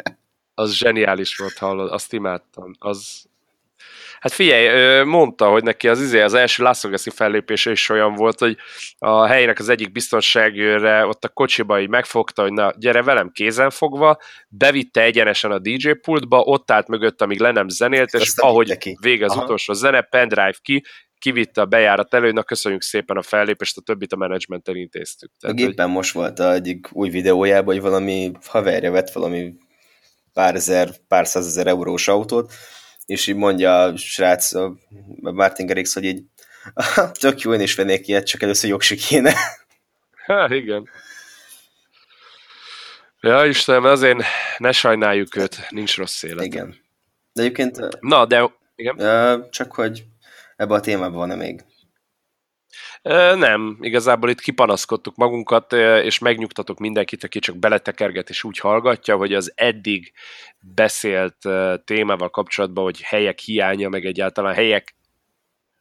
Az 0.54 0.74
zseniális 0.74 1.38
volt, 1.38 1.58
hallod, 1.58 1.92
azt 1.92 2.14
imádtam. 2.14 2.72
Az, 2.80 3.26
figyelj, 4.34 5.04
mondta, 5.04 5.50
hogy 5.50 5.64
neki 5.64 5.88
az, 5.88 6.02
izé, 6.02 6.22
az 6.22 6.34
első 6.34 6.64
Vegas-i 6.82 7.10
fellépése 7.10 7.72
is 7.72 7.90
olyan 7.90 8.14
volt, 8.14 8.40
hogy 8.40 8.58
a 8.98 9.26
helynek 9.26 9.60
az 9.60 9.70
egyik 9.70 9.92
biztonságőre 9.92 11.06
ott 11.06 11.24
a 11.24 11.30
kocsiba 11.30 11.82
így 11.82 11.90
megfogta, 11.90 12.42
hogy 12.42 12.54
na, 12.54 12.74
gyere 12.78 13.04
velem 13.04 13.30
kézen 13.32 13.70
fogva, 13.70 14.18
bevitte 14.50 15.02
egyenesen 15.02 15.52
a 15.52 15.60
DJ 15.60 15.92
pultba, 15.92 16.40
ott 16.40 16.72
állt 16.72 16.88
mögött, 16.88 17.22
amíg 17.22 17.40
le 17.40 17.52
nem 17.52 17.68
zenélt, 17.70 18.14
és 18.14 18.22
Aztán 18.22 18.50
ahogy 18.50 18.96
vége 19.02 19.26
az 19.26 19.32
Aha. 19.32 19.44
utolsó 19.44 19.74
zene, 19.74 20.02
pendrive 20.02 20.56
ki, 20.62 20.84
kivitte 21.20 21.62
a 21.62 21.66
bejárat 21.66 22.14
elő, 22.14 22.32
na 22.32 22.44
köszönjük 22.44 22.82
szépen 22.82 23.18
a 23.18 23.22
fellépést, 23.22 23.78
a 23.78 23.82
többit 23.82 24.14
a 24.14 24.16
menedzsmenttel 24.16 24.76
intéztük. 24.76 25.32
Tehát, 25.40 25.56
a 25.56 25.60
gépen 25.60 25.86
hogy... 25.86 25.96
most 25.96 26.14
volt 26.14 26.40
a 26.40 26.54
egyik 26.54 26.88
új 26.92 27.10
videójában, 27.10 27.74
hogy 27.74 27.84
valami 27.84 28.32
haverja 28.46 28.92
vett 28.92 29.12
valami 29.12 29.54
pár 30.34 30.56
ezer, 30.56 30.90
pár 31.08 31.28
százezer 31.28 31.68
eurós 31.68 32.08
autót, 32.08 32.54
és 33.06 33.28
így 33.28 33.36
mondja 33.36 33.84
a 33.84 33.98
srác, 33.98 34.54
a 34.54 34.76
Martin 35.20 35.66
Garrix, 35.66 35.94
hogy 35.94 36.04
így 36.04 36.24
tök 37.20 37.42
jó, 37.42 37.54
én 37.54 37.60
is 37.60 37.76
vennék 37.76 38.08
ilyet, 38.08 38.26
csak 38.26 38.42
először 38.42 38.70
jogsi 38.70 38.96
kéne. 38.96 39.34
Hát 40.26 40.50
igen. 40.50 40.90
Ja, 43.20 43.46
Istenem, 43.46 43.84
azért 43.84 44.24
ne 44.58 44.72
sajnáljuk 44.72 45.36
őt, 45.36 45.70
nincs 45.70 45.98
rossz 45.98 46.24
élet. 46.24 46.46
Igen. 46.46 46.76
De 47.34 47.42
egyébként... 47.42 48.00
Na, 48.00 48.26
de... 48.26 48.52
Igen? 48.76 49.48
Csak 49.52 49.74
hogy 49.74 50.06
ebbe 50.56 50.74
a 50.74 50.80
témában 50.80 51.18
van-e 51.18 51.36
még? 51.36 51.64
Nem, 53.36 53.78
igazából 53.82 54.30
itt 54.30 54.40
kipanaszkodtuk 54.40 55.16
magunkat, 55.16 55.74
és 56.04 56.20
megnyugtatok 56.20 56.80
mindenkit, 56.80 57.24
aki 57.24 57.40
csak 57.40 57.58
beletekerget 57.58 58.30
és 58.30 58.44
úgy 58.44 58.58
hallgatja, 58.58 59.16
hogy 59.16 59.34
az 59.34 59.52
eddig 59.56 60.14
beszélt 60.60 61.38
témával 61.84 62.30
kapcsolatban, 62.30 62.84
hogy 62.84 63.02
helyek 63.02 63.40
hiánya, 63.40 63.90
meg 63.90 64.06
egyáltalán 64.06 64.54
helyek 64.54 64.96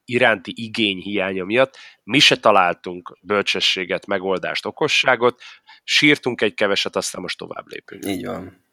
iránti 0.05 0.53
igény 0.57 0.99
hiánya 0.99 1.45
miatt 1.45 1.77
mi 2.03 2.19
se 2.19 2.37
találtunk 2.37 3.19
bölcsességet, 3.21 4.07
megoldást, 4.07 4.67
okosságot, 4.67 5.43
sírtunk 5.85 6.41
egy 6.41 6.55
keveset, 6.55 6.97
aztán 6.97 7.23
most 7.23 7.39
tovább 7.39 7.67
lépünk. 7.67 8.07
Így 8.07 8.27
van. 8.27 8.64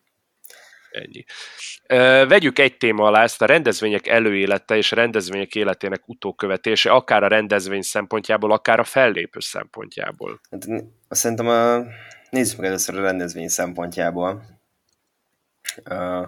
Ennyi. 0.92 1.24
Vegyük 2.28 2.60
egy 2.60 2.78
téma 2.78 3.06
alá 3.06 3.24
ezt 3.24 3.42
a 3.42 3.46
rendezvények 3.46 4.08
előélete 4.08 4.76
és 4.76 4.92
a 4.92 4.96
rendezvények 4.96 5.56
életének 5.56 6.08
utókövetése, 6.08 6.92
akár 6.92 7.24
a 7.24 7.28
rendezvény 7.28 7.82
szempontjából, 7.82 8.52
akár 8.52 8.80
a 8.80 8.84
fellépő 8.84 9.40
szempontjából. 9.40 10.40
Hát, 10.52 10.68
szerintem 11.10 11.48
a, 11.48 11.84
nézzük 12.30 12.58
meg 12.58 12.68
először 12.68 12.98
a 12.98 13.02
rendezvény 13.02 13.48
szempontjából. 13.48 14.44
Uh, 15.90 16.28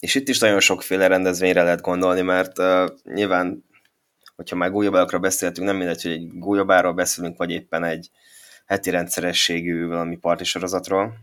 és 0.00 0.14
itt 0.14 0.28
is 0.28 0.38
nagyon 0.38 0.60
sokféle 0.60 1.06
rendezvényre 1.06 1.62
lehet 1.62 1.80
gondolni, 1.80 2.20
mert 2.20 2.58
uh, 2.58 2.88
nyilván, 3.04 3.64
hogyha 4.36 4.56
már 4.56 4.70
gólyabálokra 4.70 5.18
beszéltünk, 5.18 5.66
nem 5.66 5.76
mindegy, 5.76 6.02
hogy 6.02 6.12
egy 6.12 6.28
gólyabáról 6.38 6.92
beszélünk, 6.92 7.36
vagy 7.36 7.50
éppen 7.50 7.84
egy 7.84 8.10
heti 8.66 8.90
rendszerességű 8.90 9.86
valami 9.86 10.16
partisorozatról. 10.16 11.14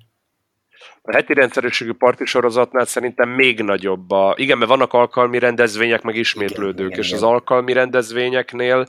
A 1.01 1.13
heti 1.13 1.33
rendszerességű 1.33 1.91
parti 1.91 2.25
sorozatnál 2.25 2.85
szerintem 2.85 3.29
még 3.29 3.61
nagyobb 3.61 4.11
a... 4.11 4.33
Igen, 4.37 4.57
mert 4.57 4.69
vannak 4.69 4.93
alkalmi 4.93 5.39
rendezvények, 5.39 6.01
meg 6.01 6.15
ismétlődők, 6.15 6.73
igen, 6.73 6.87
igen, 6.87 6.99
és 6.99 7.07
igen. 7.07 7.17
az 7.17 7.23
alkalmi 7.23 7.73
rendezvényeknél 7.73 8.87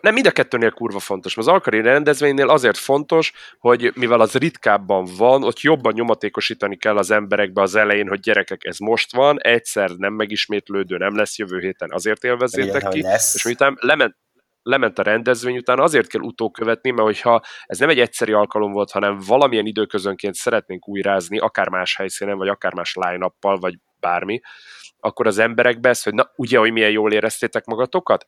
nem, 0.00 0.14
mind 0.14 0.26
a 0.26 0.30
kettőnél 0.30 0.70
kurva 0.70 0.98
fontos. 0.98 1.36
Az 1.36 1.48
alkalmi 1.48 1.82
rendezvénynél 1.82 2.48
azért 2.48 2.76
fontos, 2.76 3.32
hogy 3.58 3.92
mivel 3.94 4.20
az 4.20 4.34
ritkábban 4.34 5.08
van, 5.16 5.44
ott 5.44 5.60
jobban 5.60 5.92
nyomatékosítani 5.92 6.76
kell 6.76 6.96
az 6.96 7.10
emberekbe 7.10 7.62
az 7.62 7.74
elején, 7.74 8.08
hogy 8.08 8.20
gyerekek, 8.20 8.64
ez 8.64 8.78
most 8.78 9.14
van, 9.14 9.42
egyszer 9.42 9.90
nem 9.90 10.12
megismétlődő, 10.12 10.96
nem 10.96 11.16
lesz 11.16 11.38
jövő 11.38 11.58
héten, 11.58 11.90
azért 11.92 12.24
élvezétek 12.24 12.88
ki, 12.88 13.02
lesz. 13.02 13.34
és 13.34 13.44
miután 13.44 13.78
lement, 13.80 14.16
lement 14.68 14.98
a 14.98 15.02
rendezvény 15.02 15.56
után, 15.56 15.78
azért 15.78 16.08
kell 16.08 16.20
utókövetni, 16.20 16.90
mert 16.90 17.02
hogyha 17.02 17.40
ez 17.66 17.78
nem 17.78 17.88
egy 17.88 18.00
egyszeri 18.00 18.32
alkalom 18.32 18.72
volt, 18.72 18.90
hanem 18.90 19.18
valamilyen 19.26 19.66
időközönként 19.66 20.34
szeretnénk 20.34 20.88
újrázni, 20.88 21.38
akár 21.38 21.68
más 21.68 21.96
helyszínen, 21.96 22.36
vagy 22.36 22.48
akár 22.48 22.74
más 22.74 22.94
line 22.94 23.32
vagy 23.40 23.78
bármi, 24.00 24.40
akkor 25.08 25.26
az 25.26 25.38
emberekbe 25.38 25.88
ez, 25.88 26.02
hogy 26.02 26.14
na, 26.14 26.30
ugye, 26.36 26.58
hogy 26.58 26.72
milyen 26.72 26.90
jól 26.90 27.12
éreztétek 27.12 27.64
magatokat? 27.64 28.26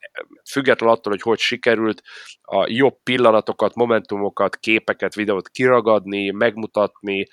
Függetlenül 0.51 0.95
attól, 0.95 1.13
hogy 1.13 1.23
hogy 1.23 1.39
sikerült 1.39 2.03
a 2.43 2.67
jobb 2.69 3.03
pillanatokat, 3.03 3.75
momentumokat, 3.75 4.57
képeket, 4.57 5.15
videót 5.15 5.49
kiragadni, 5.49 6.31
megmutatni, 6.31 7.27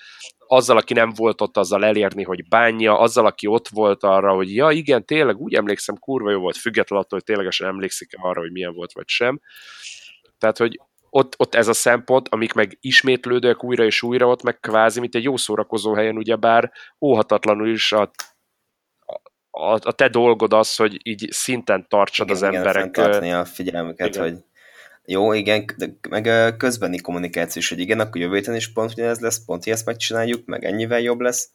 azzal, 0.46 0.76
aki 0.76 0.92
nem 0.92 1.12
volt 1.16 1.40
ott, 1.40 1.56
azzal 1.56 1.84
elérni, 1.84 2.22
hogy 2.22 2.48
bánja, 2.48 2.98
azzal, 2.98 3.26
aki 3.26 3.46
ott 3.46 3.68
volt 3.68 4.02
arra, 4.02 4.32
hogy 4.32 4.54
ja, 4.54 4.70
igen, 4.70 5.04
tényleg 5.04 5.36
úgy 5.36 5.54
emlékszem, 5.54 5.98
kurva 5.98 6.30
jó 6.30 6.40
volt, 6.40 6.56
függetlenül 6.56 7.04
attól, 7.04 7.18
hogy 7.18 7.26
ténylegesen 7.26 7.68
emlékszik 7.68 8.12
arra, 8.16 8.40
hogy 8.40 8.52
milyen 8.52 8.74
volt, 8.74 8.92
vagy 8.92 9.08
sem. 9.08 9.40
Tehát, 10.38 10.58
hogy 10.58 10.80
ott, 11.10 11.34
ott 11.38 11.54
ez 11.54 11.68
a 11.68 11.72
szempont, 11.72 12.28
amik 12.28 12.52
meg 12.52 12.78
ismétlődőek 12.80 13.64
újra 13.64 13.84
és 13.84 14.02
újra, 14.02 14.26
ott 14.26 14.42
meg 14.42 14.60
kvázi, 14.60 15.00
mint 15.00 15.14
egy 15.14 15.22
jó 15.22 15.36
szórakozó 15.36 15.94
helyen, 15.94 16.16
ugyebár 16.16 16.72
óhatatlanul 17.00 17.68
is 17.68 17.92
a 17.92 18.10
a, 19.58 19.78
a 19.82 19.92
te 19.92 20.08
dolgod 20.08 20.52
az, 20.52 20.76
hogy 20.76 21.00
így 21.02 21.28
szinten 21.30 21.86
tartsad 21.88 22.26
igen, 22.26 22.36
az 22.36 22.42
igen, 22.42 22.54
emberek. 22.54 22.90
tartani 22.90 23.32
a 23.32 23.44
figyelmüket, 23.44 24.08
igen. 24.08 24.22
hogy 24.22 24.36
jó, 25.04 25.32
igen, 25.32 25.64
de 25.76 25.88
meg 26.08 26.56
közbeni 26.56 26.98
kommunikáció 26.98 27.62
is, 27.62 27.68
hogy 27.68 27.78
igen, 27.78 28.00
akkor 28.00 28.20
jövő 28.20 28.34
héten 28.34 28.54
is 28.54 28.72
pont 28.72 28.98
ez 28.98 29.20
lesz, 29.20 29.44
pont 29.44 29.66
ezt 29.66 29.86
megcsináljuk, 29.86 30.46
meg 30.46 30.64
ennyivel 30.64 31.00
jobb 31.00 31.20
lesz. 31.20 31.48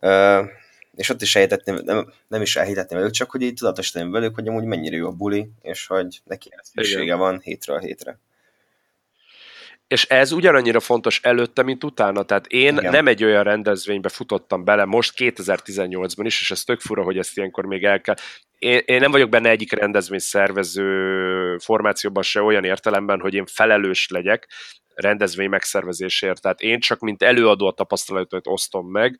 Uh, 0.00 0.46
és 0.94 1.08
ott 1.08 1.22
is 1.22 1.36
elhitetném, 1.36 1.78
nem, 1.84 2.12
nem 2.28 2.42
is 2.42 2.56
elhitetném 2.56 2.98
velük, 2.98 3.14
csak 3.14 3.30
hogy 3.30 3.42
így 3.42 3.54
tudatosítanám 3.54 4.10
velük, 4.10 4.34
hogy 4.34 4.48
amúgy 4.48 4.64
mennyire 4.64 4.96
jó 4.96 5.06
a 5.06 5.12
buli, 5.12 5.50
és 5.62 5.86
hogy 5.86 6.20
neki 6.24 6.50
szüksége 6.62 7.14
van 7.14 7.40
hétről 7.40 7.78
hétre 7.78 8.18
és 9.86 10.04
ez 10.06 10.32
ugyanannyira 10.32 10.80
fontos 10.80 11.20
előtte, 11.22 11.62
mint 11.62 11.84
utána. 11.84 12.22
Tehát 12.22 12.46
én 12.46 12.76
Igen. 12.76 12.90
nem 12.90 13.06
egy 13.06 13.24
olyan 13.24 13.42
rendezvénybe 13.42 14.08
futottam 14.08 14.64
bele 14.64 14.84
most 14.84 15.14
2018-ban 15.16 16.22
is, 16.24 16.40
és 16.40 16.50
ez 16.50 16.62
tök 16.62 16.80
fura, 16.80 17.02
hogy 17.02 17.18
ezt 17.18 17.36
ilyenkor 17.36 17.64
még 17.64 17.84
el 17.84 18.00
kell. 18.00 18.14
Én, 18.58 18.80
én 18.84 19.00
nem 19.00 19.10
vagyok 19.10 19.28
benne 19.28 19.48
egyik 19.48 19.72
rendezvény 19.72 20.18
szervező 20.18 21.56
formációban 21.58 22.22
se 22.22 22.42
olyan 22.42 22.64
értelemben, 22.64 23.20
hogy 23.20 23.34
én 23.34 23.46
felelős 23.46 24.08
legyek 24.08 24.48
rendezvény 24.94 25.48
megszervezésért. 25.48 26.40
Tehát 26.40 26.60
én 26.60 26.80
csak 26.80 27.00
mint 27.00 27.22
előadó 27.22 27.66
a 27.66 27.72
tapasztalatot 27.72 28.46
osztom 28.46 28.90
meg, 28.90 29.18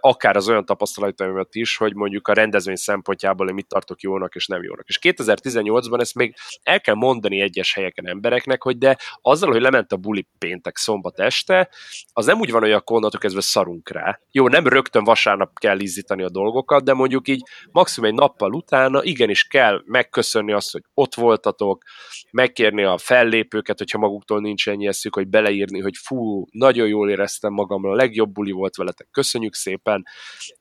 akár 0.00 0.36
az 0.36 0.48
olyan 0.48 0.64
tapasztalataimat 0.64 1.54
is, 1.54 1.76
hogy 1.76 1.94
mondjuk 1.94 2.28
a 2.28 2.32
rendezvény 2.32 2.76
szempontjából 2.76 3.48
én 3.48 3.54
mit 3.54 3.66
tartok 3.66 4.00
jónak 4.00 4.34
és 4.34 4.46
nem 4.46 4.62
jónak. 4.62 4.88
És 4.88 4.98
2018-ban 5.02 6.00
ezt 6.00 6.14
még 6.14 6.34
el 6.62 6.80
kell 6.80 6.94
mondani 6.94 7.40
egyes 7.40 7.74
helyeken 7.74 8.08
embereknek, 8.08 8.62
hogy 8.62 8.78
de 8.78 8.96
azzal, 9.22 9.50
hogy 9.50 9.60
lement 9.60 9.92
a 9.92 9.96
buli 9.96 10.26
péntek 10.38 10.76
szombat 10.76 11.20
este, 11.20 11.68
az 12.12 12.26
nem 12.26 12.40
úgy 12.40 12.50
van, 12.50 12.60
hogy 12.60 12.72
a 12.72 12.82
onnantól 12.84 13.20
kezdve 13.20 13.40
szarunk 13.40 13.90
rá. 13.90 14.20
Jó, 14.30 14.48
nem 14.48 14.66
rögtön 14.66 15.04
vasárnap 15.04 15.58
kell 15.58 15.78
izzítani 15.78 16.22
a 16.22 16.30
dolgokat, 16.30 16.84
de 16.84 16.92
mondjuk 16.92 17.28
így 17.28 17.42
maximum 17.70 18.10
egy 18.10 18.16
nappal 18.16 18.52
utána 18.52 19.02
igenis 19.02 19.44
kell 19.44 19.82
megköszönni 19.84 20.52
azt, 20.52 20.72
hogy 20.72 20.82
ott 20.94 21.14
voltatok, 21.14 21.82
megkérni 22.30 22.82
a 22.82 22.98
fellépőket, 22.98 23.78
hogyha 23.78 23.98
maguktól 23.98 24.40
nincs 24.40 24.68
ennyi 24.68 24.86
eszük, 24.86 25.14
hogy 25.14 25.28
beleírni, 25.28 25.80
hogy 25.80 25.96
fú, 25.96 26.44
nagyon 26.50 26.88
jól 26.88 27.10
éreztem 27.10 27.52
magam, 27.52 27.84
a 27.84 27.94
legjobb 27.94 28.32
buli 28.32 28.50
volt 28.50 28.76
veletek, 28.76 29.08
köszönjük 29.10 29.43
köszönjük 29.50 29.54
szépen. 29.54 30.06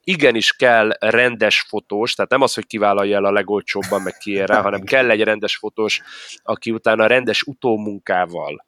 Igenis 0.03 0.53
kell 0.53 0.89
rendes 0.99 1.61
fotós, 1.61 2.13
tehát 2.13 2.31
nem 2.31 2.41
az, 2.41 2.53
hogy 2.53 2.65
kivállalja 2.65 3.15
el 3.15 3.25
a 3.25 3.31
legolcsóbban, 3.31 4.01
meg 4.01 4.13
kiér 4.17 4.47
rá, 4.47 4.61
hanem 4.67 4.84
kell 4.84 5.09
egy 5.09 5.23
rendes 5.23 5.55
fotós, 5.55 6.01
aki 6.43 6.71
utána 6.71 7.07
rendes 7.07 7.41
utómunkával 7.41 8.65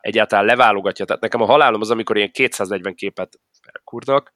egyáltalán 0.00 0.44
leválogatja. 0.44 1.04
Tehát 1.04 1.22
nekem 1.22 1.40
a 1.40 1.46
halálom 1.46 1.80
az, 1.80 1.90
amikor 1.90 2.16
ilyen 2.16 2.30
240 2.30 2.94
képet 2.94 3.38
kurdak, 3.84 4.32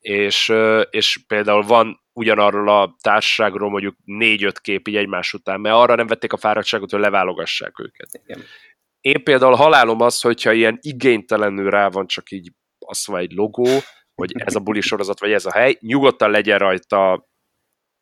és, 0.00 0.52
és 0.90 1.20
például 1.26 1.62
van 1.62 2.00
ugyanarról 2.12 2.68
a 2.68 2.96
társaságról 3.00 3.70
mondjuk 3.70 3.96
négy-öt 4.04 4.60
kép 4.60 4.88
így 4.88 4.96
egymás 4.96 5.32
után, 5.32 5.60
mert 5.60 5.74
arra 5.74 5.94
nem 5.94 6.06
vették 6.06 6.32
a 6.32 6.36
fáradtságot, 6.36 6.90
hogy 6.90 7.00
leválogassák 7.00 7.78
őket. 7.78 8.20
Igen. 8.24 8.42
Én 9.00 9.22
például 9.24 9.54
halálom 9.54 10.00
az, 10.00 10.20
hogyha 10.20 10.52
ilyen 10.52 10.78
igénytelenül 10.80 11.70
rá 11.70 11.88
van 11.88 12.06
csak 12.06 12.30
így 12.30 12.52
azt 12.78 13.08
mondja, 13.08 13.26
egy 13.28 13.34
logó, 13.36 13.68
hogy 14.20 14.32
ez 14.44 14.54
a 14.54 14.60
buli 14.60 14.80
sorozat, 14.80 15.20
vagy 15.20 15.32
ez 15.32 15.46
a 15.46 15.52
hely. 15.52 15.76
Nyugodtan 15.80 16.30
legyen 16.30 16.58
rajta 16.58 17.28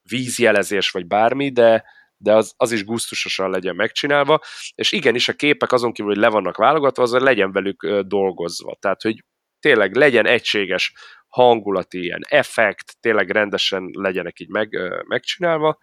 vízjelezés, 0.03 0.91
vagy 0.91 1.07
bármi, 1.07 1.51
de, 1.51 1.85
de 2.17 2.35
az, 2.35 2.55
az 2.57 2.73
is 2.73 2.85
gusztusosan 2.85 3.51
legyen 3.51 3.75
megcsinálva, 3.77 4.41
és 4.75 4.93
igenis 4.93 5.29
a 5.29 5.33
képek 5.33 5.73
azon 5.73 5.93
kívül, 5.93 6.13
hogy 6.13 6.21
le 6.21 6.29
vannak 6.29 6.57
válogatva, 6.57 7.03
az 7.03 7.13
legyen 7.13 7.53
velük 7.53 7.87
dolgozva. 8.01 8.77
Tehát, 8.81 9.03
hogy 9.03 9.25
tényleg 9.61 9.95
legyen 9.95 10.27
egységes 10.27 10.93
hangulati 11.29 12.03
ilyen 12.03 12.23
effekt, 12.29 12.97
tényleg 13.01 13.31
rendesen 13.31 13.91
legyenek 13.93 14.41
így 14.41 14.49
meg, 14.49 14.79
megcsinálva, 15.07 15.79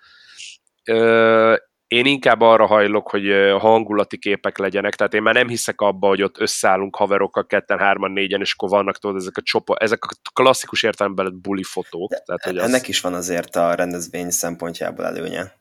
én 1.87 2.05
inkább 2.05 2.41
arra 2.41 2.65
hajlok, 2.65 3.09
hogy 3.09 3.25
hangulati 3.59 4.17
képek 4.17 4.57
legyenek, 4.57 4.95
tehát 4.95 5.13
én 5.13 5.21
már 5.21 5.33
nem 5.33 5.47
hiszek 5.47 5.81
abba, 5.81 6.07
hogy 6.07 6.21
ott 6.21 6.39
összeállunk 6.39 6.95
haverokkal 6.95 7.45
ketten, 7.45 7.77
hárman, 7.77 8.11
négyen, 8.11 8.41
és 8.41 8.53
akkor 8.53 8.69
vannak 8.69 8.97
tudod, 8.97 9.15
ezek 9.15 9.37
a 9.37 9.41
csopa, 9.41 9.75
ezek 9.75 10.03
a 10.03 10.31
klasszikus 10.33 10.83
értelemben 10.83 11.39
buli 11.41 11.63
fotók. 11.63 12.09
Tehát, 12.25 12.43
hogy 12.43 12.57
ennek 12.57 12.81
az... 12.81 12.89
is 12.89 13.01
van 13.01 13.13
azért 13.13 13.55
a 13.55 13.73
rendezvény 13.73 14.29
szempontjából 14.29 15.05
előnye. 15.05 15.53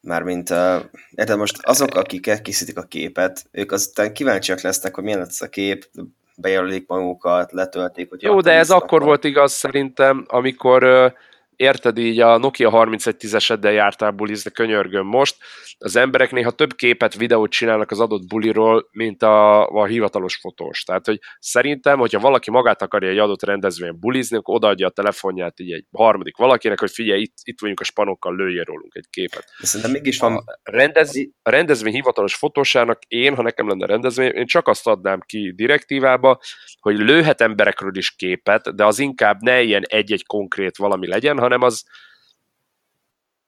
Mármint, 0.00 0.50
uh, 0.50 0.80
érted, 1.10 1.38
most 1.38 1.58
azok, 1.62 1.94
akik 1.94 2.26
elkészítik 2.26 2.78
a 2.78 2.82
képet, 2.82 3.44
ők 3.50 3.72
aztán 3.72 4.12
kíváncsiak 4.12 4.60
lesznek, 4.60 4.94
hogy 4.94 5.04
milyen 5.04 5.18
lesz 5.18 5.40
a 5.40 5.48
kép, 5.48 5.88
bejelölik 6.36 6.86
magukat, 6.86 7.52
letöltik. 7.52 8.08
Hogy 8.08 8.22
Jó, 8.22 8.40
de 8.40 8.52
ez 8.52 8.70
akkor 8.70 9.02
volt 9.02 9.24
igaz 9.24 9.52
szerintem, 9.52 10.24
amikor 10.28 10.84
uh, 10.84 11.12
érted 11.56 11.98
így 11.98 12.20
a 12.20 12.38
Nokia 12.38 12.70
3110-eseddel 12.72 13.72
jártál 13.72 14.10
bulizni, 14.10 14.50
könyörgöm 14.50 15.06
most, 15.06 15.36
az 15.78 15.96
emberek 15.96 16.30
néha 16.30 16.50
több 16.50 16.74
képet, 16.74 17.14
videót 17.14 17.50
csinálnak 17.50 17.90
az 17.90 18.00
adott 18.00 18.26
buliról, 18.26 18.88
mint 18.90 19.22
a, 19.22 19.68
a 19.68 19.84
hivatalos 19.84 20.36
fotós. 20.36 20.82
Tehát, 20.82 21.06
hogy 21.06 21.18
szerintem, 21.38 21.98
hogyha 21.98 22.20
valaki 22.20 22.50
magát 22.50 22.82
akarja 22.82 23.08
egy 23.08 23.18
adott 23.18 23.42
rendezvényen 23.42 23.98
bulizni, 24.00 24.36
akkor 24.36 24.54
odaadja 24.54 24.86
a 24.86 24.90
telefonját 24.90 25.60
így 25.60 25.72
egy 25.72 25.84
harmadik 25.92 26.36
valakinek, 26.36 26.80
hogy 26.80 26.90
figyelj, 26.90 27.20
itt, 27.20 27.34
itt 27.42 27.60
vagyunk 27.60 27.80
a 27.80 27.84
spanokkal, 27.84 28.36
lőjél 28.36 28.64
rólunk 28.64 28.94
egy 28.94 29.06
képet. 29.10 29.44
Szerintem 29.58 29.90
mégis 29.90 30.18
van... 30.18 30.36
A, 30.36 30.44
rendez, 30.62 31.12
a 31.42 31.50
rendezvény 31.50 31.92
hivatalos 31.92 32.34
fotósának 32.34 33.02
én, 33.08 33.34
ha 33.34 33.42
nekem 33.42 33.68
lenne 33.68 33.86
rendezvény, 33.86 34.30
én 34.30 34.46
csak 34.46 34.68
azt 34.68 34.86
adnám 34.86 35.20
ki 35.26 35.52
direktívába, 35.56 36.40
hogy 36.80 36.96
lőhet 36.96 37.40
emberekről 37.40 37.96
is 37.96 38.10
képet, 38.10 38.74
de 38.74 38.84
az 38.84 38.98
inkább 38.98 39.40
ne 39.40 39.62
ilyen 39.62 39.82
egy-egy 39.86 40.26
konkrét 40.26 40.76
valami 40.76 41.06
legyen, 41.06 41.38
hanem 41.46 41.62
az 41.62 41.84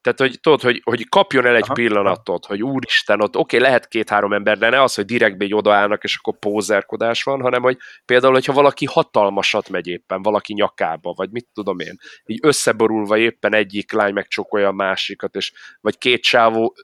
tehát, 0.01 0.19
hogy 0.19 0.39
tudod, 0.39 0.61
hogy, 0.61 0.81
hogy 0.83 1.09
kapjon 1.09 1.45
el 1.45 1.55
egy 1.55 1.63
Aha. 1.63 1.73
pillanatot, 1.73 2.45
hogy 2.45 2.63
úristen, 2.63 3.21
ott 3.21 3.37
oké, 3.37 3.57
okay, 3.57 3.69
lehet 3.69 3.87
két-három 3.87 4.33
ember, 4.33 4.57
de 4.57 4.69
ne 4.69 4.81
az, 4.81 4.93
hogy 4.93 5.05
direktbe 5.05 5.45
így 5.45 5.53
odaállnak, 5.53 6.03
és 6.03 6.17
akkor 6.17 6.39
pózerkodás 6.39 7.23
van, 7.23 7.41
hanem, 7.41 7.61
hogy 7.61 7.77
például, 8.05 8.33
hogyha 8.33 8.53
valaki 8.53 8.85
hatalmasat 8.85 9.69
megy 9.69 9.87
éppen, 9.87 10.21
valaki 10.21 10.53
nyakába, 10.53 11.13
vagy 11.13 11.29
mit 11.31 11.47
tudom 11.53 11.79
én, 11.79 11.97
így 12.25 12.39
összeborulva 12.41 13.17
éppen 13.17 13.53
egyik 13.53 13.91
lány 13.91 14.13
megcsokolja 14.13 14.67
a 14.67 14.71
másikat, 14.71 15.35
és 15.35 15.51
vagy 15.81 15.97
két 15.97 16.23
sávó 16.23 16.75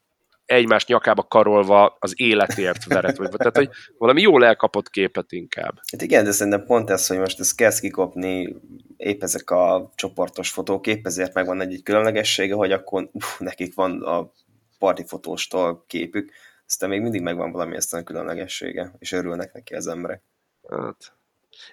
egymás 0.45 0.85
nyakába 0.85 1.23
karolva 1.23 1.97
az 1.99 2.13
életért 2.15 2.85
veret, 2.85 3.17
vagy 3.17 3.29
tehát, 3.29 3.57
hogy 3.57 3.69
valami 3.97 4.21
jól 4.21 4.45
elkapott 4.45 4.89
képet 4.89 5.31
inkább. 5.31 5.79
Hát 5.91 6.01
igen, 6.01 6.23
de 6.23 6.31
szerintem 6.31 6.65
pont 6.65 6.89
ez, 6.89 7.07
hogy 7.07 7.17
most 7.17 7.39
ezt 7.39 7.55
kezd 7.55 7.79
kikopni, 7.79 8.55
épp 8.97 9.23
ezek 9.23 9.49
a 9.49 9.91
csoportos 9.95 10.49
fotók, 10.49 10.87
épp 10.87 11.05
ezért 11.05 11.33
megvan 11.33 11.61
egy, 11.61 11.73
egy 11.73 11.83
különlegessége, 11.83 12.53
hogy 12.53 12.71
akkor 12.71 13.09
uf, 13.11 13.39
nekik 13.39 13.75
van 13.75 14.01
a 14.01 14.31
partifotóstól 14.79 15.83
képük, 15.87 16.31
aztán 16.67 16.89
még 16.89 17.01
mindig 17.01 17.21
megvan 17.21 17.51
valami 17.51 17.75
ezt 17.75 17.93
a 17.93 18.03
különlegessége, 18.03 18.91
és 18.99 19.11
örülnek 19.11 19.53
neki 19.53 19.73
az 19.73 19.87
emberek. 19.87 20.21
Hát, 20.69 21.13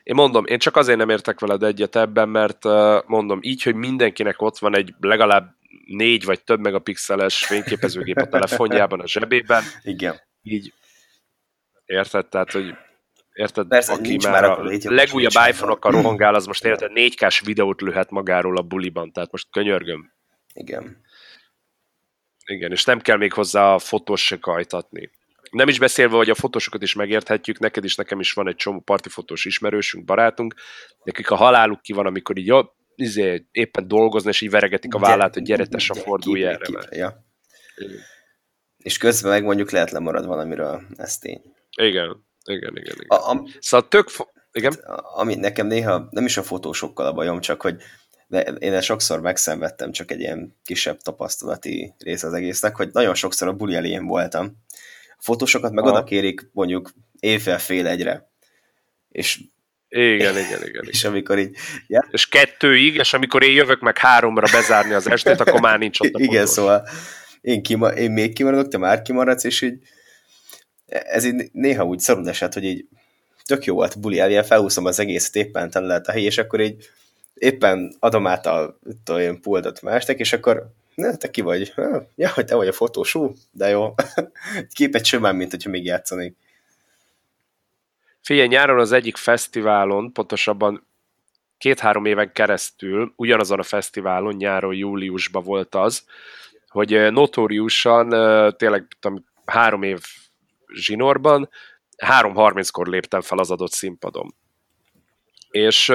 én 0.03 0.15
mondom, 0.15 0.47
én 0.47 0.59
csak 0.59 0.77
azért 0.77 0.99
nem 0.99 1.09
értek 1.09 1.41
veled 1.41 1.63
egyet 1.63 1.97
ebben, 1.97 2.29
mert 2.29 2.65
mondom, 3.07 3.39
így, 3.43 3.63
hogy 3.63 3.75
mindenkinek 3.75 4.43
ott 4.43 4.59
van 4.59 4.77
egy 4.77 4.95
legalább 5.01 5.55
négy 5.87 6.25
vagy 6.25 6.45
több 6.45 6.61
megapixeles 6.61 7.47
fényképezőgép 7.47 8.17
a 8.17 8.29
telefonjában, 8.29 9.01
a 9.01 9.09
zsebében. 9.09 9.63
Igen. 9.83 10.21
Így, 10.43 10.73
érted? 11.85 12.29
Tehát, 12.29 12.53
hogy 12.53 12.75
érted, 13.33 13.69
Persze, 13.69 13.93
aki 13.93 14.19
már 14.23 14.45
a 14.45 14.63
legújabb 14.83 15.49
iPhone-okkal 15.49 15.93
rohangál, 16.03 16.35
az 16.35 16.47
most 16.47 16.65
érted, 16.65 16.91
4K-s 16.95 17.41
videót 17.41 17.81
lőhet 17.81 18.11
magáról 18.11 18.57
a 18.57 18.63
buliban, 18.63 19.13
tehát 19.13 19.33
most 19.33 19.47
könyörgöm. 19.51 20.13
Igen. 20.55 21.01
Igen, 22.47 22.71
és 22.71 22.85
nem 22.85 23.01
kell 23.01 23.17
még 23.17 23.33
hozzá 23.33 23.75
a 23.75 23.79
fotós 23.79 24.25
se 24.25 24.39
kajtatni. 24.39 25.11
Nem 25.51 25.69
is 25.69 25.79
beszélve, 25.79 26.17
hogy 26.17 26.31
a 26.31 26.35
fotósokat 26.35 26.83
is 26.83 26.95
megérthetjük, 26.95 27.59
neked 27.59 27.85
is, 27.85 27.95
nekem 27.95 28.21
is 28.21 28.33
van 28.33 28.49
egy 28.49 28.57
csomó 28.57 28.81
partifotós 28.81 29.45
ismerősünk, 29.45 30.05
barátunk, 30.05 30.55
nekik 31.05 31.31
a 31.31 31.35
haláluk 31.35 31.83
ki 31.83 31.93
van, 31.93 32.07
amikor 32.07 32.37
így 32.37 32.51
izé, 32.95 33.47
éppen 33.51 33.89
dolgozni, 33.89 34.29
és 34.29 34.41
így 34.41 34.51
veregetik 34.51 34.95
a 34.95 34.99
vállát, 34.99 35.35
hogy 35.35 35.43
gyere, 35.43 35.67
a 35.89 35.95
fordulj 35.95 36.45
erre. 36.45 36.67
Ja. 36.91 37.25
És 38.77 38.99
közben 38.99 39.31
meg 39.31 39.45
mondjuk 39.45 39.71
lehet 39.71 39.91
lemarad 39.91 40.27
valamiről, 40.27 40.83
ez 40.97 41.19
tény. 41.19 41.43
Igen, 41.77 42.25
igen, 42.45 42.77
igen. 42.77 42.95
igen. 42.95 43.07
A, 43.07 43.31
a, 43.31 43.47
szóval 43.61 43.89
tök... 43.89 44.09
Igen? 44.53 44.73
Ami 45.15 45.35
nekem 45.35 45.67
néha 45.67 46.09
nem 46.11 46.25
is 46.25 46.37
a 46.37 46.43
fotósokkal 46.43 47.07
a 47.07 47.13
bajom, 47.13 47.41
csak 47.41 47.63
hogy 47.63 47.83
de 48.33 48.41
én 48.41 48.73
ezt 48.73 48.87
sokszor 48.87 49.21
megszenvedtem, 49.21 49.93
csak 49.93 50.11
egy 50.11 50.21
ilyen 50.21 50.57
kisebb 50.65 51.01
tapasztalati 51.01 51.95
rész 51.99 52.23
az 52.23 52.33
egésznek, 52.33 52.77
hogy 52.77 52.89
nagyon 52.93 53.15
sokszor 53.15 53.49
a 53.49 53.53
buli 53.53 53.75
elején 53.75 54.07
voltam. 54.07 54.57
A 55.09 55.23
fotósokat 55.23 55.73
meg 55.73 55.85
Aha. 55.85 55.93
oda 55.93 56.05
kérik 56.05 56.51
mondjuk 56.53 56.93
évfél 57.21 57.59
fél 57.59 57.87
egyre. 57.87 58.31
És 59.09 59.41
igen, 59.93 60.39
igen, 60.39 60.67
igen. 60.67 60.85
És 60.87 61.05
amikor 61.05 61.39
így... 61.39 61.57
Ja? 61.87 62.09
És 62.11 62.29
kettőig, 62.29 62.95
és 62.95 63.13
amikor 63.13 63.43
én 63.43 63.53
jövök 63.53 63.81
meg 63.81 63.99
háromra 63.99 64.47
bezárni 64.53 64.93
az 64.93 65.11
estét, 65.11 65.41
akkor 65.41 65.61
már 65.61 65.79
nincs 65.79 66.01
ott 66.01 66.13
a 66.13 66.19
Igen, 66.19 66.35
pontos. 66.35 66.51
szóval 66.51 66.89
én, 67.41 67.63
kima, 67.63 67.89
én 67.89 68.11
még 68.11 68.33
kimaradok, 68.33 68.69
te 68.69 68.79
már 68.79 69.03
kimaradsz, 69.03 69.45
és 69.45 69.61
így 69.61 69.79
ez 70.87 71.25
így 71.25 71.51
néha 71.53 71.85
úgy 71.85 71.99
szorul 71.99 72.29
esett, 72.29 72.53
hogy 72.53 72.65
így 72.65 72.87
tök 73.45 73.65
jó 73.65 73.75
volt 73.75 74.01
buli 74.01 74.19
elje, 74.19 74.43
felhúzom 74.43 74.85
az 74.85 74.99
egészet, 74.99 75.37
éppen 75.37 75.71
tele 75.71 75.87
lehet 75.87 76.09
a 76.09 76.13
hely, 76.13 76.23
és 76.23 76.39
akkor 76.39 76.61
így 76.61 76.91
éppen 77.35 77.97
adom 77.99 78.27
át 78.27 78.47
a 78.47 78.79
olyan 79.11 79.41
pultot 79.41 79.83
másnak, 79.83 80.19
és 80.19 80.33
akkor 80.33 80.73
ne, 80.95 81.17
te 81.17 81.31
ki 81.31 81.41
vagy? 81.41 81.75
Ja, 82.15 82.31
hogy 82.31 82.45
te 82.45 82.55
vagy 82.55 82.69
a 82.69 82.73
fotós, 82.73 83.15
ú, 83.15 83.33
de 83.51 83.69
jó. 83.69 83.95
Képet 84.75 85.05
simán, 85.05 85.37
mint 85.37 85.51
hogyha 85.51 85.71
még 85.71 85.85
játszanék. 85.85 86.37
Figyelj, 88.23 88.49
nyáron 88.49 88.79
az 88.79 88.93
egyik 88.93 89.17
fesztiválon, 89.17 90.13
pontosabban 90.13 90.87
két-három 91.59 92.05
éven 92.05 92.33
keresztül, 92.33 93.13
ugyanazon 93.17 93.59
a 93.59 93.63
fesztiválon, 93.63 94.35
nyáron, 94.35 94.75
júliusban 94.75 95.43
volt 95.43 95.75
az, 95.75 96.07
hogy 96.69 97.13
notóriusan 97.13 98.09
tényleg 98.57 98.87
tudom, 99.01 99.25
három 99.45 99.83
év 99.83 100.01
zsinórban, 100.75 101.49
3.30-kor 102.07 102.87
léptem 102.87 103.21
fel 103.21 103.39
az 103.39 103.51
adott 103.51 103.73
színpadon. 103.73 104.35
És 105.51 105.89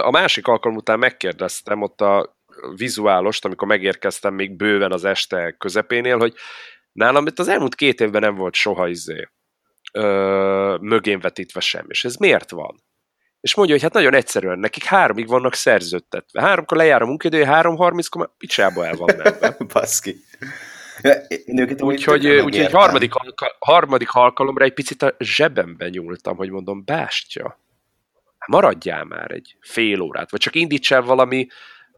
a 0.00 0.10
másik 0.10 0.46
alkalom 0.46 0.76
után 0.76 0.98
megkérdeztem 0.98 1.82
ott 1.82 2.00
a 2.00 2.36
vizuálost, 2.76 3.44
amikor 3.44 3.68
megérkeztem 3.68 4.34
még 4.34 4.56
bőven 4.56 4.92
az 4.92 5.04
este 5.04 5.54
közepénél, 5.58 6.18
hogy 6.18 6.34
nálam 6.92 7.26
itt 7.26 7.38
az 7.38 7.48
elmúlt 7.48 7.74
két 7.74 8.00
évben 8.00 8.20
nem 8.20 8.34
volt 8.34 8.54
soha 8.54 8.88
izé 8.88 9.28
ö, 9.98 10.76
mögén 10.80 11.20
vetítve 11.20 11.60
sem. 11.60 11.84
És 11.88 12.04
ez 12.04 12.16
miért 12.16 12.50
van? 12.50 12.82
És 13.40 13.54
mondja, 13.54 13.74
hogy 13.74 13.84
hát 13.84 13.92
nagyon 13.92 14.14
egyszerűen, 14.14 14.58
nekik 14.58 14.84
háromig 14.84 15.28
vannak 15.28 15.54
szerződtetve. 15.54 16.40
Háromkor 16.40 16.76
lejár 16.76 17.02
a 17.02 17.06
munkaidő, 17.06 17.42
három 17.42 17.76
harminckor 17.76 18.30
picsába 18.38 18.86
el 18.86 18.96
van 18.96 19.14
menve. 19.16 19.56
Baszki. 19.72 20.16
Úgyhogy 21.78 22.26
úgy 22.26 22.56
egy 22.56 22.70
harmadik, 22.70 23.12
harmadik 23.58 24.12
alkalomra 24.12 24.64
egy 24.64 24.72
picit 24.72 25.02
a 25.02 25.14
zsebemben 25.18 25.90
nyúltam, 25.90 26.36
hogy 26.36 26.50
mondom, 26.50 26.84
bástya, 26.84 27.58
maradjál 28.46 29.04
már 29.04 29.30
egy 29.30 29.56
fél 29.60 30.00
órát, 30.00 30.30
vagy 30.30 30.40
csak 30.40 30.54
indíts 30.54 30.92
el 30.92 31.02
valami, 31.02 31.46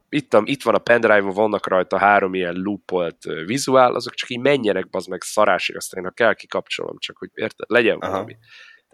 itt, 0.08 0.36
itt 0.44 0.62
van 0.62 0.74
a 0.74 0.78
pendrive 0.78 1.30
vannak 1.32 1.68
rajta 1.68 1.98
három 1.98 2.34
ilyen 2.34 2.54
loopolt 2.54 3.24
vizuál, 3.46 3.94
azok 3.94 4.14
csak 4.14 4.30
így 4.30 4.40
menjenek, 4.40 4.86
az 4.90 5.06
meg 5.06 5.22
szarásig, 5.22 5.76
aztán 5.76 6.04
ha 6.04 6.10
kell, 6.10 6.34
kikapcsolom, 6.34 6.98
csak 6.98 7.18
hogy 7.18 7.30
érted, 7.34 7.70
legyen 7.70 7.98
Aha. 7.98 8.12
valami. 8.12 8.36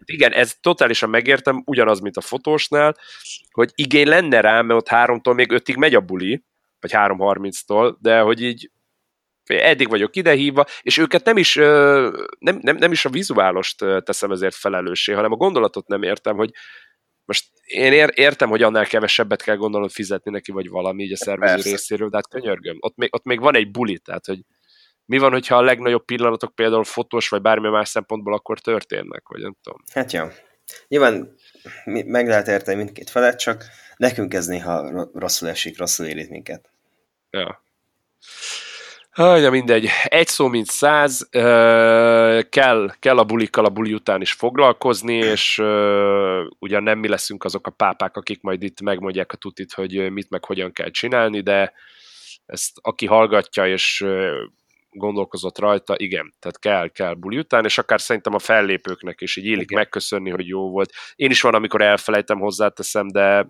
Igen, 0.04 0.32
ez 0.32 0.54
totálisan 0.60 1.10
megértem, 1.10 1.62
ugyanaz, 1.66 2.00
mint 2.00 2.16
a 2.16 2.20
fotósnál, 2.20 2.96
hogy 3.50 3.70
igény 3.74 4.08
lenne 4.08 4.40
rá, 4.40 4.62
mert 4.62 4.80
ott 4.80 4.88
háromtól 4.88 5.34
még 5.34 5.50
ötig 5.50 5.76
megy 5.76 5.94
a 5.94 6.00
buli, 6.00 6.44
vagy 6.80 6.90
3.30-tól, 6.94 7.94
de 8.00 8.20
hogy 8.20 8.42
így 8.42 8.70
eddig 9.46 9.88
vagyok 9.88 10.16
idehívva, 10.16 10.64
és 10.82 10.98
őket 10.98 11.24
nem 11.24 11.36
is, 11.36 11.54
nem, 11.54 12.58
nem, 12.60 12.76
nem 12.76 12.92
is 12.92 13.04
a 13.04 13.10
vizuálost 13.10 13.84
teszem 14.04 14.30
ezért 14.30 14.54
felelőssé, 14.54 15.12
hanem 15.12 15.32
a 15.32 15.36
gondolatot 15.36 15.86
nem 15.86 16.02
értem, 16.02 16.36
hogy 16.36 16.50
most 17.24 17.50
én 17.64 17.92
ér, 17.92 18.12
értem, 18.14 18.48
hogy 18.48 18.62
annál 18.62 18.86
kevesebbet 18.86 19.42
kell 19.42 19.56
gondolom 19.56 19.88
fizetni 19.88 20.30
neki, 20.30 20.52
vagy 20.52 20.68
valami 20.68 21.02
így 21.02 21.12
a 21.12 21.16
szervező 21.16 21.54
Persze. 21.54 21.70
részéről, 21.70 22.08
de 22.08 22.16
hát 22.16 22.28
könyörgöm, 22.28 22.76
ott 22.80 22.96
még, 22.96 23.14
ott 23.14 23.24
még 23.24 23.40
van 23.40 23.56
egy 23.56 23.70
buli, 23.70 23.98
tehát 23.98 24.26
hogy 24.26 24.40
mi 25.04 25.18
van, 25.18 25.32
hogyha 25.32 25.56
a 25.56 25.62
legnagyobb 25.62 26.04
pillanatok 26.04 26.54
például 26.54 26.84
fotós, 26.84 27.28
vagy 27.28 27.42
bármi 27.42 27.68
más 27.68 27.88
szempontból 27.88 28.34
akkor 28.34 28.60
történnek, 28.60 29.28
vagy 29.28 29.40
nem 29.40 29.56
tudom. 29.62 29.78
Hát 29.92 30.12
jó. 30.12 30.24
Nyilván 30.88 31.34
meg 31.84 32.28
lehet 32.28 32.48
érteni 32.48 32.76
mindkét 32.76 33.10
felet, 33.10 33.38
csak 33.38 33.64
nekünk 33.96 34.34
ez 34.34 34.46
néha 34.46 35.08
rosszul 35.14 35.48
esik, 35.48 35.78
rosszul 35.78 36.06
érít 36.06 36.30
minket. 36.30 36.70
Ja. 37.30 37.64
Ja, 39.16 39.50
mindegy. 39.50 39.88
Egy 40.04 40.26
szó, 40.26 40.46
mint 40.46 40.66
száz. 40.66 41.28
Kell, 42.48 42.92
kell 42.98 43.18
a 43.18 43.24
bulikkal 43.24 43.64
a 43.64 43.68
buli 43.68 43.94
után 43.94 44.20
is 44.20 44.32
foglalkozni, 44.32 45.14
és 45.14 45.58
ugyan 46.58 46.82
nem 46.82 46.98
mi 46.98 47.08
leszünk 47.08 47.44
azok 47.44 47.66
a 47.66 47.70
pápák, 47.70 48.16
akik 48.16 48.42
majd 48.42 48.62
itt 48.62 48.80
megmondják 48.80 49.32
a 49.32 49.36
tutit, 49.36 49.72
hogy 49.72 50.12
mit 50.12 50.30
meg 50.30 50.44
hogyan 50.44 50.72
kell 50.72 50.90
csinálni, 50.90 51.40
de 51.40 51.72
ezt 52.46 52.70
aki 52.80 53.06
hallgatja 53.06 53.66
és 53.66 54.06
gondolkozott 54.90 55.58
rajta, 55.58 55.94
igen, 55.96 56.34
tehát 56.38 56.58
kell, 56.58 56.88
kell 56.88 57.14
buli 57.14 57.38
után, 57.38 57.64
és 57.64 57.78
akár 57.78 58.00
szerintem 58.00 58.34
a 58.34 58.38
fellépőknek 58.38 59.20
is 59.20 59.36
így 59.36 59.44
illik 59.44 59.70
igen. 59.70 59.78
megköszönni, 59.78 60.30
hogy 60.30 60.46
jó 60.46 60.70
volt. 60.70 60.92
Én 61.14 61.30
is 61.30 61.40
van, 61.40 61.54
amikor 61.54 61.82
elfelejtem, 61.82 62.38
hozzáteszem, 62.38 63.08
de 63.08 63.46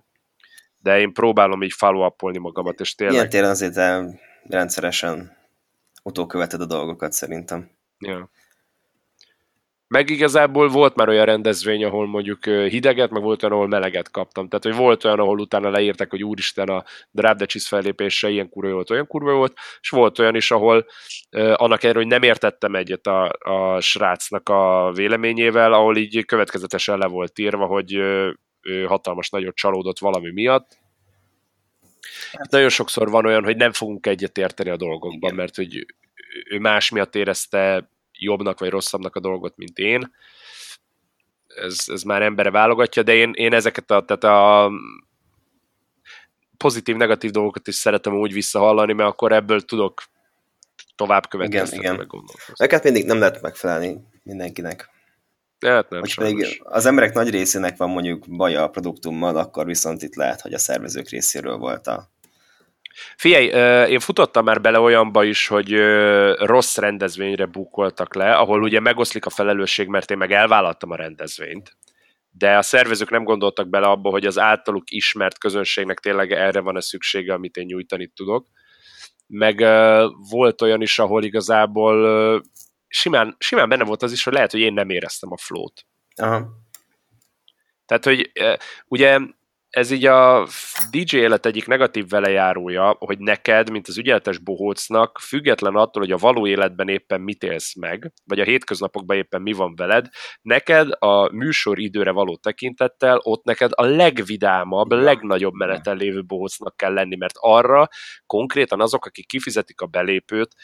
de 0.79 1.01
én 1.01 1.13
próbálom 1.13 1.63
így 1.63 1.73
follow 1.73 2.11
magamat, 2.19 2.81
és 2.81 2.95
tényleg... 2.95 3.17
Ilyen 3.17 3.29
téren 3.29 3.51
azért 3.51 3.81
rendszeresen 4.49 5.41
utóköveted 6.03 6.61
a 6.61 6.67
dolgokat 6.67 7.13
szerintem. 7.13 7.71
Ja. 7.99 8.31
Meg 9.93 10.11
igazából 10.11 10.69
volt 10.69 10.95
már 10.95 11.09
olyan 11.09 11.25
rendezvény, 11.25 11.85
ahol 11.85 12.07
mondjuk 12.07 12.45
hideget, 12.45 13.11
meg 13.11 13.23
volt 13.23 13.43
olyan, 13.43 13.55
ahol 13.55 13.69
meleget 13.69 14.11
kaptam. 14.11 14.49
Tehát, 14.49 14.65
hogy 14.65 14.85
volt 14.85 15.05
olyan, 15.05 15.19
ahol 15.19 15.39
utána 15.39 15.71
leírtak, 15.71 16.11
hogy 16.11 16.25
úristen 16.25 16.69
a 16.69 16.85
Drab 17.11 17.37
the 17.37 17.47
Cheese 17.47 17.69
fellépése 17.69 18.29
ilyen 18.29 18.49
kurva 18.49 18.73
volt, 18.73 18.91
olyan 18.91 19.07
kurva 19.07 19.35
volt, 19.35 19.55
és 19.81 19.89
volt 19.89 20.19
olyan 20.19 20.35
is, 20.35 20.51
ahol 20.51 20.87
annak 21.31 21.83
erről, 21.83 22.03
hogy 22.03 22.11
nem 22.11 22.23
értettem 22.23 22.75
egyet 22.75 23.07
a, 23.07 23.31
a 23.39 23.81
srácnak 23.81 24.49
a 24.49 24.93
véleményével, 24.95 25.73
ahol 25.73 25.97
így 25.97 26.25
következetesen 26.25 26.99
le 26.99 27.07
volt 27.07 27.39
írva, 27.39 27.67
hogy 27.67 27.95
ő 28.63 28.85
hatalmas 28.85 29.31
nagyot 29.31 29.55
csalódott 29.55 29.99
valami 29.99 30.33
miatt, 30.33 30.82
nagyon 32.51 32.69
sokszor 32.69 33.11
van 33.11 33.27
olyan, 33.27 33.45
hogy 33.45 33.57
nem 33.57 33.73
fogunk 33.73 34.07
egyet 34.07 34.39
érteni 34.39 34.71
a 34.71 34.77
dolgokban, 34.77 35.21
Igen. 35.21 35.35
mert 35.35 35.57
hogy 35.57 35.87
ő 36.51 36.59
más 36.59 36.91
miatt 36.91 37.15
érezte 37.15 37.91
jobbnak 38.13 38.59
vagy 38.59 38.71
rosszabbnak 38.71 39.17
a 39.17 39.21
dolgot, 39.21 39.57
mint 39.57 39.79
én. 39.79 40.15
Ez, 41.47 41.85
ez 41.87 42.03
már 42.03 42.23
embere 42.23 42.51
válogatja, 42.51 43.03
de 43.03 43.15
én, 43.15 43.33
én 43.35 43.53
ezeket 43.53 43.91
a, 43.91 44.05
tehát 44.05 44.25
a 44.25 44.71
pozitív-negatív 46.57 47.31
dolgokat 47.31 47.69
is 47.69 47.75
szeretem 47.75 48.15
úgy 48.15 48.33
visszahallani, 48.33 48.93
mert 48.93 49.09
akkor 49.09 49.33
ebből 49.33 49.61
tudok 49.61 50.03
tovább 50.97 51.29
következtetni, 51.29 51.85
igen, 51.85 51.95
igen. 51.95 52.25
Neked 52.57 52.85
mindig 52.85 53.07
nem 53.07 53.19
lehet 53.19 53.43
megfelelni 53.43 54.01
mindenkinek. 54.23 54.91
Hát 55.61 55.91
nem, 55.91 56.01
Most 56.01 56.21
még 56.21 56.63
az 56.65 56.87
emberek 56.87 57.15
nagy 57.15 57.31
részének 57.31 57.77
van 57.77 57.91
mondjuk 57.91 58.25
baja 58.29 58.63
a 58.63 58.69
produktummal, 58.69 59.37
akkor 59.37 59.67
viszont 59.67 60.03
itt 60.03 60.15
lehet, 60.15 60.41
hogy 60.41 60.53
a 60.53 60.59
szervezők 60.59 61.09
részéről 61.09 61.57
volt 61.57 61.87
a 61.87 62.12
Figyelj, 63.17 63.47
én 63.91 64.01
futottam 64.01 64.45
már 64.45 64.61
bele 64.61 64.79
olyanba 64.79 65.25
is, 65.25 65.47
hogy 65.47 65.77
rossz 66.39 66.77
rendezvényre 66.77 67.47
bukoltak 67.47 68.15
le, 68.15 68.35
ahol 68.35 68.63
ugye 68.63 68.81
megoszlik 68.81 69.27
a 69.27 69.31
felelősség, 69.31 69.87
mert 69.89 70.11
én 70.11 70.17
meg 70.17 70.33
elvállaltam 70.33 70.91
a 70.91 70.97
rendezvényt, 70.97 71.77
de 72.31 72.57
a 72.57 72.63
szervezők 72.63 73.11
nem 73.11 73.25
gondoltak 73.25 73.69
bele 73.69 73.87
abba, 73.87 74.11
hogy 74.11 74.27
az 74.27 74.39
általuk 74.39 74.91
ismert 74.91 75.39
közönségnek 75.39 75.99
tényleg 75.99 76.33
erre 76.33 76.61
van 76.61 76.77
a 76.77 76.81
szüksége, 76.81 77.33
amit 77.33 77.57
én 77.57 77.65
nyújtani 77.65 78.07
tudok. 78.07 78.47
Meg 79.27 79.59
volt 80.31 80.63
olyan 80.63 80.83
is, 80.83 80.99
ahol 80.99 81.25
igazából 81.25 82.43
simán, 82.89 83.37
simán 83.39 83.69
benne 83.69 83.85
volt 83.85 84.03
az 84.03 84.13
is, 84.13 84.25
hogy 84.25 84.33
lehet, 84.33 84.51
hogy 84.51 84.61
én 84.61 84.73
nem 84.73 84.91
éreztem 84.91 85.33
a 85.33 85.37
flót. 85.37 85.87
Aha. 86.15 86.49
Tehát, 87.87 88.05
hogy 88.05 88.33
ugye 88.87 89.19
ez 89.73 89.91
így 89.91 90.07
a 90.07 90.47
DJ 90.91 91.17
élet 91.17 91.47
egyik 91.47 91.67
negatív 91.67 92.09
velejárója, 92.09 92.97
hogy 92.99 93.19
neked, 93.19 93.71
mint 93.71 93.89
az 93.89 93.99
ügyeletes 93.99 94.39
bohócnak, 94.39 95.19
független 95.19 95.75
attól, 95.75 96.03
hogy 96.03 96.13
a 96.13 96.17
való 96.17 96.47
életben 96.47 96.89
éppen 96.89 97.21
mit 97.21 97.43
élsz 97.43 97.75
meg, 97.75 98.13
vagy 98.25 98.41
a 98.41 98.45
hétköznapokban 98.45 99.17
éppen 99.17 99.43
mi 99.43 99.53
van 99.53 99.75
veled, 99.75 100.07
neked 100.43 100.89
a 100.99 101.33
műsor 101.33 101.79
időre 101.79 102.11
való 102.11 102.37
tekintettel 102.37 103.21
ott 103.23 103.45
neked 103.45 103.71
a 103.75 103.85
legvidámabb, 103.85 104.93
legnagyobb 104.93 105.55
meneten 105.55 105.97
lévő 105.97 106.25
bohócnak 106.25 106.77
kell 106.77 106.93
lenni, 106.93 107.17
mert 107.17 107.35
arra 107.39 107.89
konkrétan 108.27 108.81
azok, 108.81 109.07
akik 109.07 109.27
kifizetik 109.27 109.81
a 109.81 109.87
belépőt, 109.87 110.55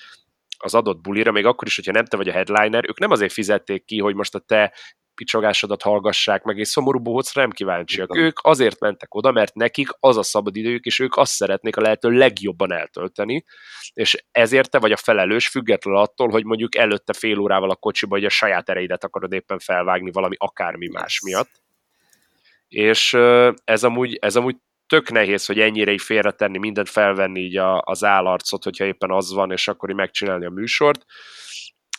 az 0.59 0.75
adott 0.75 1.01
bulira, 1.01 1.33
még 1.33 1.47
akkor 1.47 1.69
is, 1.69 1.77
hogyha 1.77 1.93
nem 1.93 2.05
te 2.05 2.17
vagy 2.17 2.29
a 2.29 2.33
headliner, 2.33 2.85
ők 2.89 2.99
nem 2.99 3.11
azért 3.11 3.33
fizették 3.33 3.85
ki, 3.85 3.99
hogy 3.99 4.15
most 4.15 4.35
a 4.35 4.39
te 4.39 4.73
picsogásodat 5.19 5.83
hallgassák 5.83 6.43
meg, 6.43 6.59
és 6.59 6.69
szomorú 6.69 6.99
bohócra 6.99 7.41
nem 7.41 7.51
kíváncsiak. 7.51 8.15
Igen. 8.15 8.25
Ők 8.25 8.39
azért 8.43 8.81
mentek 8.81 9.15
oda, 9.15 9.31
mert 9.31 9.55
nekik 9.55 9.89
az 10.01 10.17
a 10.17 10.23
szabad 10.23 10.57
időjük, 10.57 10.85
és 10.85 10.99
ők 10.99 11.17
azt 11.17 11.33
szeretnék 11.33 11.77
a 11.77 11.81
lehető 11.81 12.11
legjobban 12.11 12.73
eltölteni, 12.73 13.45
és 13.93 14.25
ezért 14.31 14.71
te 14.71 14.79
vagy 14.79 14.93
a 14.93 14.97
felelős, 14.97 15.49
független 15.49 15.95
attól, 15.95 16.29
hogy 16.29 16.45
mondjuk 16.45 16.77
előtte 16.77 17.13
fél 17.13 17.39
órával 17.39 17.71
a 17.71 17.77
kocsiba, 17.77 18.15
hogy 18.15 18.25
a 18.25 18.29
saját 18.29 18.69
ereidet 18.69 19.05
akarod 19.05 19.33
éppen 19.33 19.59
felvágni 19.59 20.11
valami 20.11 20.35
akármi 20.39 20.89
más 20.89 21.21
miatt. 21.21 21.51
És 22.69 23.15
ez 23.65 23.85
amúgy, 23.85 24.19
ez 24.21 24.37
amúgy 24.37 24.57
tök 24.87 25.11
nehéz, 25.11 25.47
hogy 25.47 25.61
ennyire 25.61 25.93
így 25.93 26.03
félretenni, 26.03 26.59
mindent 26.59 26.89
felvenni 26.89 27.41
így 27.41 27.57
a, 27.57 27.83
az 27.85 28.05
állarcot, 28.05 28.65
hogyha 28.65 28.85
éppen 28.85 29.11
az 29.11 29.33
van, 29.33 29.53
és 29.53 29.69
akkor 29.69 29.91
így 29.91 29.97
megcsinálni 29.97 30.45
a 30.45 30.51
műsort 30.51 31.05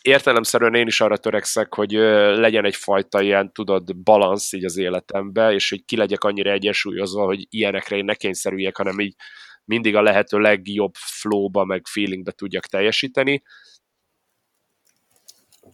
értelemszerűen 0.02 0.74
én 0.74 0.86
is 0.86 1.00
arra 1.00 1.16
törekszek, 1.16 1.74
hogy 1.74 1.92
legyen 2.36 2.64
egyfajta 2.64 3.20
ilyen, 3.20 3.52
tudod, 3.52 3.96
balansz 3.96 4.52
így 4.52 4.64
az 4.64 4.76
életembe, 4.76 5.52
és 5.52 5.70
hogy 5.70 5.84
ki 5.84 5.96
legyek 5.96 6.24
annyira 6.24 6.50
egyensúlyozva, 6.50 7.24
hogy 7.24 7.46
ilyenekre 7.50 7.96
én 7.96 8.04
ne 8.04 8.14
kényszerüljek, 8.14 8.76
hanem 8.76 9.00
így 9.00 9.14
mindig 9.64 9.96
a 9.96 10.02
lehető 10.02 10.38
legjobb 10.38 10.94
flowba, 10.94 11.64
meg 11.64 11.86
feelingbe 11.86 12.30
tudjak 12.30 12.66
teljesíteni. 12.66 13.42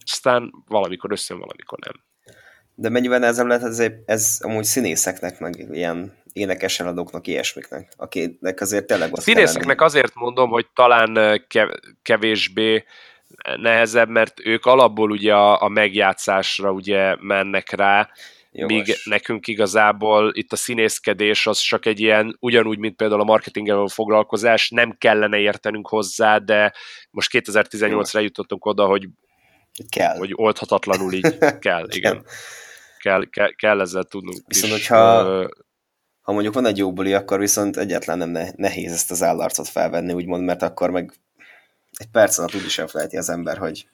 Aztán 0.05 0.51
valamikor 0.67 1.11
összön, 1.11 1.39
valamikor 1.39 1.79
nem. 1.79 2.05
De 2.75 2.89
mennyivel 2.89 3.25
ez 3.25 3.41
lehet, 3.41 3.63
ez, 3.63 3.83
ez 4.05 4.37
amúgy 4.41 4.63
színészeknek, 4.63 5.39
meg 5.39 5.65
ilyen 5.71 6.23
énekes 6.33 6.79
eladóknak, 6.79 7.27
ilyesmiknek, 7.27 7.93
akiknek 7.95 8.61
azért 8.61 8.87
tényleg 8.87 9.13
ott 9.13 9.21
Színészeknek 9.21 9.81
azért 9.81 10.15
mondom, 10.15 10.49
hogy 10.49 10.67
talán 10.73 11.41
kevésbé 12.01 12.83
nehezebb, 13.55 14.09
mert 14.09 14.39
ők 14.45 14.65
alapból 14.65 15.11
ugye 15.11 15.33
a, 15.33 15.61
a 15.61 15.67
megjátszásra 15.67 16.71
ugye 16.71 17.15
mennek 17.19 17.71
rá, 17.71 18.09
Jogos. 18.51 18.75
míg 18.75 18.95
nekünk 19.03 19.47
igazából 19.47 20.31
itt 20.33 20.51
a 20.51 20.55
színészkedés 20.55 21.47
az 21.47 21.59
csak 21.59 21.85
egy 21.85 21.99
ilyen, 21.99 22.37
ugyanúgy, 22.39 22.77
mint 22.77 22.95
például 22.95 23.21
a 23.21 23.23
marketinggel 23.23 23.87
foglalkozás, 23.87 24.69
nem 24.69 24.95
kellene 24.97 25.37
értenünk 25.37 25.87
hozzá, 25.87 26.37
de 26.37 26.73
most 27.09 27.29
2018-ra 27.33 28.21
jutottunk 28.21 28.65
oda, 28.65 28.85
hogy 28.85 29.07
kell. 29.89 30.17
hogy 30.17 30.31
oldhatatlanul 30.35 31.13
így 31.13 31.37
kell, 31.59 31.85
igen. 31.89 32.25
kell, 32.97 33.25
kell, 33.29 33.51
kell 33.51 33.81
ezzel 33.81 34.03
tudnunk 34.03 34.37
Viszont, 34.47 34.73
is. 34.73 34.87
hogyha 34.87 35.23
ha 36.21 36.33
mondjuk 36.33 36.53
van 36.53 36.65
egy 36.65 36.77
jó 36.77 36.93
buli, 36.93 37.13
akkor 37.13 37.39
viszont 37.39 37.77
egyetlen 37.77 38.17
nem 38.17 38.53
nehéz 38.55 38.91
ezt 38.91 39.11
az 39.11 39.23
állarcot 39.23 39.67
felvenni, 39.67 40.13
úgymond, 40.13 40.43
mert 40.43 40.61
akkor 40.61 40.89
meg 40.89 41.13
egy 41.97 42.07
perc 42.11 42.37
alatt 42.37 42.55
úgyis 42.55 42.77
elfelejti 42.77 43.17
az 43.17 43.29
ember, 43.29 43.57
hogy... 43.57 43.87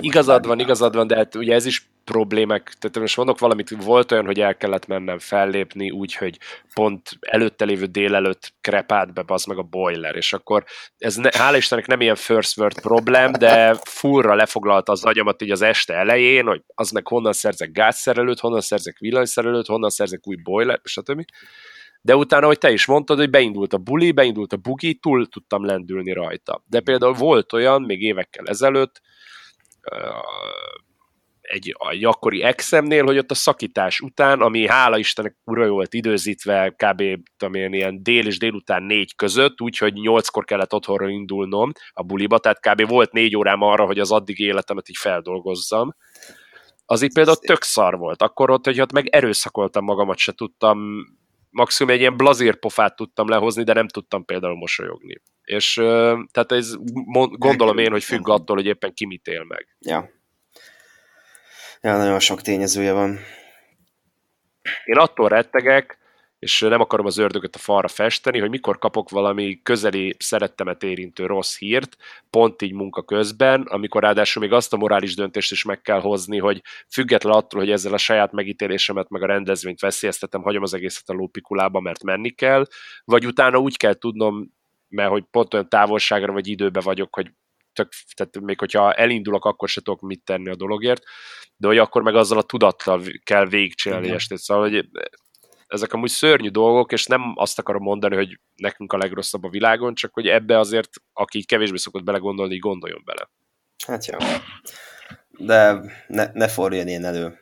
Igazad 0.00 0.46
van, 0.46 0.58
igazad 0.58 0.94
van, 0.94 1.06
de 1.06 1.16
hát 1.16 1.34
ugye 1.34 1.54
ez 1.54 1.66
is 1.66 1.88
problémák, 2.04 2.72
tehát 2.78 2.98
most 2.98 3.16
mondok 3.16 3.38
valamit, 3.38 3.70
volt 3.84 4.12
olyan, 4.12 4.24
hogy 4.24 4.40
el 4.40 4.56
kellett 4.56 4.86
mennem 4.86 5.18
fellépni, 5.18 5.90
úgyhogy 5.90 6.38
pont 6.74 7.10
előtte 7.20 7.64
lévő 7.64 7.84
délelőtt 7.84 8.52
krepált 8.60 9.14
be 9.14 9.22
az 9.26 9.44
meg 9.44 9.58
a 9.58 9.62
boiler, 9.62 10.16
és 10.16 10.32
akkor 10.32 10.64
ez 10.98 11.16
ne, 11.16 11.28
hála 11.32 11.56
Istennek 11.56 11.86
nem 11.86 12.00
ilyen 12.00 12.14
first 12.14 12.58
world 12.58 12.80
problém, 12.80 13.32
de 13.32 13.76
furra 13.84 14.34
lefoglalta 14.34 14.92
az 14.92 15.04
agyamat 15.04 15.42
így 15.42 15.50
az 15.50 15.62
este 15.62 15.94
elején, 15.94 16.46
hogy 16.46 16.62
az 16.74 16.90
meg 16.90 17.06
honnan 17.06 17.32
szerzek 17.32 17.72
gázszerelőt, 17.72 18.40
honnan 18.40 18.60
szerzek 18.60 18.98
villanyszerelőt, 18.98 19.66
honnan 19.66 19.90
szerzek 19.90 20.26
új 20.26 20.36
boiler, 20.36 20.80
stb. 20.84 21.24
De 22.06 22.16
utána, 22.16 22.46
hogy 22.46 22.58
te 22.58 22.70
is 22.70 22.86
mondtad, 22.86 23.18
hogy 23.18 23.30
beindult 23.30 23.72
a 23.72 23.78
buli, 23.78 24.12
beindult 24.12 24.52
a 24.52 24.56
bugi, 24.56 24.94
túl 24.94 25.26
tudtam 25.26 25.64
lendülni 25.64 26.12
rajta. 26.12 26.62
De 26.66 26.80
például 26.80 27.12
volt 27.12 27.52
olyan, 27.52 27.82
még 27.82 28.02
évekkel 28.02 28.46
ezelőtt, 28.46 29.00
egy, 31.40 31.76
egy 31.90 32.04
akkori 32.04 32.42
exemnél, 32.42 33.04
hogy 33.04 33.18
ott 33.18 33.30
a 33.30 33.34
szakítás 33.34 34.00
után, 34.00 34.40
ami 34.40 34.66
hála 34.66 34.98
Istennek 34.98 35.36
ura 35.44 35.68
volt 35.68 35.94
időzítve, 35.94 36.70
kb. 36.70 37.02
Tudom 37.36 37.54
én, 37.54 37.72
ilyen 37.72 38.02
dél 38.02 38.26
és 38.26 38.38
délután 38.38 38.82
négy 38.82 39.14
között, 39.14 39.60
úgyhogy 39.60 39.92
nyolckor 39.92 40.44
kellett 40.44 40.74
otthonra 40.74 41.08
indulnom 41.08 41.70
a 41.92 42.02
buliba, 42.02 42.38
tehát 42.38 42.60
kb. 42.60 42.88
volt 42.88 43.12
négy 43.12 43.36
órám 43.36 43.62
arra, 43.62 43.84
hogy 43.84 43.98
az 43.98 44.12
addig 44.12 44.38
életemet 44.38 44.88
így 44.88 44.96
feldolgozzam. 44.98 45.94
Az 46.84 47.02
így 47.02 47.12
például 47.12 47.36
tök 47.36 47.62
szar 47.62 47.96
volt. 47.98 48.22
Akkor 48.22 48.50
ott, 48.50 48.64
hogy 48.64 48.80
ott 48.80 48.92
meg 48.92 49.06
erőszakoltam 49.06 49.84
magamat, 49.84 50.18
se 50.18 50.32
tudtam 50.32 50.78
maximum 51.56 51.92
egy 51.92 52.00
ilyen 52.00 52.16
blazérpofát 52.16 52.96
tudtam 52.96 53.28
lehozni, 53.28 53.62
de 53.62 53.72
nem 53.72 53.88
tudtam 53.88 54.24
például 54.24 54.56
mosolyogni. 54.56 55.22
És 55.42 55.74
tehát 56.30 56.52
ez 56.52 56.74
gondolom 57.30 57.78
én, 57.78 57.90
hogy 57.90 58.04
függ 58.04 58.28
attól, 58.28 58.56
hogy 58.56 58.66
éppen 58.66 58.94
ki 58.94 59.06
mit 59.06 59.26
él 59.26 59.44
meg. 59.44 59.76
Ja. 59.80 60.10
Ja, 61.80 61.96
nagyon 61.96 62.20
sok 62.20 62.40
tényezője 62.40 62.92
van. 62.92 63.18
Én 64.84 64.96
attól 64.96 65.28
rettegek, 65.28 65.98
és 66.38 66.60
nem 66.60 66.80
akarom 66.80 67.06
az 67.06 67.18
ördögöt 67.18 67.54
a 67.54 67.58
falra 67.58 67.88
festeni, 67.88 68.38
hogy 68.38 68.50
mikor 68.50 68.78
kapok 68.78 69.10
valami 69.10 69.60
közeli 69.62 70.14
szerettemet 70.18 70.82
érintő 70.82 71.26
rossz 71.26 71.58
hírt, 71.58 71.96
pont 72.30 72.62
így 72.62 72.72
munka 72.72 73.02
közben, 73.02 73.62
amikor 73.62 74.02
ráadásul 74.02 74.42
még 74.42 74.52
azt 74.52 74.72
a 74.72 74.76
morális 74.76 75.14
döntést 75.14 75.52
is 75.52 75.64
meg 75.64 75.80
kell 75.80 76.00
hozni, 76.00 76.38
hogy 76.38 76.62
független 76.88 77.32
attól, 77.32 77.60
hogy 77.60 77.70
ezzel 77.70 77.92
a 77.92 77.98
saját 77.98 78.32
megítélésemet 78.32 79.08
meg 79.08 79.22
a 79.22 79.26
rendezvényt 79.26 79.80
veszélyeztetem, 79.80 80.42
hagyom 80.42 80.62
az 80.62 80.74
egészet 80.74 81.08
a 81.08 81.12
lópikulába, 81.12 81.80
mert 81.80 82.02
menni 82.02 82.30
kell, 82.30 82.66
vagy 83.04 83.26
utána 83.26 83.58
úgy 83.58 83.76
kell 83.76 83.94
tudnom, 83.94 84.54
mert 84.88 85.10
hogy 85.10 85.24
pont 85.30 85.54
olyan 85.54 85.68
távolságra 85.68 86.32
vagy 86.32 86.48
időbe 86.48 86.80
vagyok, 86.80 87.14
hogy 87.14 87.30
tök, 87.72 87.92
tehát 88.14 88.40
még 88.40 88.58
hogyha 88.58 88.92
elindulok, 88.92 89.44
akkor 89.44 89.68
se 89.68 89.80
tudok 89.80 90.00
mit 90.00 90.24
tenni 90.24 90.50
a 90.50 90.56
dologért, 90.56 91.02
de 91.56 91.66
hogy 91.66 91.78
akkor 91.78 92.02
meg 92.02 92.14
azzal 92.14 92.38
a 92.38 92.42
tudattal 92.42 93.02
kell 93.24 93.46
végigcsinálni 93.46 94.10
estét. 94.10 94.38
Szóval, 94.38 94.68
hogy 94.68 94.88
ezek 95.66 95.92
amúgy 95.92 96.10
szörnyű 96.10 96.48
dolgok, 96.48 96.92
és 96.92 97.06
nem 97.06 97.32
azt 97.34 97.58
akarom 97.58 97.82
mondani, 97.82 98.16
hogy 98.16 98.38
nekünk 98.54 98.92
a 98.92 98.96
legrosszabb 98.96 99.44
a 99.44 99.48
világon, 99.48 99.94
csak 99.94 100.14
hogy 100.14 100.26
ebbe 100.26 100.58
azért, 100.58 100.90
aki 101.12 101.44
kevésbé 101.44 101.76
szokott 101.76 102.04
belegondolni, 102.04 102.54
így 102.54 102.60
gondoljon 102.60 103.02
bele. 103.04 103.30
Hát 103.86 104.06
jó. 104.06 104.18
De 105.38 105.80
ne, 106.06 106.30
ne 106.32 106.48
forrjon 106.48 106.86
én 106.86 107.04
elő. 107.04 107.38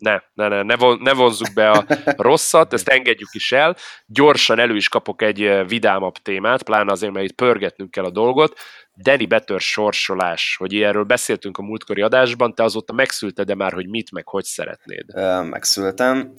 Ne, 0.00 0.20
ne, 0.34 0.48
ne, 0.48 0.62
ne, 0.62 0.76
von, 0.76 0.98
ne 1.02 1.12
vonzzuk 1.12 1.52
be 1.54 1.70
a 1.70 1.86
rosszat, 2.16 2.72
ezt 2.72 2.88
engedjük 2.88 3.28
is 3.32 3.52
el. 3.52 3.76
Gyorsan 4.06 4.58
elő 4.58 4.76
is 4.76 4.88
kapok 4.88 5.22
egy 5.22 5.42
eh, 5.42 5.68
vidámabb 5.68 6.14
témát, 6.14 6.62
pláne 6.62 6.92
azért, 6.92 7.12
mert 7.12 7.24
itt 7.24 7.34
pörgetnünk 7.34 7.90
kell 7.90 8.04
a 8.04 8.10
dolgot. 8.10 8.58
Danny 9.02 9.28
Better 9.28 9.60
sorsolás, 9.60 10.56
hogy 10.58 10.74
erről 10.74 11.04
beszéltünk 11.04 11.58
a 11.58 11.62
múltkori 11.62 12.00
adásban, 12.00 12.54
te 12.54 12.62
azóta 12.62 12.92
megszülted-e 12.92 13.54
már, 13.54 13.72
hogy 13.72 13.88
mit, 13.88 14.10
meg 14.10 14.28
hogy 14.28 14.44
szeretnéd? 14.44 15.14
Megszültem. 15.44 16.34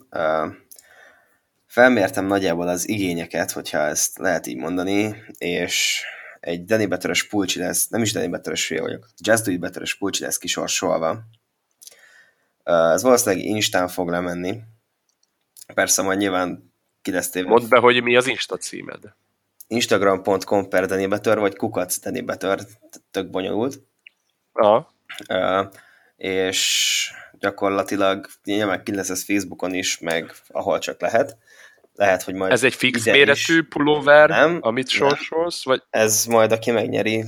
Felmértem 1.71 2.25
nagyjából 2.25 2.67
az 2.67 2.89
igényeket, 2.89 3.51
hogyha 3.51 3.77
ezt 3.77 4.17
lehet 4.17 4.47
így 4.47 4.57
mondani, 4.57 5.23
és 5.37 6.03
egy 6.39 6.65
Danny 6.65 6.87
Betteres 6.87 7.27
pulcsi 7.27 7.59
lesz, 7.59 7.87
nem 7.87 8.01
is 8.01 8.11
Danny 8.11 8.29
Betteres 8.29 8.65
fél 8.65 8.81
vagyok, 8.81 9.09
Just 9.17 9.45
Do 9.45 9.51
It 9.51 9.59
Betteres 9.59 9.95
pulcsi 9.95 10.23
lesz 10.23 10.37
kisorsolva. 10.37 11.21
Ez 12.63 13.01
valószínűleg 13.01 13.45
Instán 13.45 13.87
fog 13.87 14.09
lemenni. 14.09 14.61
Persze 15.73 16.01
majd 16.01 16.17
nyilván 16.17 16.73
ki 17.01 17.11
lesz 17.11 17.29
téve. 17.29 17.49
Mondd 17.49 17.69
be, 17.69 17.79
hogy 17.79 18.03
mi 18.03 18.15
az 18.15 18.27
Insta 18.27 18.57
címed 18.57 19.13
instagram.com 19.67 20.69
per 20.69 20.85
Danibeter, 20.85 21.39
vagy 21.39 21.55
kukac 21.55 21.99
Danibeter, 21.99 22.59
tök 23.11 23.29
bonyolult. 23.29 23.79
Aha. 24.51 24.93
Uh, 25.29 25.71
és 26.15 27.11
gyakorlatilag 27.41 28.27
nyilván 28.43 28.83
ki 28.83 28.95
lesz 28.95 29.09
ez 29.09 29.23
Facebookon 29.23 29.73
is, 29.73 29.99
meg 29.99 30.31
ahol 30.47 30.79
csak 30.79 31.01
lehet. 31.01 31.37
Lehet, 31.95 32.23
hogy 32.23 32.33
majd... 32.33 32.51
Ez 32.51 32.63
egy 32.63 32.73
fix 32.73 33.05
méretű 33.05 33.63
pulóver, 33.63 34.29
nem, 34.29 34.57
amit 34.61 34.87
sorsolsz? 34.87 35.63
Vagy... 35.63 35.83
Ez 35.89 36.25
majd, 36.25 36.51
aki 36.51 36.71
megnyeri, 36.71 37.25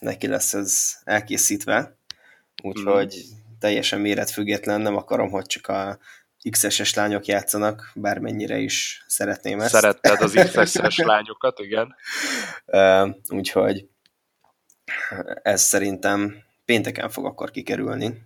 neki 0.00 0.26
lesz 0.26 0.54
ez 0.54 0.98
elkészítve. 1.04 1.96
Úgyhogy 2.62 3.14
mm. 3.16 3.36
teljesen 3.58 4.00
méretfüggetlen, 4.00 4.80
nem 4.80 4.96
akarom, 4.96 5.30
hogy 5.30 5.46
csak 5.46 5.66
a 5.68 5.98
XS-es 6.50 6.94
lányok 6.94 7.26
játszanak, 7.26 7.92
bármennyire 7.94 8.58
is 8.58 9.04
szeretném 9.06 9.60
ezt. 9.60 9.74
Szeretted 9.74 10.20
az 10.20 10.32
XS-es 10.52 10.96
lányokat, 10.98 11.58
igen. 11.58 11.94
Úgyhogy 13.28 13.86
ez 15.42 15.62
szerintem 15.62 16.36
pénteken 16.64 17.10
fog 17.10 17.24
akkor 17.24 17.50
kikerülni. 17.50 18.22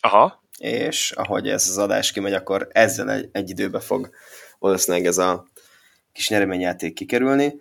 Aha. 0.00 0.44
És 0.58 1.10
ahogy 1.10 1.48
ez 1.48 1.68
az 1.68 1.78
adás 1.78 2.12
kimegy, 2.12 2.32
akkor 2.32 2.68
ezzel 2.72 3.10
egy, 3.10 3.28
egy 3.32 3.50
időbe 3.50 3.80
fog 3.80 4.10
valószínűleg 4.58 5.06
ez 5.06 5.18
a 5.18 5.46
kis 6.12 6.28
nyereményjáték 6.28 6.94
kikerülni. 6.94 7.54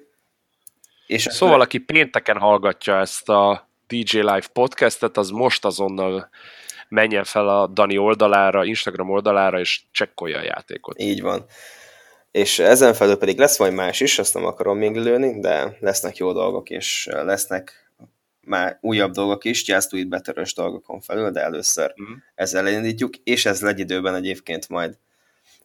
És 1.07 1.21
szóval, 1.21 1.53
akkor... 1.53 1.65
aki 1.65 1.77
pénteken 1.77 2.37
hallgatja 2.37 2.99
ezt 2.99 3.29
a 3.29 3.67
DJ 3.87 4.17
Live 4.17 4.47
podcastet, 4.53 5.17
az 5.17 5.29
most 5.29 5.65
azonnal 5.65 6.29
menjen 6.89 7.23
fel 7.23 7.49
a 7.49 7.67
Dani 7.67 7.97
oldalára, 7.97 8.65
Instagram 8.65 9.09
oldalára, 9.09 9.59
és 9.59 9.81
csekkolja 9.91 10.37
a 10.37 10.43
játékot. 10.43 10.99
Így 10.99 11.21
van. 11.21 11.45
És 12.31 12.59
ezen 12.59 12.93
felül 12.93 13.17
pedig 13.17 13.37
lesz 13.37 13.59
majd 13.59 13.73
más 13.73 13.99
is, 13.99 14.19
azt 14.19 14.33
nem 14.33 14.45
akarom 14.45 14.77
még 14.77 14.95
lőni, 14.95 15.39
de 15.39 15.77
lesznek 15.79 16.17
jó 16.17 16.33
dolgok, 16.33 16.69
és 16.69 17.09
lesznek 17.11 17.84
már 18.45 18.77
újabb 18.81 19.11
dolgok 19.11 19.43
is, 19.43 19.67
Just 19.67 19.91
Do 19.91 19.97
It 19.97 20.07
better 20.07 20.45
dolgokon 20.55 21.01
felül, 21.01 21.31
de 21.31 21.41
először 21.41 21.93
uh-huh. 21.97 22.17
ezzel 22.35 22.67
elindítjuk, 22.67 23.15
és 23.15 23.45
ez 23.45 23.63
egy 23.63 23.79
időben 23.79 24.15
egyébként 24.15 24.69
majd 24.69 24.97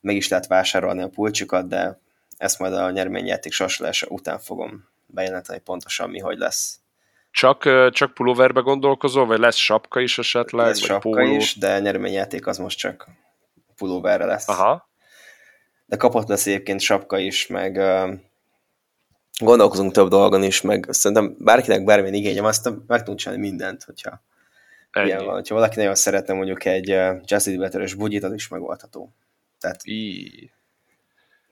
meg 0.00 0.16
is 0.16 0.28
lehet 0.28 0.46
vásárolni 0.46 1.02
a 1.02 1.08
pulcsukat, 1.08 1.68
de 1.68 2.00
ezt 2.36 2.58
majd 2.58 2.72
a 2.72 2.90
nyereményjáték 2.90 3.52
sorsolása 3.52 4.06
után 4.06 4.38
fogom 4.38 4.88
bejelenteni 5.06 5.60
pontosan 5.60 6.10
mi, 6.10 6.18
hogy 6.18 6.38
lesz. 6.38 6.78
Csak, 7.30 7.90
csak 7.90 8.14
pulóverbe 8.14 8.60
gondolkozol, 8.60 9.26
vagy 9.26 9.38
lesz 9.38 9.56
sapka 9.56 10.00
is 10.00 10.18
esetleg? 10.18 10.66
Lesz 10.66 10.78
sapka 10.78 10.98
póló? 10.98 11.36
is, 11.36 11.56
de 11.56 11.80
nyereményjáték 11.80 12.46
az 12.46 12.58
most 12.58 12.78
csak 12.78 13.08
pulóverre 13.76 14.24
lesz. 14.24 14.48
Aha. 14.48 14.88
De 15.86 15.96
kapott 15.96 16.28
lesz 16.28 16.46
egyébként 16.46 16.80
sapka 16.80 17.18
is, 17.18 17.46
meg 17.46 17.80
gondolkozunk 19.38 19.92
több 19.92 20.08
dolgon 20.08 20.42
is, 20.42 20.60
meg 20.60 20.86
szerintem 20.88 21.36
bárkinek 21.38 21.84
bármilyen 21.84 22.14
igényem, 22.14 22.44
azt 22.44 22.70
meg 22.86 22.98
tudunk 22.98 23.18
csinálni 23.18 23.48
mindent, 23.48 23.82
hogyha 23.84 24.22
Ennyi. 24.90 25.06
ilyen 25.06 25.24
van. 25.24 25.34
Hogyha 25.34 25.54
valaki 25.54 25.76
nagyon 25.78 25.94
szeretne 25.94 26.34
mondjuk 26.34 26.64
egy 26.64 26.88
Justin 27.24 27.58
Bieber-es 27.58 27.94
bugyit, 27.94 28.24
az 28.24 28.32
is 28.32 28.48
megoldható. 28.48 29.12
Tehát... 29.60 29.80
Íí. 29.84 30.50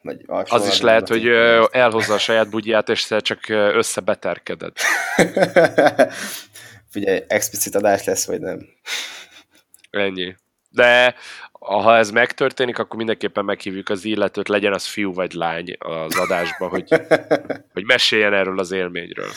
Vagy 0.02 0.24
az 0.26 0.66
is 0.66 0.80
lehet, 0.80 1.08
hogy 1.08 1.26
elhozza 1.70 2.14
a 2.14 2.18
saját 2.18 2.50
bugyját, 2.50 2.88
és 2.88 3.14
csak 3.18 3.48
összebeterkeded. 3.48 4.72
Figyelj, 6.90 7.22
explicit 7.28 7.74
adás 7.74 8.04
lesz, 8.04 8.26
vagy 8.26 8.40
nem? 8.40 8.68
Ennyi. 9.90 10.34
De 10.68 11.14
ha 11.60 11.96
ez 11.96 12.10
megtörténik, 12.10 12.78
akkor 12.78 12.96
mindenképpen 12.96 13.44
meghívjuk 13.44 13.88
az 13.88 14.04
illetőt, 14.04 14.48
legyen 14.48 14.72
az 14.72 14.86
fiú 14.86 15.12
vagy 15.12 15.32
lány 15.32 15.76
az 15.78 16.18
adásba, 16.18 16.68
hogy, 16.68 16.88
hogy 17.74 17.84
meséljen 17.84 18.34
erről 18.34 18.58
az 18.58 18.70
élményről. 18.70 19.30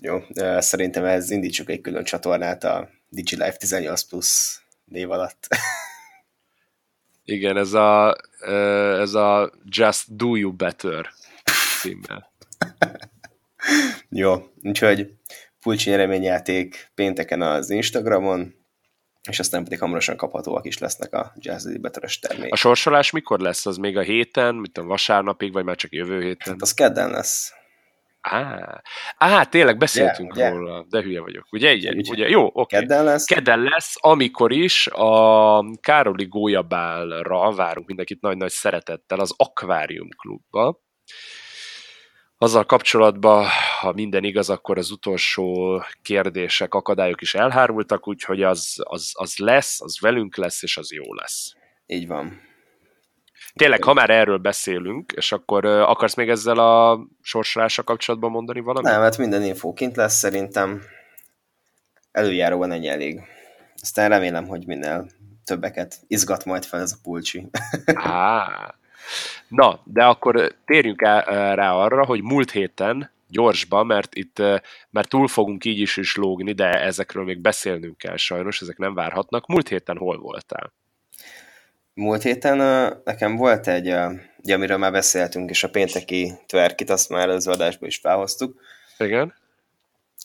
Jó, 0.00 0.18
szerintem 0.58 1.04
ez 1.04 1.30
indítsuk 1.30 1.70
egy 1.70 1.80
külön 1.80 2.04
csatornát 2.04 2.64
a 2.64 2.88
DigiLife 3.08 3.56
18 3.56 4.02
Plus 4.02 4.60
név 4.84 5.10
alatt. 5.10 5.46
Igen, 7.24 7.56
ez 7.56 7.72
a, 7.72 8.16
ez 9.00 9.14
a 9.14 9.52
Just 9.64 10.16
Do 10.16 10.36
You 10.36 10.52
Better 10.52 11.08
címmel. 11.80 12.32
Jó, 14.08 14.34
úgyhogy 14.62 15.10
pulcsi 15.60 15.90
nyereményjáték 15.90 16.90
pénteken 16.94 17.42
az 17.42 17.70
Instagramon, 17.70 18.54
és 19.28 19.38
aztán 19.38 19.64
pedig 19.64 19.78
hamarosan 19.78 20.16
kaphatóak 20.16 20.66
is 20.66 20.78
lesznek 20.78 21.14
a 21.14 21.32
Jazz 21.36 21.76
Better-es 21.80 22.18
termék. 22.18 22.52
A 22.52 22.56
sorsolás 22.56 23.10
mikor 23.10 23.40
lesz? 23.40 23.66
Az 23.66 23.76
még 23.76 23.96
a 23.96 24.00
héten, 24.00 24.54
mint 24.54 24.78
a 24.78 24.82
vasárnapig, 24.82 25.52
vagy 25.52 25.64
már 25.64 25.76
csak 25.76 25.92
jövő 25.92 26.20
héten? 26.20 26.52
Hát 26.52 26.62
az 26.62 26.74
kedden 26.74 27.10
lesz. 27.10 27.52
Á, 28.20 28.82
á, 29.16 29.44
tényleg 29.44 29.78
beszéltünk 29.78 30.36
yeah, 30.36 30.54
róla, 30.54 30.70
yeah. 30.70 30.86
de 30.86 31.02
hülye 31.02 31.20
vagyok. 31.20 31.46
Ugye, 31.50 31.72
ugye, 31.72 31.90
ugye, 31.90 32.10
ugye 32.10 32.28
jó, 32.28 32.44
oké. 32.44 32.60
Okay. 32.60 32.80
Kedden 32.80 33.04
lesz? 33.04 33.24
Kedden 33.24 33.60
lesz, 33.60 33.94
amikor 34.00 34.52
is 34.52 34.86
a 34.86 35.64
Károli 35.80 36.26
Gólyabálra 36.26 37.52
várunk 37.52 37.86
mindenkit 37.86 38.20
nagy-nagy 38.20 38.50
szeretettel 38.50 39.20
az 39.20 39.34
Aquarium 39.36 40.08
Klubba. 40.08 40.80
Azzal 42.38 42.64
kapcsolatban, 42.64 43.46
ha 43.80 43.92
minden 43.92 44.24
igaz, 44.24 44.50
akkor 44.50 44.78
az 44.78 44.90
utolsó 44.90 45.80
kérdések, 46.02 46.74
akadályok 46.74 47.20
is 47.20 47.34
elhárultak, 47.34 48.08
úgyhogy 48.08 48.42
az, 48.42 48.74
az, 48.78 49.10
az 49.12 49.36
lesz, 49.36 49.80
az 49.80 50.00
velünk 50.00 50.36
lesz, 50.36 50.62
és 50.62 50.76
az 50.76 50.92
jó 50.92 51.14
lesz. 51.14 51.52
Így 51.86 52.06
van. 52.06 52.40
Tényleg, 53.54 53.84
ha 53.84 53.92
már 53.92 54.10
erről 54.10 54.38
beszélünk, 54.38 55.12
és 55.16 55.32
akkor 55.32 55.64
akarsz 55.64 56.14
még 56.14 56.28
ezzel 56.28 56.58
a 56.58 57.06
sorsolása 57.22 57.82
kapcsolatban 57.82 58.30
mondani 58.30 58.60
valamit? 58.60 58.90
Nem, 58.90 59.00
hát 59.00 59.18
minden 59.18 59.42
infó 59.42 59.72
kint 59.72 59.96
lesz 59.96 60.14
szerintem. 60.18 60.82
Előjáróban 62.12 62.72
ennyi 62.72 62.88
elég. 62.88 63.20
Aztán 63.82 64.08
remélem, 64.08 64.46
hogy 64.46 64.66
minél 64.66 65.06
többeket 65.44 66.00
izgat 66.06 66.44
majd 66.44 66.64
fel 66.64 66.80
ez 66.80 66.92
a 66.92 66.96
pulcsi. 67.02 67.48
Á, 67.94 68.74
na, 69.48 69.80
de 69.84 70.04
akkor 70.04 70.54
térjünk 70.64 71.02
rá 71.02 71.72
arra, 71.72 72.04
hogy 72.04 72.22
múlt 72.22 72.50
héten 72.50 73.10
gyorsba, 73.28 73.82
mert 73.84 74.14
itt 74.14 74.38
mert 74.90 75.08
túl 75.08 75.28
fogunk 75.28 75.64
így 75.64 75.78
is 75.78 75.96
is 75.96 76.16
lógni, 76.16 76.52
de 76.52 76.80
ezekről 76.80 77.24
még 77.24 77.38
beszélnünk 77.38 77.98
kell 77.98 78.16
sajnos, 78.16 78.60
ezek 78.60 78.78
nem 78.78 78.94
várhatnak. 78.94 79.46
Múlt 79.46 79.68
héten 79.68 79.96
hol 79.96 80.18
voltál? 80.18 80.72
Múlt 81.94 82.22
héten 82.22 82.56
nekem 83.04 83.36
volt 83.36 83.68
egy, 83.68 83.94
ugye, 84.42 84.54
amiről 84.54 84.76
már 84.76 84.92
beszéltünk, 84.92 85.50
és 85.50 85.64
a 85.64 85.70
pénteki 85.70 86.32
twerkit, 86.46 86.90
azt 86.90 87.08
már 87.08 87.28
az 87.28 87.46
adásba 87.46 87.86
is 87.86 87.96
felhoztuk. 87.96 88.60
Igen. 88.98 89.34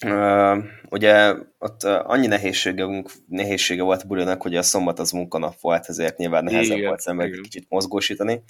Uh, 0.05 0.63
ugye 0.89 1.33
ott 1.57 1.83
uh, 1.83 2.09
annyi 2.09 2.27
nehézsége, 2.27 3.03
nehézsége 3.27 3.81
volt 3.81 4.07
bulinak, 4.07 4.41
hogy 4.41 4.55
a 4.55 4.61
szombat 4.61 4.99
az 4.99 5.11
munkanap 5.11 5.59
volt, 5.59 5.85
ezért 5.87 6.17
nyilván 6.17 6.43
nehezebb 6.43 6.77
igen, 6.77 6.87
volt 6.87 6.99
szemben 6.99 7.27
egy 7.27 7.39
kicsit 7.41 7.65
mozgósítani. 7.69 8.43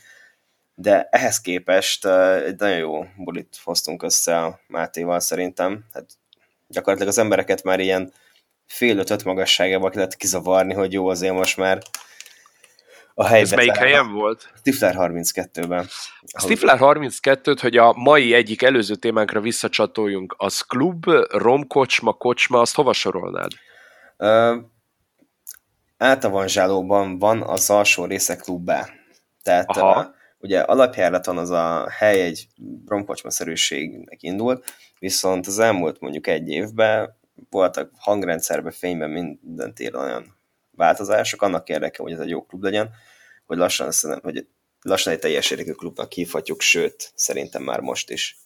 De 0.75 1.07
ehhez 1.11 1.41
képest 1.41 2.05
uh, 2.05 2.35
egy 2.35 2.59
nagyon 2.59 2.77
jó 2.77 3.05
bulit 3.17 3.57
hoztunk 3.63 4.03
össze 4.03 4.37
a 4.37 4.59
Mátéval 4.67 5.19
szerintem. 5.19 5.85
Hát 5.93 6.05
gyakorlatilag 6.67 7.11
az 7.11 7.17
embereket 7.17 7.63
már 7.63 7.79
ilyen 7.79 8.13
fél 8.65 8.97
ötöt 8.97 9.23
magasságában 9.23 9.91
lehet 9.93 10.15
kizavarni, 10.15 10.73
hogy 10.73 10.93
jó, 10.93 11.07
azért 11.07 11.33
most 11.33 11.57
már 11.57 11.81
a 13.19 13.25
helyben. 13.25 13.41
Ez 13.41 13.51
melyik 13.51 13.75
helyen 13.75 14.11
volt? 14.11 14.51
Stifler 14.55 14.95
32-ben. 14.97 15.87
Stifler 16.37 16.77
32-t, 16.81 17.57
hogy 17.61 17.77
a 17.77 17.93
mai 17.93 18.33
egyik 18.33 18.61
előző 18.61 18.95
témánkra 18.95 19.39
visszacsatoljunk, 19.39 20.35
az 20.37 20.61
klub, 20.61 21.05
romkocsma, 21.29 22.13
kocsma, 22.13 22.59
azt 22.59 22.75
hova 22.75 22.93
sorolnád? 22.93 23.51
Uh, 24.17 24.63
Áltavanzsálóban 25.97 27.19
van 27.19 27.41
az 27.41 27.69
alsó 27.69 28.05
része 28.05 28.35
klubbá. 28.35 28.89
Tehát 29.43 29.77
uh, 29.77 30.05
ugye 30.37 30.59
alapjáraton 30.59 31.37
az 31.37 31.49
a 31.49 31.89
hely 31.89 32.21
egy 32.21 32.47
romkocsma-szerűségnek 32.87 34.23
indult, 34.23 34.73
viszont 34.99 35.47
az 35.47 35.59
elmúlt 35.59 35.99
mondjuk 35.99 36.27
egy 36.27 36.49
évben 36.49 37.17
voltak 37.49 37.91
hangrendszerbe, 37.97 38.71
fényben 38.71 39.09
minden 39.09 39.73
téren 39.73 40.01
olyan 40.01 40.38
változások, 40.79 41.41
annak 41.41 41.69
érdeke, 41.69 42.03
hogy 42.03 42.11
ez 42.11 42.19
egy 42.19 42.29
jó 42.29 42.45
klub 42.45 42.63
legyen, 42.63 42.89
hogy 43.45 43.57
lassan, 43.57 43.91
hogy 44.21 44.47
lassan 44.81 45.13
egy 45.13 45.19
teljes 45.19 45.51
értékű 45.51 45.71
klubnak 45.71 46.11
hívhatjuk, 46.11 46.61
sőt, 46.61 47.11
szerintem 47.15 47.63
már 47.63 47.79
most 47.79 48.09
is. 48.09 48.37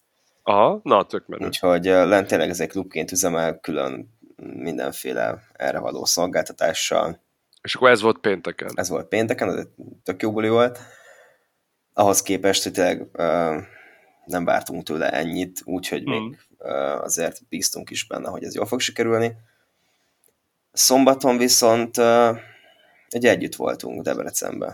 Aha, 0.44 0.80
na, 0.84 1.06
tök 1.06 1.28
menő. 1.28 1.46
Úgyhogy 1.46 1.86
lent 1.86 2.28
tényleg 2.28 2.50
ez 2.50 2.60
egy 2.60 2.70
klubként 2.70 3.12
üzemel, 3.12 3.60
külön 3.60 4.18
mindenféle 4.36 5.42
erre 5.54 5.80
való 5.80 6.06
szolgáltatással. 6.06 7.20
És 7.62 7.76
akkor 7.76 7.90
ez 7.90 8.02
volt 8.02 8.18
pénteken? 8.18 8.72
Ez 8.76 8.90
volt 8.90 9.08
pénteken, 9.08 9.50
ez 9.50 9.56
egy 9.56 9.68
tök 10.04 10.22
jó 10.22 10.32
buli 10.32 10.50
volt. 10.50 10.80
Ahhoz 11.94 12.22
képest, 12.22 12.64
hogy 12.64 12.72
tényleg 12.72 13.02
uh, 13.02 13.62
nem 14.26 14.46
vártunk 14.46 14.84
tőle 14.84 15.12
ennyit, 15.12 15.62
úgyhogy 15.64 16.10
mm. 16.10 16.12
még 16.12 16.40
uh, 16.58 17.02
azért 17.02 17.48
bíztunk 17.50 17.90
is 17.90 18.08
benne, 18.08 18.30
hogy 18.30 18.44
ez 18.44 18.56
jól 18.56 18.66
fog 18.66 18.80
sikerülni. 18.80 19.36
Szombaton 20.74 21.38
viszont 21.38 21.98
egy 23.10 23.26
együtt 23.26 23.56
voltunk 23.56 24.02
Debrecenben. 24.02 24.74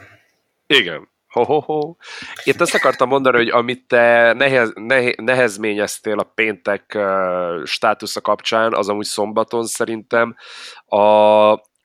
Igen. 0.68 1.10
Ho-ho-ho. 1.30 1.95
Itt 2.43 2.62
azt 2.62 2.74
akartam 2.74 3.08
mondani, 3.10 3.38
hogy 3.38 3.50
amit 3.50 3.88
te 3.88 4.34
nehez, 4.34 4.72
nehe, 4.76 5.14
nehezményeztél 5.18 6.20
a 6.20 6.32
péntek 6.36 6.91
uh, 6.95 7.66
státusza 7.66 8.22
kapcsán, 8.22 8.74
az 8.74 8.89
amúgy 8.89 9.06
szombaton 9.06 9.66
szerintem 9.66 10.36
a, 10.86 11.00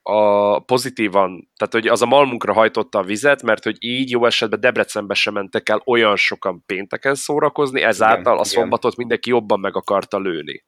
a 0.03 0.59
pozitívan, 0.67 1.51
tehát 1.57 1.73
hogy 1.73 1.87
az 1.87 2.03
a 2.03 2.07
malmunkra 2.07 2.53
hajtotta 2.53 2.99
a 2.99 3.03
vizet, 3.03 3.43
mert 3.43 3.65
hogy 3.65 3.77
így 3.81 4.11
jó 4.11 4.27
esetben 4.27 4.61
Debrecenbe 4.61 5.15
sem 5.15 5.35
mentek 5.35 5.69
el 5.69 5.83
olyan 5.85 6.17
sokan 6.17 6.62
pénteken 6.67 7.15
szórakozni, 7.15 7.83
ezáltal 7.83 8.33
igen, 8.33 8.39
a 8.39 8.45
szombatot 8.45 8.93
igen. 8.93 8.97
mindenki 8.97 9.31
jobban 9.31 9.61
meg 9.61 9.77
akarta 9.77 10.19
lőni. 10.19 10.65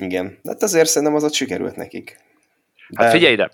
Igen, 0.00 0.38
hát 0.44 0.62
azért 0.62 0.88
szerintem 0.88 1.16
az 1.16 1.24
ott 1.24 1.32
sikerült 1.32 1.76
nekik. 1.76 2.16
De... 2.96 3.02
Hát 3.02 3.12
figyelj 3.12 3.32
ide, 3.32 3.50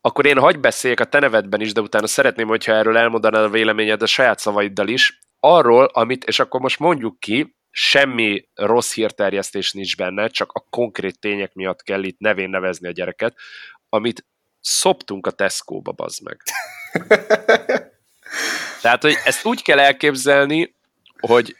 akkor 0.00 0.26
én 0.26 0.38
hagy 0.38 0.60
beszéljek 0.60 1.00
a 1.00 1.04
te 1.04 1.18
nevedben 1.18 1.60
is, 1.60 1.72
de 1.72 1.80
utána 1.80 2.06
szeretném, 2.06 2.48
hogyha 2.48 2.72
erről 2.72 2.96
elmondanád 2.96 3.44
a 3.44 3.48
véleményed 3.48 4.02
a 4.02 4.06
saját 4.06 4.38
szavaiddal 4.38 4.88
is, 4.88 5.20
arról, 5.40 5.84
amit, 5.84 6.24
és 6.24 6.38
akkor 6.38 6.60
most 6.60 6.78
mondjuk 6.78 7.20
ki, 7.20 7.56
semmi 7.70 8.48
rossz 8.54 8.94
hírterjesztés 8.94 9.72
nincs 9.72 9.96
benne, 9.96 10.28
csak 10.28 10.52
a 10.52 10.66
konkrét 10.70 11.18
tények 11.18 11.52
miatt 11.52 11.82
kell 11.82 12.02
itt 12.02 12.18
nevén 12.18 12.50
nevezni 12.50 12.88
a 12.88 12.92
gyereket, 12.92 13.36
amit 13.88 14.26
szoptunk 14.60 15.26
a 15.26 15.30
Tesco-ba, 15.30 15.92
bazd 15.92 16.22
meg. 16.22 16.40
Tehát, 18.82 19.02
hogy 19.02 19.16
ezt 19.24 19.44
úgy 19.44 19.62
kell 19.62 19.78
elképzelni, 19.78 20.76
hogy 21.20 21.56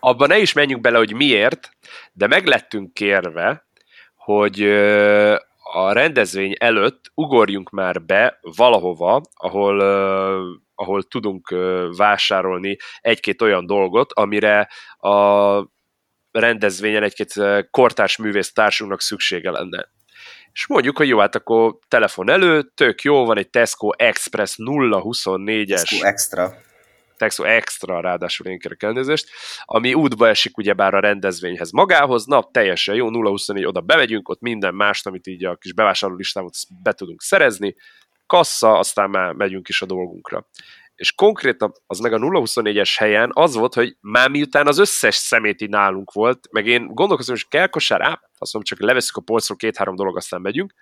abban 0.00 0.28
ne 0.28 0.38
is 0.38 0.52
menjünk 0.52 0.80
bele, 0.80 0.98
hogy 0.98 1.14
miért, 1.14 1.70
de 2.12 2.26
meg 2.26 2.46
lettünk 2.46 2.94
kérve, 2.94 3.66
hogy 4.14 4.60
a 5.72 5.92
rendezvény 5.92 6.54
előtt 6.58 7.10
ugorjunk 7.14 7.70
már 7.70 8.02
be 8.02 8.38
valahova, 8.56 9.20
ahol, 9.34 9.80
uh, 9.80 10.56
ahol 10.74 11.02
tudunk 11.02 11.50
uh, 11.50 11.96
vásárolni 11.96 12.76
egy-két 13.00 13.42
olyan 13.42 13.66
dolgot, 13.66 14.12
amire 14.12 14.68
a 14.96 15.74
rendezvényen 16.30 17.02
egy-két 17.02 17.34
kortárs 17.70 18.16
művész 18.16 18.52
társunknak 18.52 19.00
szüksége 19.00 19.50
lenne. 19.50 19.88
És 20.52 20.66
mondjuk, 20.66 20.96
hogy 20.96 21.08
jó, 21.08 21.18
hát 21.18 21.34
akkor 21.34 21.78
telefon 21.88 22.30
elő, 22.30 22.62
tök 22.74 23.02
jó, 23.02 23.24
van 23.24 23.38
egy 23.38 23.50
Tesco 23.50 23.90
Express 23.96 24.54
024-es. 24.56 25.68
Tesco 25.68 26.06
Extra. 26.06 26.54
Texo 27.16 27.44
Extra, 27.44 28.00
ráadásul 28.00 28.46
én 28.46 28.58
kérek 28.58 28.82
elnézést, 28.82 29.28
ami 29.64 29.94
útba 29.94 30.28
esik 30.28 30.56
ugyebár 30.56 30.94
a 30.94 31.00
rendezvényhez 31.00 31.70
magához, 31.70 32.24
na 32.24 32.48
teljesen 32.50 32.94
jó, 32.94 33.08
0-24 33.10 33.66
oda 33.66 33.80
bemegyünk, 33.80 34.28
ott 34.28 34.40
minden 34.40 34.74
mást, 34.74 35.06
amit 35.06 35.26
így 35.26 35.44
a 35.44 35.56
kis 35.56 35.72
bevásárló 35.72 36.16
listámot 36.16 36.54
be 36.82 36.92
tudunk 36.92 37.22
szerezni, 37.22 37.76
kassa, 38.26 38.78
aztán 38.78 39.10
már 39.10 39.32
megyünk 39.32 39.68
is 39.68 39.82
a 39.82 39.86
dolgunkra. 39.86 40.48
És 40.94 41.12
konkrétan 41.12 41.72
az 41.86 41.98
meg 41.98 42.12
a 42.12 42.18
0-24-es 42.18 42.94
helyen 42.96 43.30
az 43.32 43.54
volt, 43.54 43.74
hogy 43.74 43.96
már 44.00 44.30
miután 44.30 44.66
az 44.66 44.78
összes 44.78 45.14
szemét 45.14 45.68
nálunk 45.68 46.12
volt, 46.12 46.48
meg 46.50 46.66
én 46.66 46.86
gondolkozom, 46.94 47.34
hogy 47.34 47.48
kell 47.48 47.66
kosár, 47.66 48.00
á, 48.00 48.20
azt 48.38 48.52
mondom, 48.52 48.62
csak 48.62 48.80
leveszünk 48.80 49.16
a 49.16 49.20
polcról 49.20 49.56
két-három 49.56 49.96
dolog, 49.96 50.16
aztán 50.16 50.40
megyünk. 50.40 50.74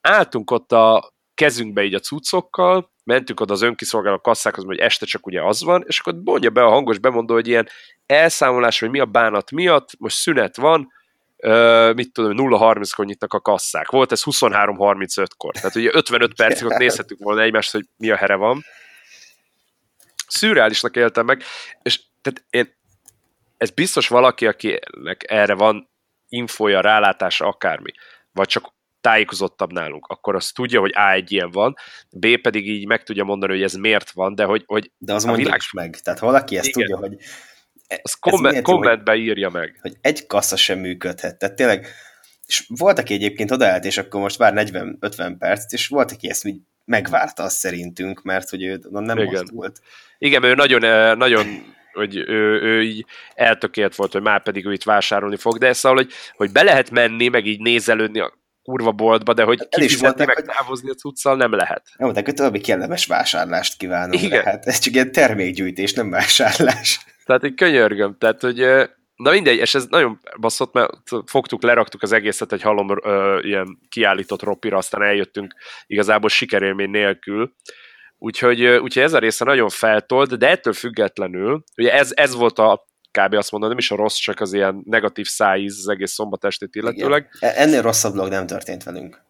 Álltunk 0.00 0.50
ott 0.50 0.72
a 0.72 1.12
kezünkbe 1.40 1.82
így 1.82 1.94
a 1.94 1.98
cuccokkal, 1.98 2.92
mentünk 3.04 3.40
oda 3.40 3.52
az 3.52 3.62
önkiszolgáló 3.62 4.18
kasszákhoz, 4.18 4.64
hogy 4.64 4.78
este 4.78 5.06
csak 5.06 5.26
ugye 5.26 5.42
az 5.42 5.62
van, 5.62 5.84
és 5.86 6.00
akkor 6.00 6.14
mondja 6.24 6.50
be 6.50 6.64
a 6.64 6.68
hangos 6.68 6.98
bemondó, 6.98 7.34
hogy 7.34 7.48
ilyen 7.48 7.68
elszámolás, 8.06 8.80
hogy 8.80 8.90
mi 8.90 9.00
a 9.00 9.04
bánat 9.04 9.50
miatt, 9.50 9.88
most 9.98 10.16
szünet 10.16 10.56
van, 10.56 10.98
Uh, 11.42 11.94
mit 11.94 12.12
tudom, 12.12 12.34
0-30-kor 12.36 13.04
nyitnak 13.04 13.34
a 13.34 13.40
kasszák. 13.40 13.90
Volt 13.90 14.12
ez 14.12 14.22
23-35-kor. 14.24 15.54
Tehát 15.54 15.74
ugye 15.74 15.90
55 15.92 16.34
percig 16.34 16.66
ott 16.66 16.76
nézhetünk 16.76 17.22
volna 17.22 17.40
egymást, 17.40 17.72
hogy 17.72 17.84
mi 17.96 18.10
a 18.10 18.16
here 18.16 18.34
van. 18.34 18.64
Szürreálisnak 20.26 20.96
éltem 20.96 21.24
meg, 21.24 21.42
és 21.82 22.00
tehát 22.22 22.44
én, 22.50 22.76
ez 23.56 23.70
biztos 23.70 24.08
valaki, 24.08 24.46
akinek 24.46 25.24
erre 25.28 25.54
van 25.54 25.90
infoja, 26.28 26.80
rálátása, 26.80 27.46
akármi, 27.46 27.92
vagy 28.32 28.48
csak 28.48 28.72
tájékozottabb 29.00 29.72
nálunk, 29.72 30.06
akkor 30.06 30.34
azt 30.34 30.54
tudja, 30.54 30.80
hogy 30.80 30.92
A 30.94 31.10
egy 31.10 31.32
ilyen 31.32 31.50
van, 31.50 31.74
B 32.10 32.40
pedig 32.40 32.68
így 32.68 32.86
meg 32.86 33.02
tudja 33.02 33.24
mondani, 33.24 33.52
hogy 33.52 33.62
ez 33.62 33.74
miért 33.74 34.10
van, 34.10 34.34
de 34.34 34.44
hogy... 34.44 34.62
hogy 34.66 34.90
de 34.98 35.14
az 35.14 35.24
mondja 35.24 35.44
világ... 35.44 35.60
meg, 35.72 35.96
tehát 36.00 36.18
valaki 36.18 36.56
ezt 36.56 36.66
Igen. 36.66 36.80
tudja, 36.80 36.96
hogy 36.96 37.16
az 38.02 38.14
komment, 38.14 38.62
kommentbe 38.62 39.14
írja 39.14 39.48
meg. 39.48 39.78
Hogy 39.80 39.96
egy 40.00 40.26
kassa 40.26 40.56
sem 40.56 40.78
működhet. 40.78 41.38
Tehát 41.38 41.56
tényleg, 41.56 41.86
és 42.46 42.64
volt, 42.68 42.98
aki 42.98 43.14
egyébként 43.14 43.50
odaállt, 43.50 43.84
és 43.84 43.98
akkor 43.98 44.20
most 44.20 44.36
vár 44.36 44.52
40-50 44.56 45.34
perc, 45.38 45.72
és 45.72 45.86
volt, 45.86 46.12
aki 46.12 46.28
ezt 46.28 46.44
így 46.44 46.60
megvárta 46.84 47.42
azt 47.42 47.56
szerintünk, 47.56 48.22
mert 48.22 48.48
hogy 48.48 48.62
ő 48.62 48.80
nem 48.90 49.18
Igen. 49.18 49.48
volt. 49.52 49.80
Igen, 50.18 50.42
ő 50.42 50.54
nagyon, 50.54 51.16
nagyon 51.16 51.46
hogy 51.92 52.16
ő, 52.16 52.60
ő 52.62 52.82
így 52.82 53.04
eltökélt 53.34 53.94
volt, 53.94 54.12
hogy 54.12 54.22
már 54.22 54.42
pedig 54.42 54.66
ő 54.66 54.72
itt 54.72 54.82
vásárolni 54.82 55.36
fog, 55.36 55.58
de 55.58 55.72
szóval, 55.72 55.98
hogy, 55.98 56.12
hogy 56.36 56.52
be 56.52 56.62
lehet 56.62 56.90
menni, 56.90 57.28
meg 57.28 57.46
így 57.46 57.60
nézelődni 57.60 58.20
a 58.20 58.39
kurva 58.70 58.92
boltba, 58.92 59.34
de 59.34 59.42
hogy 59.42 59.68
kifizetni, 59.68 60.24
meg 60.24 60.34
hogy... 60.34 60.44
távozni 60.44 60.90
a 60.90 60.94
cuccal 60.94 61.36
nem 61.36 61.52
lehet. 61.52 61.82
Nem 61.84 62.04
mondták, 62.04 62.24
hogy 62.24 62.34
további 62.34 62.60
kellemes 62.60 63.06
vásárlást 63.06 63.76
kívánom. 63.76 64.12
Igen. 64.12 64.44
Hát 64.44 64.66
ez 64.66 64.78
csak 64.78 64.94
ilyen 64.94 65.12
termékgyűjtés, 65.12 65.92
nem 65.92 66.10
vásárlás. 66.10 67.00
Tehát 67.24 67.44
egy 67.44 67.54
könyörgöm, 67.54 68.16
tehát 68.18 68.40
hogy 68.40 68.66
Na 69.20 69.30
mindegy, 69.30 69.56
és 69.56 69.74
ez 69.74 69.86
nagyon 69.86 70.20
baszott, 70.40 70.72
mert 70.72 70.90
fogtuk, 71.26 71.62
leraktuk 71.62 72.02
az 72.02 72.12
egészet 72.12 72.52
egy 72.52 72.62
halom 72.62 73.00
ö, 73.04 73.38
ilyen 73.42 73.78
kiállított 73.88 74.42
ropira, 74.42 74.76
aztán 74.76 75.02
eljöttünk 75.02 75.54
igazából 75.86 76.28
sikerélmény 76.28 76.90
nélkül. 76.90 77.54
Úgyhogy, 78.18 78.64
úgyhogy 78.64 79.02
ez 79.02 79.12
a 79.12 79.18
része 79.18 79.44
nagyon 79.44 79.68
feltolt, 79.68 80.38
de 80.38 80.48
ettől 80.48 80.72
függetlenül, 80.72 81.62
ugye 81.76 81.92
ez, 81.92 82.10
ez 82.14 82.34
volt 82.34 82.58
a 82.58 82.88
kb. 83.10 83.34
azt 83.34 83.50
mondom, 83.50 83.68
nem 83.68 83.78
is 83.78 83.90
a 83.90 83.96
rossz, 83.96 84.16
csak 84.16 84.40
az 84.40 84.52
ilyen 84.52 84.82
negatív 84.84 85.26
szájíz 85.26 85.78
az 85.78 85.88
egész 85.88 86.12
szombatestét 86.12 86.74
illetőleg. 86.74 87.28
Igen. 87.40 87.54
Ennél 87.54 87.82
rosszabb 87.82 88.14
dolog 88.14 88.30
nem 88.30 88.46
történt 88.46 88.82
velünk. 88.82 89.22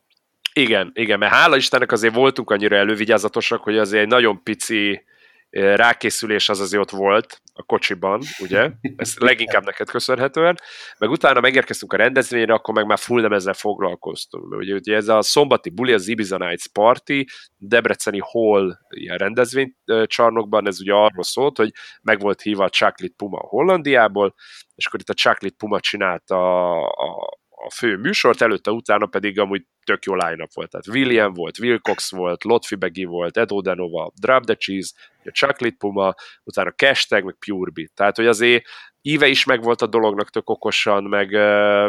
Igen, 0.52 0.90
igen, 0.94 1.18
mert 1.18 1.32
hála 1.32 1.56
Istennek 1.56 1.92
azért 1.92 2.14
voltunk 2.14 2.50
annyira 2.50 2.76
elővigyázatosak, 2.76 3.62
hogy 3.62 3.78
azért 3.78 4.02
egy 4.02 4.08
nagyon 4.08 4.42
pici 4.42 5.04
rákészülés 5.50 6.48
az 6.48 6.60
azért 6.60 6.82
ott 6.82 6.90
volt 6.90 7.42
a 7.52 7.62
kocsiban, 7.62 8.20
ugye? 8.38 8.70
Ez 8.96 9.16
leginkább 9.18 9.64
neked 9.64 9.90
köszönhetően. 9.90 10.56
Meg 10.98 11.10
utána 11.10 11.40
megérkeztünk 11.40 11.92
a 11.92 11.96
rendezvényre, 11.96 12.52
akkor 12.52 12.74
meg 12.74 12.86
már 12.86 12.98
full 12.98 13.20
nem 13.20 13.32
ezzel 13.32 13.54
foglalkoztunk. 13.54 14.54
Ugye, 14.54 14.74
ugye 14.74 14.96
ez 14.96 15.08
a 15.08 15.22
szombati 15.22 15.70
buli, 15.70 15.92
az 15.92 16.08
Ibiza 16.08 16.36
Nights 16.36 16.68
Party, 16.68 17.24
Debreceni 17.56 18.20
Hall 18.22 18.76
ilyen 18.88 19.16
rendezvénycsarnokban, 19.16 20.66
ez 20.66 20.80
ugye 20.80 20.92
arról 20.92 21.22
szólt, 21.22 21.56
hogy 21.56 21.72
meg 22.02 22.20
volt 22.20 22.40
hívva 22.40 22.64
a 22.64 22.70
Chocolate 22.70 23.14
Puma 23.16 23.38
Hollandiából, 23.38 24.34
és 24.74 24.86
akkor 24.86 25.00
itt 25.00 25.08
a 25.08 25.14
Chocolate 25.14 25.56
Puma 25.58 25.80
csinálta 25.80 26.70
a, 26.82 27.39
a 27.64 27.70
fő 27.70 27.96
műsort, 27.96 28.40
előtte, 28.40 28.70
utána 28.70 29.06
pedig 29.06 29.38
amúgy 29.38 29.66
tök 29.84 30.04
jó 30.04 30.14
line 30.14 30.46
volt. 30.54 30.70
Tehát 30.70 30.88
William 30.88 31.32
volt, 31.32 31.58
Wilcox 31.58 32.10
volt, 32.10 32.44
Lotfi 32.44 32.74
Begi 32.74 33.04
volt, 33.04 33.36
Ed 33.36 33.52
Odenova, 33.52 34.12
Drop 34.20 34.44
the 34.44 34.54
Cheese, 34.54 34.92
a 35.24 35.30
Chocolate 35.30 35.76
Puma, 35.78 36.14
utána 36.44 36.70
Cashtag, 36.70 37.24
meg 37.24 37.36
Purebit. 37.46 37.92
Tehát, 37.94 38.16
hogy 38.16 38.26
azért 38.26 38.64
íve 39.02 39.26
is 39.26 39.44
meg 39.44 39.62
volt 39.62 39.82
a 39.82 39.86
dolognak 39.86 40.30
tök 40.30 40.50
okosan, 40.50 41.04
meg, 41.04 41.30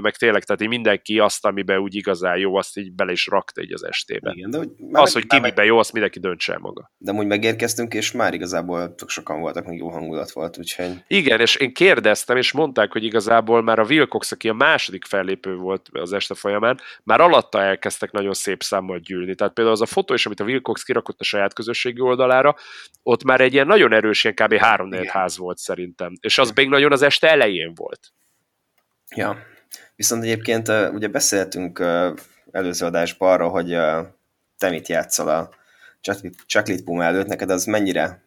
meg 0.01 0.15
tényleg, 0.15 0.43
tehát 0.43 0.61
így 0.61 0.67
mindenki 0.67 1.19
azt, 1.19 1.45
amiben 1.45 1.77
úgy 1.77 1.95
igazán 1.95 2.37
jó, 2.37 2.55
azt 2.55 2.77
így 2.77 2.93
bele 2.93 3.11
is 3.11 3.27
rakta 3.27 3.61
így 3.61 3.73
az 3.73 3.83
estébe. 3.83 4.31
Igen, 4.35 4.49
de 4.49 4.57
hogy 4.57 4.69
már 4.91 5.03
az, 5.03 5.13
meg, 5.13 5.23
hogy 5.23 5.31
ki 5.31 5.35
miben 5.35 5.53
meg... 5.55 5.65
jó, 5.65 5.77
azt 5.77 5.91
mindenki 5.91 6.19
döntse 6.19 6.53
el 6.53 6.59
maga. 6.59 6.91
De 6.97 7.11
úgy 7.11 7.27
megérkeztünk, 7.27 7.93
és 7.93 8.11
már 8.11 8.33
igazából 8.33 8.95
tök 8.95 9.09
sokan 9.09 9.39
voltak, 9.39 9.65
még 9.65 9.79
jó 9.79 9.89
hangulat 9.89 10.31
volt, 10.31 10.57
úgyhogy... 10.57 11.03
Igen, 11.07 11.39
és 11.39 11.55
én 11.55 11.73
kérdeztem, 11.73 12.37
és 12.37 12.51
mondták, 12.51 12.91
hogy 12.91 13.03
igazából 13.03 13.61
már 13.61 13.79
a 13.79 13.85
Wilcox, 13.85 14.31
aki 14.31 14.49
a 14.49 14.53
második 14.53 15.05
fellépő 15.05 15.55
volt 15.55 15.89
az 15.91 16.13
este 16.13 16.33
folyamán, 16.33 16.79
már 17.03 17.21
alatta 17.21 17.61
elkezdtek 17.61 18.11
nagyon 18.11 18.33
szép 18.33 18.63
számmal 18.63 18.99
gyűlni. 18.99 19.35
Tehát 19.35 19.53
például 19.53 19.75
az 19.75 19.81
a 19.81 19.85
fotó 19.85 20.13
is, 20.13 20.25
amit 20.25 20.39
a 20.39 20.43
Wilcox 20.43 20.83
kirakott 20.83 21.19
a 21.19 21.23
saját 21.23 21.53
közösségi 21.53 21.99
oldalára, 21.99 22.55
ott 23.03 23.23
már 23.23 23.41
egy 23.41 23.53
ilyen 23.53 23.67
nagyon 23.67 23.93
erős, 23.93 24.23
ilyen 24.23 24.35
kb. 24.35 24.53
három 24.53 24.89
ház 25.07 25.37
volt 25.37 25.57
szerintem. 25.57 26.13
És 26.19 26.37
az 26.37 26.51
még 26.51 26.69
nagyon 26.69 26.91
az 26.91 27.00
az 27.01 27.07
este 27.07 27.29
elején 27.29 27.73
volt. 27.75 27.99
Ja, 29.15 29.37
viszont 29.95 30.23
egyébként 30.23 30.67
ugye 30.67 31.07
beszéltünk 31.07 31.79
előző 32.51 32.85
adásban 32.85 33.31
arra, 33.31 33.47
hogy 33.47 33.77
te 34.57 34.69
mit 34.69 34.87
játszol 34.87 35.27
a 35.29 35.49
Chocolate 36.47 36.83
Puma 36.83 37.03
előtt, 37.03 37.27
neked 37.27 37.49
az 37.49 37.65
mennyire 37.65 38.23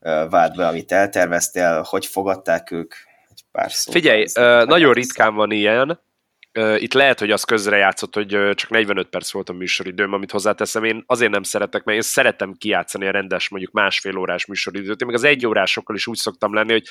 vált 0.00 0.56
be, 0.56 0.66
amit 0.66 0.92
elterveztél, 0.92 1.82
hogy 1.82 2.06
fogadták 2.06 2.70
ők? 2.70 2.94
Egy 3.30 3.44
pár 3.52 3.72
szó. 3.72 3.92
Figyelj, 3.92 4.24
nagyon 4.64 4.92
ritkán 4.92 5.34
van 5.34 5.50
ilyen, 5.50 6.00
itt 6.76 6.92
lehet, 6.92 7.18
hogy 7.18 7.30
az 7.30 7.44
közrejátszott, 7.44 8.14
hogy 8.14 8.28
csak 8.54 8.70
45 8.70 9.08
perc 9.08 9.32
volt 9.32 9.48
a 9.48 9.52
műsoridőm, 9.52 10.12
amit 10.12 10.30
hozzáteszem. 10.30 10.84
Én 10.84 11.02
azért 11.06 11.30
nem 11.30 11.42
szeretek, 11.42 11.84
mert 11.84 11.96
én 11.96 12.02
szeretem 12.02 12.52
kijátszani 12.52 13.06
a 13.06 13.10
rendes, 13.10 13.48
mondjuk 13.48 13.72
másfél 13.72 14.16
órás 14.16 14.46
műsoridőt. 14.46 15.00
Én 15.00 15.06
meg 15.06 15.16
az 15.16 15.24
egy 15.24 15.46
órásokkal 15.46 15.96
is 15.96 16.06
úgy 16.06 16.16
szoktam 16.16 16.54
lenni, 16.54 16.72
hogy 16.72 16.84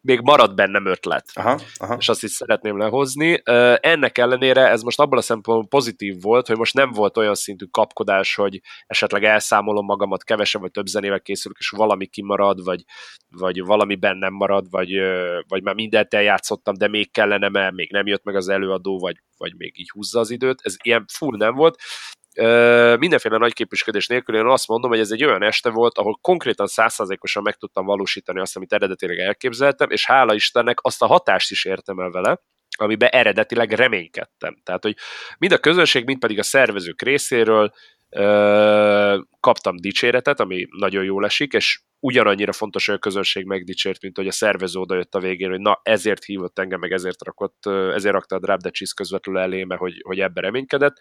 még 0.00 0.20
marad 0.20 0.54
bennem 0.54 0.86
ötlet. 0.86 1.24
Aha, 1.32 1.60
aha. 1.76 1.96
És 1.98 2.08
azt 2.08 2.22
is 2.22 2.30
szeretném 2.30 2.78
lehozni. 2.78 3.42
Ennek 3.80 4.18
ellenére 4.18 4.68
ez 4.68 4.82
most 4.82 5.00
abban 5.00 5.18
a 5.18 5.22
szempontból 5.22 5.68
pozitív 5.68 6.20
volt, 6.20 6.46
hogy 6.46 6.56
most 6.56 6.74
nem 6.74 6.90
volt 6.90 7.16
olyan 7.16 7.34
szintű 7.34 7.64
kapkodás, 7.64 8.34
hogy 8.34 8.60
esetleg 8.86 9.24
elszámolom 9.24 9.84
magamat, 9.84 10.24
kevesebb 10.24 10.60
vagy 10.60 10.70
több 10.70 10.86
zenével 10.86 11.20
készülök, 11.20 11.58
és 11.58 11.68
valami 11.68 12.06
kimarad, 12.06 12.64
vagy, 12.64 12.84
vagy 13.28 13.62
valami 13.62 13.94
bennem 13.94 14.32
marad, 14.32 14.70
vagy, 14.70 14.90
vagy 15.48 15.62
már 15.62 15.74
mindent 15.74 16.14
eljátszottam, 16.14 16.74
de 16.74 16.88
még 16.88 17.12
kellene, 17.12 17.48
mert 17.48 17.74
még 17.74 17.90
nem 17.90 18.06
jött 18.06 18.24
meg 18.24 18.36
az 18.36 18.48
előadó, 18.48 18.98
vagy, 18.98 19.09
vagy 19.36 19.56
még 19.56 19.78
így 19.78 19.90
húzza 19.90 20.20
az 20.20 20.30
időt. 20.30 20.60
Ez 20.62 20.74
ilyen 20.82 21.04
full 21.12 21.36
nem 21.36 21.54
volt. 21.54 21.80
Mindenféle 22.98 23.36
nagy 23.36 23.52
képviselés 23.52 24.06
nélkül 24.06 24.36
én 24.36 24.46
azt 24.46 24.68
mondom, 24.68 24.90
hogy 24.90 25.00
ez 25.00 25.10
egy 25.10 25.24
olyan 25.24 25.42
este 25.42 25.70
volt, 25.70 25.98
ahol 25.98 26.18
konkrétan 26.20 26.66
százszázalékosan 26.66 27.42
meg 27.42 27.56
tudtam 27.56 27.84
valósítani 27.84 28.40
azt, 28.40 28.56
amit 28.56 28.72
eredetileg 28.72 29.18
elképzeltem, 29.18 29.90
és 29.90 30.06
hála 30.06 30.34
Istennek 30.34 30.78
azt 30.82 31.02
a 31.02 31.06
hatást 31.06 31.50
is 31.50 31.64
értem 31.64 31.98
el 31.98 32.10
vele, 32.10 32.40
amiben 32.76 33.08
eredetileg 33.08 33.72
reménykedtem. 33.72 34.60
Tehát, 34.62 34.82
hogy 34.82 34.96
mind 35.38 35.52
a 35.52 35.58
közönség, 35.58 36.04
mind 36.04 36.18
pedig 36.18 36.38
a 36.38 36.42
szervezők 36.42 37.02
részéről 37.02 37.72
kaptam 39.40 39.76
dicséretet, 39.76 40.40
ami 40.40 40.66
nagyon 40.70 41.04
jól 41.04 41.24
esik, 41.24 41.52
és 41.52 41.80
ugyanannyira 42.00 42.52
fontos, 42.52 42.86
hogy 42.86 42.94
a 42.94 42.98
közönség 42.98 43.44
megdicsért, 43.44 44.02
mint 44.02 44.16
hogy 44.16 44.26
a 44.26 44.32
szervező 44.32 44.80
oda 44.80 44.94
jött 44.94 45.14
a 45.14 45.20
végén, 45.20 45.50
hogy 45.50 45.60
na 45.60 45.80
ezért 45.82 46.24
hívott 46.24 46.58
engem, 46.58 46.80
meg 46.80 46.92
ezért 46.92 47.24
rakott, 47.24 47.66
ezért 47.66 48.14
rakta 48.14 48.36
a 48.36 48.38
Drop 48.38 48.60
the 48.60 48.70
Cheese 48.70 48.92
közvetlenül 48.96 49.40
eléme, 49.40 49.76
hogy, 49.76 50.00
hogy 50.02 50.20
ebbe 50.20 50.40
reménykedett. 50.40 50.96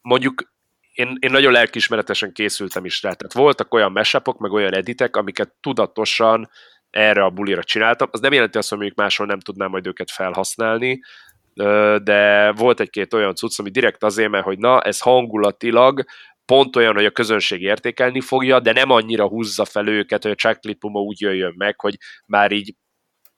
Mondjuk 0.00 0.54
én, 0.92 1.16
én 1.18 1.30
nagyon 1.30 1.52
lelkismeretesen 1.52 2.32
készültem 2.32 2.84
is 2.84 3.02
rá, 3.02 3.12
tehát 3.12 3.32
voltak 3.32 3.74
olyan 3.74 3.92
mesapok, 3.92 4.38
meg 4.38 4.52
olyan 4.52 4.74
editek, 4.74 5.16
amiket 5.16 5.54
tudatosan 5.60 6.50
erre 6.90 7.24
a 7.24 7.30
bulira 7.30 7.64
csináltam. 7.64 8.08
Az 8.10 8.20
nem 8.20 8.32
jelenti 8.32 8.58
azt, 8.58 8.68
hogy 8.68 8.78
mondjuk 8.78 8.98
máshol 8.98 9.26
nem 9.26 9.40
tudnám 9.40 9.70
majd 9.70 9.86
őket 9.86 10.10
felhasználni, 10.10 11.00
de 12.02 12.52
volt 12.52 12.80
egy-két 12.80 13.14
olyan 13.14 13.34
cucc, 13.34 13.58
ami 13.58 13.70
direkt 13.70 14.02
azért, 14.02 14.30
mert 14.30 14.44
hogy 14.44 14.58
na, 14.58 14.80
ez 14.80 15.00
hangulatilag 15.00 16.04
pont 16.44 16.76
olyan, 16.76 16.94
hogy 16.94 17.04
a 17.04 17.10
közönség 17.10 17.62
értékelni 17.62 18.20
fogja, 18.20 18.60
de 18.60 18.72
nem 18.72 18.90
annyira 18.90 19.28
húzza 19.28 19.64
fel 19.64 19.86
őket, 19.88 20.22
hogy 20.22 20.30
a 20.30 20.34
Chocolate 20.34 20.78
Puma 20.78 21.00
úgy 21.00 21.20
jöjjön 21.20 21.54
meg, 21.56 21.80
hogy 21.80 21.96
már 22.26 22.52
így 22.52 22.74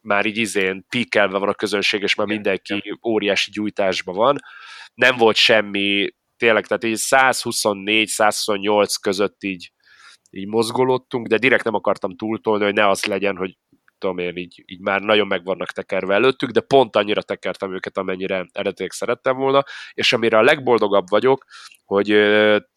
már 0.01 0.27
így 0.27 0.37
izén 0.37 0.85
píkelve 0.89 1.39
van 1.39 1.49
a 1.49 1.55
közönség, 1.55 2.03
és 2.03 2.15
már 2.15 2.27
mindenki 2.27 2.99
óriási 3.07 3.51
gyújtásban 3.51 4.15
van. 4.15 4.39
Nem 4.95 5.17
volt 5.17 5.37
semmi, 5.37 6.09
tényleg, 6.37 6.67
tehát 6.67 6.85
így 6.85 6.99
124-128 7.01 8.95
között 9.01 9.43
így, 9.43 9.73
így 10.31 10.47
mozgolódtunk, 10.47 11.27
de 11.27 11.39
direkt 11.39 11.65
nem 11.65 11.75
akartam 11.75 12.17
túltolni, 12.17 12.65
hogy 12.65 12.75
ne 12.75 12.89
az 12.89 13.05
legyen, 13.05 13.37
hogy 13.37 13.57
tudom 13.99 14.19
én, 14.19 14.37
így, 14.37 14.63
így 14.67 14.81
már 14.81 15.01
nagyon 15.01 15.27
meg 15.27 15.45
vannak 15.45 15.73
tekerve 15.73 16.15
előttük, 16.15 16.51
de 16.51 16.61
pont 16.61 16.97
annyira 16.97 17.23
tekertem 17.23 17.75
őket, 17.75 17.97
amennyire 17.97 18.47
eredetileg 18.53 18.93
szerettem 18.93 19.37
volna, 19.37 19.65
és 19.93 20.13
amire 20.13 20.39
a 20.39 20.43
legboldogabb 20.43 21.09
vagyok, 21.09 21.45
hogy 21.85 22.09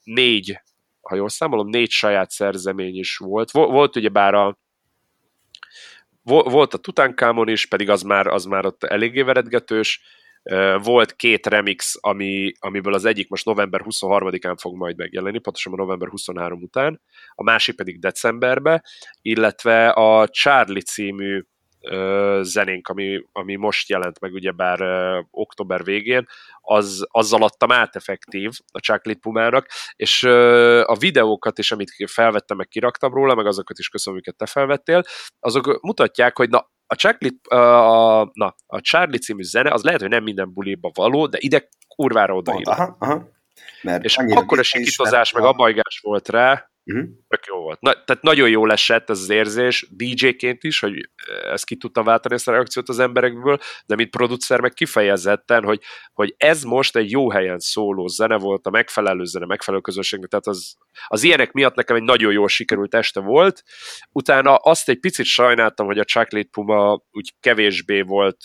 négy, 0.04 0.62
ha 1.02 1.16
jól 1.16 1.30
számolom, 1.30 1.68
négy 1.68 1.90
saját 1.90 2.32
szerzemény 2.32 2.98
is 2.98 3.18
volt. 3.18 3.52
Volt 3.52 3.96
ugye 3.96 4.10
bár 4.10 4.34
a 4.34 4.60
volt 6.24 6.74
a 6.74 6.78
Tutankhamon 6.78 7.48
is, 7.48 7.66
pedig 7.66 7.90
az 7.90 8.02
már, 8.02 8.28
az 8.28 8.46
már 8.46 8.66
ott 8.66 8.84
eléggé 8.84 9.22
veredgetős, 9.22 10.02
volt 10.84 11.16
két 11.16 11.48
remix, 11.48 11.96
ami, 12.00 12.52
amiből 12.60 12.94
az 12.94 13.06
egyik 13.06 13.30
most 13.30 13.46
november 13.46 13.82
23-án 13.84 14.56
fog 14.60 14.76
majd 14.76 14.98
megjelenni, 14.98 15.40
pontosan 15.40 15.74
november 15.76 16.08
23 16.10 16.62
után, 16.62 17.02
a 17.36 17.44
másik 17.44 17.76
pedig 17.76 18.00
decemberbe, 18.00 18.84
illetve 19.22 19.90
a 19.90 20.28
Charlie 20.28 20.82
című 20.82 21.42
zenénk, 22.42 22.88
ami, 22.88 23.24
ami 23.32 23.56
most 23.56 23.90
jelent 23.90 24.20
meg 24.20 24.34
ugyebár 24.34 24.82
uh, 24.82 25.26
október 25.32 25.84
végén, 25.84 26.28
az, 26.62 27.06
azzal 27.12 27.44
adtam 27.44 27.72
át 27.72 27.96
effektív 27.96 28.52
a 28.72 28.80
Chocolate 28.80 29.20
Pumának, 29.20 29.68
és 29.96 30.24
uh, 30.24 30.84
a 30.86 30.96
videókat 31.00 31.58
is, 31.58 31.72
amit 31.72 31.94
felvettem, 32.06 32.58
meg 32.58 32.68
kiraktam 32.68 33.14
róla, 33.14 33.36
meg 33.36 33.46
azokat 33.46 33.80
is 33.80 33.90
köszönöm, 33.90 34.18
amiket 34.18 34.38
te 34.38 34.46
felvettél, 34.46 35.04
azok 35.40 35.82
mutatják, 35.82 36.38
hogy 36.38 36.50
na, 36.50 36.70
a, 36.96 37.18
uh, 37.50 37.58
a, 37.58 38.30
na, 38.34 38.56
a 38.68 38.80
Charlie 38.82 39.18
című 39.18 39.44
zene, 39.44 39.72
az 39.72 39.84
lehet, 39.84 40.02
hogy 40.02 40.10
nem 40.10 40.24
minden 40.24 40.54
buliba 40.54 40.92
való, 40.94 41.28
de 41.28 41.38
ide 41.42 41.68
kurvára 41.88 42.36
odaír. 42.36 42.68
Aha, 42.68 42.96
aha. 43.00 43.30
Mert 43.82 44.04
és 44.04 44.18
akkor 44.18 44.60
a 44.60 44.64
sikítozás, 44.64 45.32
meg 45.32 45.44
a 45.44 45.54
bajgás 45.54 46.00
volt 46.04 46.30
rá, 46.30 46.71
uh-huh. 46.94 47.10
tök 47.28 47.46
jó 47.46 47.58
volt. 47.58 47.82
Na, 47.82 47.92
tehát 47.92 48.22
nagyon 48.22 48.50
jó 48.50 48.70
esett 48.70 49.10
ez 49.10 49.20
az 49.20 49.30
érzés, 49.30 49.88
DJ-ként 49.90 50.64
is, 50.64 50.80
hogy 50.80 51.10
ezt 51.52 51.66
ki 51.66 51.76
tudta 51.76 52.04
váltani 52.04 52.34
ezt 52.34 52.48
a 52.48 52.52
reakciót 52.52 52.90
az 52.90 53.00
emberekből, 53.00 53.58
de 53.86 53.96
mint 53.96 54.10
producer 54.10 54.60
meg 54.60 54.74
kifejezetten, 54.74 55.64
hogy, 55.64 55.82
hogy 56.14 56.34
ez 56.38 56.64
most 56.64 56.96
egy 56.96 57.12
jó 57.12 57.32
helyen 57.32 57.60
szóló 57.60 58.08
zene 58.08 58.38
volt, 58.38 58.66
a 58.66 58.70
megfelelő 58.70 59.24
zene, 59.24 59.46
megfelelő 59.46 59.84
közönségnek, 59.84 60.30
tehát 60.30 60.48
az, 60.48 60.76
az 61.08 61.24
ilyenek 61.24 61.52
miatt 61.52 61.76
nekem 61.76 61.96
egy 61.96 62.04
nagyon 62.04 62.32
jól 62.32 62.48
sikerült 62.48 62.94
este 62.94 63.20
volt. 63.20 63.64
Utána 64.12 64.56
azt 64.56 64.90
egy 64.90 65.00
picit 65.00 65.26
sajnáltam, 65.26 65.86
hogy 65.86 66.00
a 66.00 66.04
Chocolate 66.04 66.50
Puma 66.52 67.02
úgy 67.12 67.34
kevésbé 67.40 68.02
volt 68.02 68.38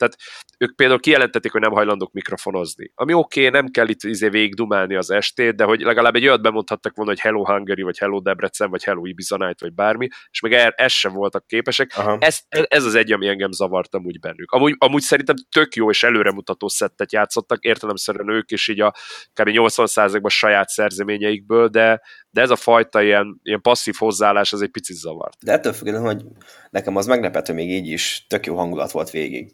tehát 0.00 0.16
ők 0.58 0.76
például 0.76 1.00
kijelentették, 1.00 1.52
hogy 1.52 1.60
nem 1.60 1.72
hajlandók 1.72 2.12
mikrofonozni. 2.12 2.92
Ami 2.94 3.12
oké, 3.12 3.46
okay, 3.46 3.60
nem 3.60 3.70
kell 3.70 3.88
itt 3.88 4.02
izé 4.02 4.28
végig 4.28 4.54
dumálni 4.54 4.94
az 4.94 5.10
estét, 5.10 5.54
de 5.54 5.64
hogy 5.64 5.80
legalább 5.80 6.14
egy 6.14 6.26
olyat 6.26 6.42
bemondhattak 6.42 6.96
volna, 6.96 7.10
hogy 7.10 7.20
Hello 7.20 7.44
Hungary, 7.44 7.82
vagy 7.82 7.98
Hello 7.98 8.20
Debrecen, 8.20 8.70
vagy 8.70 8.84
Hello 8.84 9.04
Ibiza 9.04 9.36
Night, 9.36 9.60
vagy 9.60 9.72
bármi, 9.72 10.08
és 10.30 10.40
meg 10.40 10.52
ez, 10.52 10.72
ez 10.76 10.92
sem 10.92 11.12
voltak 11.12 11.46
képesek. 11.46 11.94
Ez, 12.18 12.38
ez, 12.48 12.84
az 12.84 12.94
egy, 12.94 13.12
ami 13.12 13.28
engem 13.28 13.52
zavart 13.52 13.94
amúgy 13.94 14.20
bennük. 14.20 14.50
Amúgy, 14.50 14.74
amúgy 14.78 15.02
szerintem 15.02 15.36
tök 15.50 15.74
jó 15.74 15.90
és 15.90 16.02
előremutató 16.02 16.68
szettet 16.68 17.12
játszottak, 17.12 17.64
értelemszerűen 17.64 18.30
ők 18.30 18.50
is 18.50 18.68
így 18.68 18.80
a 18.80 18.90
kb. 19.32 19.48
80%-ban 19.48 20.30
saját 20.30 20.68
szerzeményeikből, 20.68 21.68
de, 21.68 22.02
de 22.30 22.40
ez 22.40 22.50
a 22.50 22.56
fajta 22.56 23.02
ilyen, 23.02 23.40
ilyen 23.42 23.60
passzív 23.60 23.94
hozzáállás 23.98 24.52
az 24.52 24.62
egy 24.62 24.70
picit 24.70 24.96
zavart. 24.96 25.44
De 25.44 25.52
ettől 25.52 25.72
függetlenül, 25.72 26.08
hogy 26.08 26.22
nekem 26.70 26.96
az 26.96 27.06
meglepett, 27.06 27.52
még 27.52 27.70
így 27.70 27.86
is 27.86 28.26
tök 28.28 28.46
jó 28.46 28.56
hangulat 28.56 28.90
volt 28.90 29.10
végig. 29.10 29.52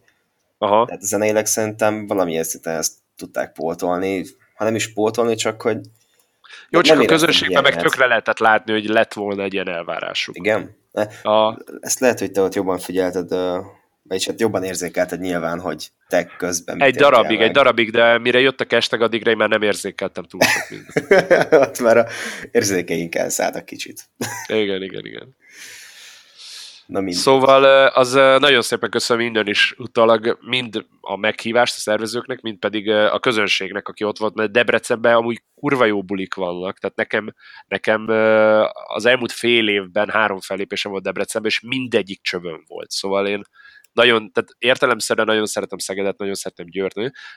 Aha. 0.59 0.87
Tehát 0.87 1.03
zeneileg 1.03 1.47
szerintem 1.47 2.07
valamilyen 2.07 2.45
szinten 2.45 2.77
ezt 2.77 2.93
tudták 3.17 3.53
pótolni, 3.53 4.25
ha 4.55 4.65
nem 4.65 4.75
is 4.75 4.93
pótolni, 4.93 5.35
csak 5.35 5.63
hogy 5.63 5.79
jó, 6.71 6.81
csak 6.81 7.01
a 7.01 7.05
közönségben 7.05 7.63
meg 7.63 7.77
tökre 7.77 8.07
lehetett 8.07 8.39
látni, 8.39 8.73
hogy 8.73 8.85
lett 8.85 9.13
volna 9.13 9.43
egy 9.43 9.53
ilyen 9.53 9.69
elvárásuk. 9.69 10.37
Igen? 10.37 10.77
A... 11.23 11.59
Ezt 11.81 12.01
lehet, 12.01 12.19
hogy 12.19 12.31
te 12.31 12.41
ott 12.41 12.55
jobban 12.55 12.79
figyelted, 12.79 13.29
vagyis 14.03 14.27
hát 14.27 14.41
jobban 14.41 14.65
érzékelted 14.65 15.21
nyilván, 15.21 15.61
hogy 15.61 15.91
te 16.09 16.25
közben... 16.25 16.83
Egy 16.83 16.97
darabig, 16.97 17.41
egy 17.41 17.51
darabig, 17.51 17.91
de 17.91 18.19
mire 18.19 18.41
jöttek 18.41 18.73
estek, 18.73 19.01
addigra 19.01 19.31
én 19.31 19.37
már 19.37 19.49
nem 19.49 19.63
érzékeltem 19.63 20.25
túl 20.25 20.41
sok 20.41 20.69
mindent. 20.71 21.53
ott 21.53 21.79
már 21.79 21.97
a 21.97 22.07
érzékeink 22.51 23.15
elszálltak 23.15 23.65
kicsit. 23.65 24.01
igen, 24.47 24.83
igen, 24.83 25.07
igen. 25.07 25.37
Na 26.87 27.01
mind. 27.01 27.17
Szóval 27.17 27.87
az 27.87 28.13
nagyon 28.13 28.63
szépen 28.63 28.91
köszönöm 28.91 29.23
minden 29.23 29.47
is 29.47 29.75
utalag, 29.79 30.39
mind 30.41 30.87
a 31.01 31.17
meghívást 31.17 31.77
a 31.77 31.81
szervezőknek, 31.81 32.41
mind 32.41 32.59
pedig 32.59 32.91
a 32.91 33.19
közönségnek, 33.19 33.89
aki 33.89 34.05
ott 34.05 34.19
volt, 34.19 34.35
mert 34.35 34.53
Debrecenben 34.53 35.15
amúgy 35.15 35.43
kurva 35.55 35.85
jó 35.85 36.03
bulik 36.03 36.35
vannak, 36.35 36.79
tehát 36.79 36.97
nekem, 36.97 37.35
nekem 37.67 38.09
az 38.87 39.07
elmúlt 39.07 39.33
fél 39.33 39.69
évben 39.69 40.09
három 40.09 40.41
fellépésem 40.41 40.91
volt 40.91 41.03
Debrecenben, 41.03 41.51
és 41.51 41.61
mindegyik 41.61 42.23
csövön 42.23 42.65
volt, 42.67 42.91
szóval 42.91 43.27
én 43.27 43.43
nagyon, 43.93 44.33
tehát 44.33 44.51
értelemszerűen 44.59 45.27
nagyon 45.27 45.47
szeretem 45.47 45.79
Szegedet, 45.79 46.19
nagyon 46.19 46.35
szeretem 46.35 46.67
Győrt, 46.67 46.95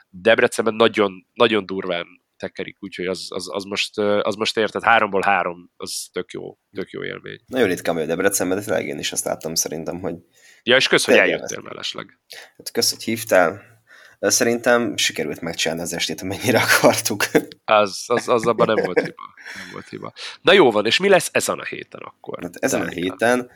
Debrecenben 0.10 0.74
nagyon, 0.74 1.26
nagyon 1.34 1.66
durván 1.66 2.06
tekerik, 2.40 2.78
úgyhogy 2.80 3.06
az, 3.06 3.28
az, 3.30 3.48
az, 3.52 3.64
most, 3.64 3.98
az 3.98 4.36
most 4.36 4.58
érted, 4.58 4.84
háromból 4.84 5.22
három, 5.22 5.72
az 5.78 6.10
tök 6.12 6.32
jó, 6.32 6.58
tök 6.72 6.90
jó 6.90 7.04
élmény. 7.04 7.40
Nagyon 7.46 7.68
ritkán 7.68 7.96
vagy 7.96 8.08
Debrecenben, 8.08 8.58
de 8.58 8.64
tényleg 8.64 8.88
én 8.88 9.00
is 9.00 9.12
azt 9.12 9.26
láttam 9.26 9.56
szerintem, 9.56 10.00
hogy... 10.00 10.16
Ja, 10.64 10.76
és 10.76 10.88
kösz, 10.88 11.06
hogy 11.06 11.16
eljöttél 11.16 11.62
mellesleg. 11.62 12.20
Hát 12.58 12.72
kösz, 12.72 12.90
hogy 12.90 13.04
hívtál. 13.04 13.62
Szerintem 14.20 14.98
sikerült 14.98 15.42
megcsinálni 15.42 15.84
az 15.84 15.94
estét, 15.94 16.22
amennyire 16.22 16.62
akartuk. 16.62 17.24
Az, 17.66 18.04
az, 18.08 18.28
az 18.28 18.46
abban 18.48 18.68
nem 18.68 18.86
volt 18.86 19.00
hiba. 19.00 19.24
Nem 19.56 19.70
volt 19.72 19.90
hiba. 19.90 20.14
Na 20.42 20.54
jó 20.54 20.72
van, 20.72 20.86
és 20.86 21.00
mi 21.00 21.10
lesz 21.10 21.30
ezen 21.32 21.60
a 21.60 21.64
héten 21.64 22.02
akkor? 22.02 22.40
Hát 22.42 22.56
ezen 22.56 22.82
a 22.82 22.88
héten 22.88 23.50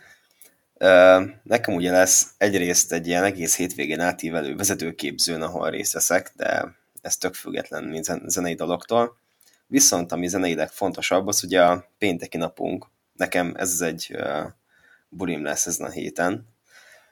nekem 1.44 1.76
ugye 1.76 1.92
lesz 1.92 2.28
egyrészt 2.38 2.94
egy 2.94 3.08
ilyen 3.08 3.24
egész 3.24 3.58
hétvégén 3.58 4.00
átívelő 4.00 4.56
vezetőképzőn, 4.56 5.42
ahol 5.42 5.70
részt 5.70 5.94
veszek, 5.94 6.32
de 6.36 6.76
ez 7.04 7.18
tök 7.18 7.34
független 7.34 7.84
mint 7.84 8.06
zenei 8.26 8.54
dologtól. 8.54 9.18
Viszont 9.68 10.12
ami 10.12 10.28
zeneileg 10.28 10.70
fontosabb, 10.70 11.28
az 11.28 11.44
ugye 11.44 11.64
a 11.64 11.86
pénteki 11.98 12.38
napunk. 12.38 12.86
Nekem 13.14 13.54
ez 13.58 13.82
egy 13.82 14.12
uh, 14.14 14.44
bulim 15.10 15.44
lesz 15.44 15.66
ezen 15.66 15.88
a 15.88 15.90
héten, 15.90 16.48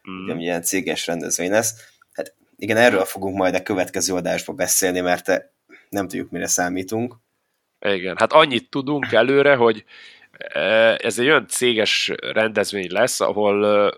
mm. 0.10 0.24
ugye, 0.24 0.34
ami 0.34 0.44
ilyen 0.44 0.62
céges 0.62 1.08
rendezvény 1.08 1.50
lesz. 1.50 1.76
Hát 2.14 2.36
igen, 2.58 2.78
erről 2.78 3.06
fogunk 3.06 3.38
majd 3.38 3.56
a 3.56 3.64
következő 3.64 4.14
adásban 4.14 4.56
beszélni, 4.56 5.00
mert 5.00 5.52
nem 5.90 6.08
tudjuk, 6.08 6.32
mire 6.32 6.48
számítunk. 6.48 7.16
Igen, 7.80 8.18
hát 8.18 8.34
annyit 8.34 8.70
tudunk 8.70 9.12
előre, 9.12 9.56
hogy 9.56 9.86
ez 10.98 11.20
egy 11.20 11.26
olyan 11.28 11.48
céges 11.48 12.12
rendezvény 12.34 12.92
lesz, 12.92 13.20
ahol 13.20 13.92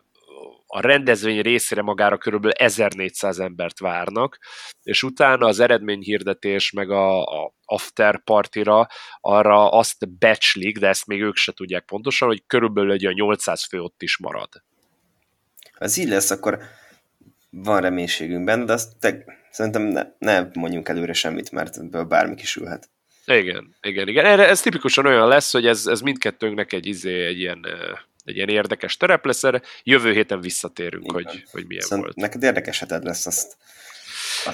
a 0.76 0.82
rendezvény 0.82 1.42
részére 1.42 1.82
magára 1.82 2.18
körülbelül 2.18 2.56
1400 2.56 3.40
embert 3.40 3.80
várnak, 3.80 4.40
és 4.84 5.04
utána 5.04 5.46
az 5.46 5.60
eredményhirdetés 5.60 6.72
meg 6.72 6.90
a, 6.90 7.24
a 7.24 7.54
after 7.66 8.24
partira 8.24 8.88
arra 9.22 9.70
azt 9.70 10.18
becslik, 10.18 10.78
de 10.78 10.88
ezt 10.88 11.08
még 11.08 11.22
ők 11.22 11.36
se 11.36 11.52
tudják 11.52 11.86
pontosan, 11.86 12.28
hogy 12.28 12.44
körülbelül 12.48 12.92
egy 12.92 13.04
olyan 13.04 13.16
800 13.18 13.66
fő 13.66 13.82
ott 13.82 14.02
is 14.02 14.18
marad. 14.18 14.50
Ha 15.72 15.86
ez 15.86 15.98
így 15.98 16.08
lesz, 16.08 16.32
akkor 16.32 16.60
van 17.50 17.82
reménységünkben, 17.82 18.66
de 18.66 18.74
azt 18.74 18.92
te, 19.00 19.24
szerintem 19.52 19.82
ne, 19.82 20.04
ne 20.18 20.48
mondjunk 20.54 20.90
előre 20.90 21.14
semmit, 21.14 21.52
mert 21.52 21.78
ebből 21.78 22.04
bármi 22.04 22.36
kisülhet. 22.36 22.90
Igen, 23.26 23.76
igen, 23.82 24.08
igen. 24.08 24.26
Erre, 24.26 24.48
ez 24.48 24.62
tipikusan 24.62 25.06
olyan 25.06 25.28
lesz, 25.28 25.52
hogy 25.52 25.68
ez, 25.68 25.86
ez 25.86 26.02
mindkettőnknek 26.02 26.74
egy, 26.74 26.86
izé, 26.86 27.26
egy 27.26 27.40
ilyen 27.40 27.66
egy 28.24 28.36
ilyen 28.36 28.50
érdekes 28.50 28.98
terep 28.98 29.26
lesz 29.26 29.44
erre. 29.44 29.62
Jövő 29.84 30.12
héten 30.12 30.42
visszatérünk, 30.42 31.12
hogy, 31.12 31.44
hogy 31.52 31.66
milyen 31.68 31.84
Szóval 31.84 32.00
volt. 32.00 32.16
Neked 32.16 32.44
érdekes 32.44 32.80
heted 32.80 33.04
lesz, 33.04 33.26
azt, 33.26 33.58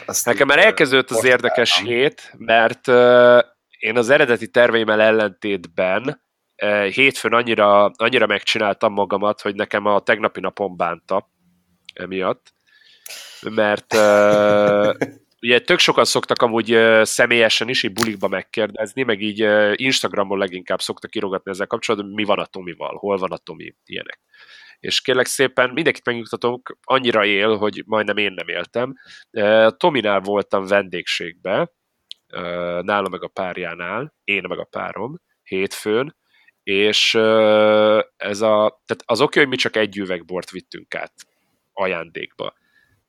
azt 0.06 0.26
Nekem 0.26 0.48
már 0.48 0.60
elkezdődött 0.60 1.10
az 1.10 1.24
érdekes 1.24 1.78
állom. 1.78 1.92
hét, 1.92 2.34
mert 2.38 2.88
uh, 2.88 3.40
én 3.80 3.98
az 3.98 4.10
eredeti 4.10 4.48
terveimmel 4.48 5.02
ellentétben 5.02 6.22
uh, 6.62 6.86
hétfőn 6.86 7.34
annyira, 7.34 7.86
annyira 7.86 8.26
megcsináltam 8.26 8.94
magamat, 8.94 9.42
hogy 9.42 9.56
nekem 9.56 9.86
a 9.86 10.00
tegnapi 10.00 10.40
napon 10.40 10.78
bánta 10.78 11.30
emiatt, 11.94 12.54
mert 13.42 13.94
uh, 13.94 14.94
ugye 15.42 15.60
tök 15.60 15.80
sokan 15.80 16.06
szoktak 16.06 16.42
amúgy 16.42 16.78
személyesen 17.02 17.70
is, 17.70 17.84
így 17.84 17.94
bulikba 17.94 18.28
megkérdezni, 18.28 19.04
meg 19.04 19.22
így 19.22 19.48
Instagramon 19.82 20.38
leginkább 20.38 20.82
szoktak 20.82 21.16
írogatni 21.16 21.52
ezzel 21.52 21.68
kapcsolatban, 21.68 22.12
mi 22.14 22.24
van 22.24 22.40
a 22.40 22.46
Tomival, 22.46 22.96
hol 22.96 23.18
van 23.18 23.32
a 23.32 23.38
Tomi, 23.38 23.76
ilyenek. 23.86 24.20
És 24.80 25.02
kérlek 25.02 25.26
szépen, 25.26 25.70
mindenkit 25.70 26.06
megnyugtatom, 26.06 26.62
annyira 26.84 27.26
él, 27.26 27.58
hogy 27.58 27.84
majdnem 27.86 28.18
én 28.18 28.32
nem 28.32 28.48
éltem. 28.48 28.96
Tominál 29.78 30.20
voltam 30.20 30.66
vendégségbe, 30.66 31.72
nála 32.82 33.10
meg 33.10 33.24
a 33.24 33.28
párjánál, 33.28 34.14
én 34.24 34.44
meg 34.48 34.60
a 34.60 34.64
párom, 34.64 35.22
hétfőn, 35.44 36.16
és 36.64 37.14
ez 38.18 38.42
a, 38.42 38.82
tehát 38.86 39.04
az 39.06 39.22
oké, 39.22 39.40
hogy 39.40 39.50
mi 39.50 39.56
csak 39.56 39.76
egy 39.76 39.98
üveg 39.98 40.26
bort 40.26 40.52
vittünk 40.52 40.96
át 40.96 41.14
ajándékba 41.74 42.54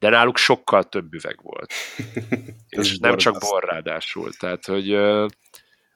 de 0.01 0.09
náluk 0.09 0.37
sokkal 0.37 0.85
több 0.85 1.15
üveg 1.15 1.39
volt. 1.43 1.73
és 2.69 2.99
nem 2.99 3.17
csak 3.17 3.39
bor 3.39 3.65
ráadásul. 3.65 4.33
Tehát, 4.33 4.65
hogy 4.65 4.95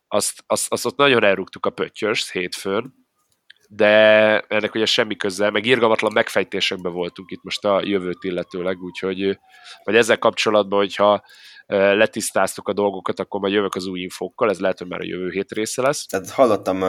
azt, 0.09 0.45
azt, 0.47 0.73
azt 0.73 0.87
ott 0.87 0.97
nagyon 0.97 1.25
elrúgtuk 1.25 1.67
a 1.67 1.71
pöttyöst 1.71 2.31
hétfőn, 2.31 2.95
de 3.69 3.89
ennek 4.41 4.75
ugye 4.75 4.87
semmi 4.87 5.17
köze, 5.17 5.51
meg 5.51 5.67
irgalmatlan 5.67 6.13
megfejtésekben 6.13 6.93
voltunk 6.93 7.31
itt 7.31 7.43
most 7.43 7.65
a 7.65 7.81
jövőt 7.85 8.25
illetőleg, 8.25 8.83
úgyhogy 8.83 9.39
vagy 9.85 9.97
ezzel 9.97 10.19
kapcsolatban, 10.19 10.79
hogyha 10.79 11.25
letisztáztuk 11.67 12.69
a 12.69 12.73
dolgokat, 12.73 13.21
akkor 13.21 13.41
majd 13.41 13.53
jövök 13.53 13.75
az 13.75 13.87
új 13.87 14.01
infókkal, 14.01 14.51
ez 14.51 14.61
lehet, 14.61 14.79
hogy 14.79 14.89
már 14.89 15.01
a 15.01 15.05
jövő 15.05 15.31
hét 15.31 15.53
része 15.53 15.83
lesz. 15.83 16.07
Tehát 16.07 16.31
hallottam 16.31 16.83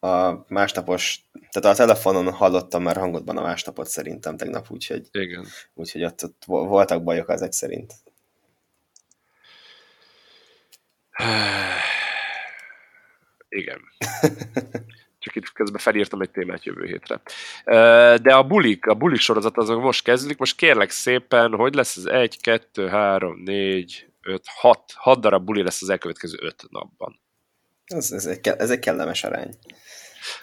a 0.00 0.44
másnapos, 0.48 1.24
tehát 1.50 1.78
a 1.78 1.82
telefonon 1.82 2.32
hallottam 2.32 2.82
már 2.82 2.96
hangodban 2.96 3.36
a 3.36 3.42
másnapot 3.42 3.86
szerintem 3.86 4.36
tegnap, 4.36 4.66
úgyhogy, 4.70 5.08
Igen. 5.10 5.46
úgyhogy 5.74 6.04
ott, 6.04 6.24
ott 6.24 6.42
voltak 6.46 7.02
bajok 7.02 7.30
ezek 7.30 7.52
szerint. 7.52 7.92
Igen. 13.48 13.80
Csak 15.18 15.34
itt 15.34 15.52
közben 15.52 15.80
felírtam 15.80 16.20
egy 16.20 16.30
témát 16.30 16.64
jövő 16.64 16.86
hétre. 16.86 17.20
De 18.16 18.34
a 18.34 18.42
bulik, 18.42 18.86
a 18.86 18.94
bulik 18.94 19.20
sorozat 19.20 19.56
azok 19.56 19.82
most 19.82 20.04
kezdődik. 20.04 20.38
Most 20.38 20.56
kérlek 20.56 20.90
szépen, 20.90 21.54
hogy 21.54 21.74
lesz 21.74 21.96
az 21.96 22.06
1, 22.06 22.40
2, 22.40 22.88
3, 22.88 23.42
4, 23.44 24.11
5, 24.22 24.42
6, 24.46 24.92
6 24.96 25.20
darab 25.20 25.44
buli 25.44 25.62
lesz 25.62 25.82
az 25.82 25.88
elkövetkező 25.88 26.38
5 26.40 26.64
napban. 26.68 27.20
Ez, 27.84 28.12
ez, 28.12 28.26
egy, 28.26 28.48
ez 28.48 28.70
egy 28.70 28.78
kellemes 28.78 29.24
arány. 29.24 29.54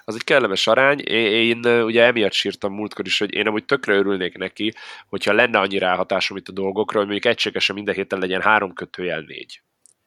Az 0.06 0.16
egy 0.16 0.24
kellemes 0.24 0.68
arány. 0.68 1.00
Én, 1.00 1.64
én 1.66 1.84
ugye 1.84 2.04
emiatt 2.04 2.32
sírtam 2.32 2.74
múltkor 2.74 3.06
is, 3.06 3.20
hogy 3.20 3.34
én 3.34 3.48
amúgy 3.48 3.66
tökre 3.66 3.94
örülnék 3.94 4.38
neki, 4.38 4.74
hogyha 5.08 5.34
lenne 5.34 5.60
annyi 5.60 5.78
ráhatásom 5.78 6.38
itt 6.38 6.48
a 6.48 6.52
dolgokra, 6.52 6.98
hogy 6.98 7.08
mondjuk 7.08 7.34
egységesen 7.34 7.76
minden 7.76 7.96
héten 7.96 8.20
legyen 8.20 8.42
három 8.42 8.74
kötőjel 8.74 9.20
négy. 9.20 9.62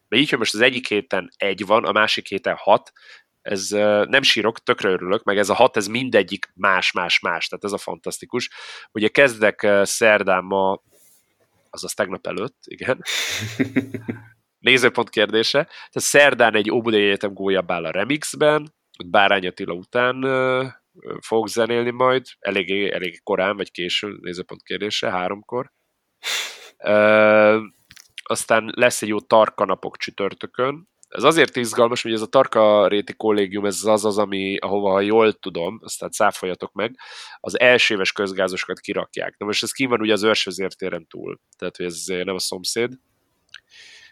Mert 0.09 0.23
így, 0.23 0.31
hogy 0.31 0.39
most 0.39 0.55
az 0.55 0.61
egyik 0.61 0.89
héten 0.89 1.31
egy 1.37 1.67
van, 1.67 1.85
a 1.85 1.93
másik 1.93 2.29
héten 2.29 2.55
hat, 2.59 2.93
ez 3.43 3.69
nem 4.09 4.23
sírok, 4.23 4.63
tökre 4.63 4.89
örülök, 4.89 5.23
meg 5.23 5.39
ez 5.39 5.49
a 5.49 5.55
hat, 5.55 5.77
ez 5.77 5.87
mindegyik 5.87 6.51
más-más-más, 6.55 7.49
tehát 7.49 7.65
ez 7.65 7.73
a 7.73 7.79
fantasztikus. 7.79 8.51
Ugye 8.93 9.09
kezdek 9.09 9.69
szerdán 9.83 10.45
ma, 10.45 10.83
azaz 11.73 11.95
tegnap 11.95 12.27
előtt, 12.27 12.57
igen, 12.65 13.03
nézőpont 14.59 15.11
kérdése, 15.11 15.63
tehát 15.63 15.93
szerdán 15.93 16.55
egy 16.55 16.71
Óbudai 16.71 17.05
Egyetem 17.05 17.33
gólyabál 17.33 17.85
a 17.85 17.91
remixben, 17.91 18.75
Bárány 19.07 19.47
Attila 19.47 19.73
után 19.73 20.23
fogok 21.21 21.49
zenélni 21.49 21.91
majd, 21.91 22.27
elég, 22.39 22.71
elég 22.89 23.23
korán, 23.23 23.57
vagy 23.57 23.71
későn, 23.71 24.19
nézőpont 24.21 24.63
kérdése, 24.63 25.11
háromkor. 25.11 25.73
aztán 28.23 28.73
lesz 28.75 29.03
egy 29.03 29.09
jó 29.09 29.21
tarka 29.21 29.65
napok 29.65 29.97
csütörtökön, 29.97 30.89
ez 31.13 31.23
azért 31.23 31.57
izgalmas, 31.57 32.03
hogy 32.03 32.13
ez 32.13 32.21
a 32.21 32.27
Tarka 32.27 32.89
Réti 32.89 33.13
kollégium, 33.13 33.65
ez 33.65 33.85
az 33.85 34.05
az, 34.05 34.19
ami, 34.19 34.57
ahova, 34.57 34.91
ha 34.91 35.01
jól 35.01 35.33
tudom, 35.33 35.81
aztán 35.83 36.11
cáfoljatok 36.11 36.73
meg, 36.73 36.97
az 37.41 37.61
első 37.61 37.95
éves 37.95 38.13
közgázosokat 38.13 38.81
kirakják. 38.81 39.35
Na 39.39 39.47
most 39.47 39.63
ez 39.63 39.73
ki 39.73 39.87
van 39.87 40.01
ugye 40.01 40.13
az 40.13 40.23
őrsvezértéren 40.23 41.07
túl, 41.07 41.41
tehát 41.59 41.77
hogy 41.77 41.87
ez 41.87 42.05
nem 42.07 42.35
a 42.35 42.39
szomszéd. 42.39 42.93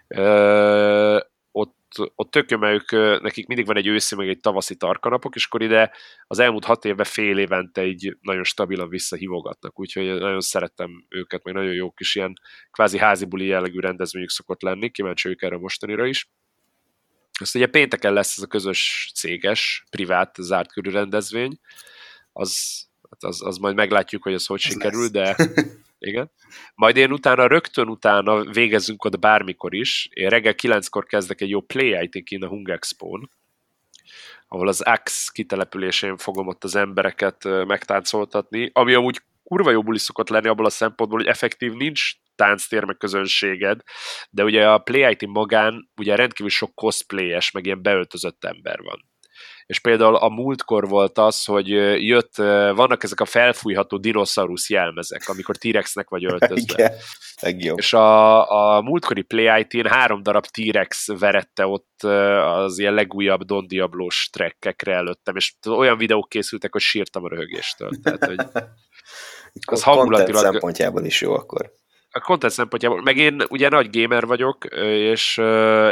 Ö, 0.08 1.18
ott, 1.52 2.12
ott 2.14 2.36
ők, 2.36 2.90
nekik 3.22 3.46
mindig 3.46 3.66
van 3.66 3.76
egy 3.76 3.86
őszi, 3.86 4.14
meg 4.14 4.28
egy 4.28 4.40
tavaszi 4.40 4.76
tarkanapok, 4.76 5.34
és 5.34 5.44
akkor 5.44 5.62
ide 5.62 5.92
az 6.26 6.38
elmúlt 6.38 6.64
hat 6.64 6.84
évben 6.84 7.04
fél 7.04 7.38
évente 7.38 7.86
így 7.86 8.16
nagyon 8.20 8.44
stabilan 8.44 8.88
visszahívogatnak, 8.88 9.80
úgyhogy 9.80 10.04
nagyon 10.04 10.40
szerettem 10.40 11.04
őket, 11.08 11.44
meg 11.44 11.54
nagyon 11.54 11.72
jó 11.72 11.90
kis 11.90 12.14
ilyen 12.14 12.32
kvázi 12.70 12.98
házi 12.98 13.24
buli 13.24 13.46
jellegű 13.46 13.78
rendezvényük 13.78 14.30
szokott 14.30 14.62
lenni, 14.62 14.90
kíváncsi 14.90 15.28
ők 15.28 15.42
erre 15.42 15.58
mostanira 15.58 16.06
is. 16.06 16.28
Azt 17.40 17.54
ugye 17.54 17.66
pénteken 17.66 18.12
lesz 18.12 18.36
ez 18.36 18.42
a 18.42 18.46
közös 18.46 19.10
céges, 19.14 19.84
privát, 19.90 20.36
zárt 20.38 20.72
körű 20.72 20.90
rendezvény, 20.90 21.58
az, 22.32 22.82
hát 23.10 23.22
az, 23.22 23.42
az 23.46 23.56
majd 23.56 23.74
meglátjuk, 23.74 24.22
hogy 24.22 24.32
ez 24.32 24.46
hogy 24.46 24.60
ez 24.64 24.72
sikerül, 24.72 25.08
lesz. 25.12 25.36
de 25.36 25.36
igen. 26.08 26.30
Majd 26.74 26.96
én 26.96 27.12
utána, 27.12 27.46
rögtön 27.46 27.88
utána 27.88 28.44
végezzünk 28.44 29.04
ott 29.04 29.18
bármikor 29.18 29.74
is. 29.74 30.08
Én 30.12 30.28
reggel 30.28 30.54
kilenckor 30.54 31.06
kezdek 31.06 31.40
egy 31.40 31.50
jó 31.50 31.60
play 31.60 32.08
it 32.10 32.42
a 32.42 32.46
Hung 32.46 32.68
Expo-n, 32.68 33.30
ahol 34.48 34.68
az 34.68 34.80
Axe 34.80 35.30
kitelepülésén 35.32 36.16
fogom 36.16 36.46
ott 36.46 36.64
az 36.64 36.74
embereket 36.74 37.44
megtáncoltatni, 37.44 38.70
ami 38.72 38.94
amúgy 38.94 39.22
kurva 39.42 39.70
jó 39.70 39.82
buli 39.82 39.98
szokott 39.98 40.28
lenni 40.28 40.48
abból 40.48 40.66
a 40.66 40.70
szempontból, 40.70 41.18
hogy 41.18 41.28
effektív 41.28 41.72
nincs 41.72 42.12
tánctér, 42.40 42.84
meg 42.84 42.96
közönséged, 42.96 43.80
de 44.30 44.44
ugye 44.44 44.68
a 44.68 44.78
Play 44.78 45.10
IT 45.10 45.26
magán 45.26 45.90
ugye 45.96 46.14
rendkívül 46.14 46.50
sok 46.50 46.74
cosplayes, 46.74 47.50
meg 47.50 47.66
ilyen 47.66 47.82
beöltözött 47.82 48.44
ember 48.44 48.80
van. 48.80 49.08
És 49.66 49.78
például 49.78 50.16
a 50.16 50.28
múltkor 50.28 50.88
volt 50.88 51.18
az, 51.18 51.44
hogy 51.44 51.68
jött, 52.06 52.36
vannak 52.74 53.02
ezek 53.02 53.20
a 53.20 53.24
felfújható 53.24 53.96
dinoszaurusz 53.96 54.70
jelmezek, 54.70 55.28
amikor 55.28 55.56
T-Rexnek 55.56 56.08
vagy 56.08 56.24
öltözve. 56.24 56.98
Igen, 57.42 57.76
És 57.76 57.92
a, 57.92 58.76
a 58.76 58.80
múltkori 58.80 59.22
Play 59.22 59.60
IT-n 59.60 59.86
három 59.86 60.22
darab 60.22 60.46
T-Rex 60.46 61.06
verette 61.18 61.66
ott 61.66 62.02
az 62.42 62.78
ilyen 62.78 62.94
legújabb 62.94 63.42
Don 63.42 63.66
Diablo-s 63.66 64.28
trekkekre 64.30 64.94
előttem, 64.94 65.36
és 65.36 65.54
olyan 65.68 65.96
videók 65.96 66.28
készültek, 66.28 66.72
hogy 66.72 66.82
sírtam 66.82 67.24
a 67.24 67.28
röhögéstől. 67.28 67.90
Tehát, 68.02 68.24
hogy 68.24 68.38
az 69.74 69.82
hangulatilag... 69.82 70.42
szempontjából 70.42 71.04
is 71.04 71.20
jó 71.20 71.32
akkor 71.32 71.72
a 72.12 72.20
content 72.20 72.52
szempontjából, 72.52 73.02
meg 73.02 73.16
én 73.16 73.42
ugye 73.48 73.68
nagy 73.68 74.00
gamer 74.00 74.26
vagyok, 74.26 74.64
és 74.84 75.36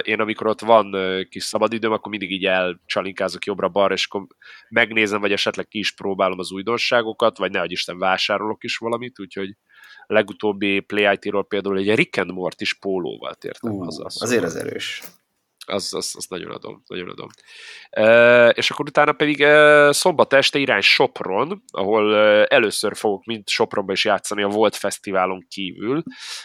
én 0.02 0.20
amikor 0.20 0.46
ott 0.46 0.60
van 0.60 0.96
kis 1.30 1.44
szabadidőm, 1.44 1.92
akkor 1.92 2.10
mindig 2.10 2.30
így 2.30 2.44
elcsalinkázok 2.44 3.44
jobbra-balra, 3.44 3.94
és 3.94 4.06
akkor 4.06 4.26
megnézem, 4.68 5.20
vagy 5.20 5.32
esetleg 5.32 5.68
ki 5.68 5.78
is 5.78 5.94
próbálom 5.94 6.38
az 6.38 6.52
újdonságokat, 6.52 7.38
vagy 7.38 7.50
nehogy 7.50 7.70
Isten 7.70 7.98
vásárolok 7.98 8.64
is 8.64 8.76
valamit, 8.76 9.20
úgyhogy 9.20 9.56
legutóbbi 10.06 10.80
Play 10.80 11.12
IT-ról 11.12 11.46
például 11.46 11.78
egy 11.78 11.94
Rick 11.94 12.18
and 12.18 12.32
Morty-s 12.32 12.74
pólóval 12.74 13.34
tértem 13.34 13.72
uh, 13.72 13.84
haza. 13.84 14.10
Szóval. 14.10 14.28
Azért 14.28 14.44
az 14.44 14.56
erős 14.56 15.02
az, 15.68 15.94
az, 15.94 16.12
az 16.16 16.26
nagyon 16.28 16.50
adom, 16.50 16.82
nagyon 16.86 17.08
adom. 17.08 17.28
E, 17.90 18.48
és 18.48 18.70
akkor 18.70 18.88
utána 18.88 19.12
pedig 19.12 19.40
e, 19.40 19.92
szombat 19.92 20.32
este 20.32 20.58
irány 20.58 20.80
Sopron, 20.80 21.62
ahol 21.70 22.16
e, 22.16 22.46
először 22.48 22.96
fogok 22.96 23.24
mind 23.24 23.48
Sopronba 23.48 23.92
is 23.92 24.04
játszani 24.04 24.42
a 24.42 24.48
Volt 24.48 24.76
Fesztiválon 24.76 25.46
kívül, 25.48 26.02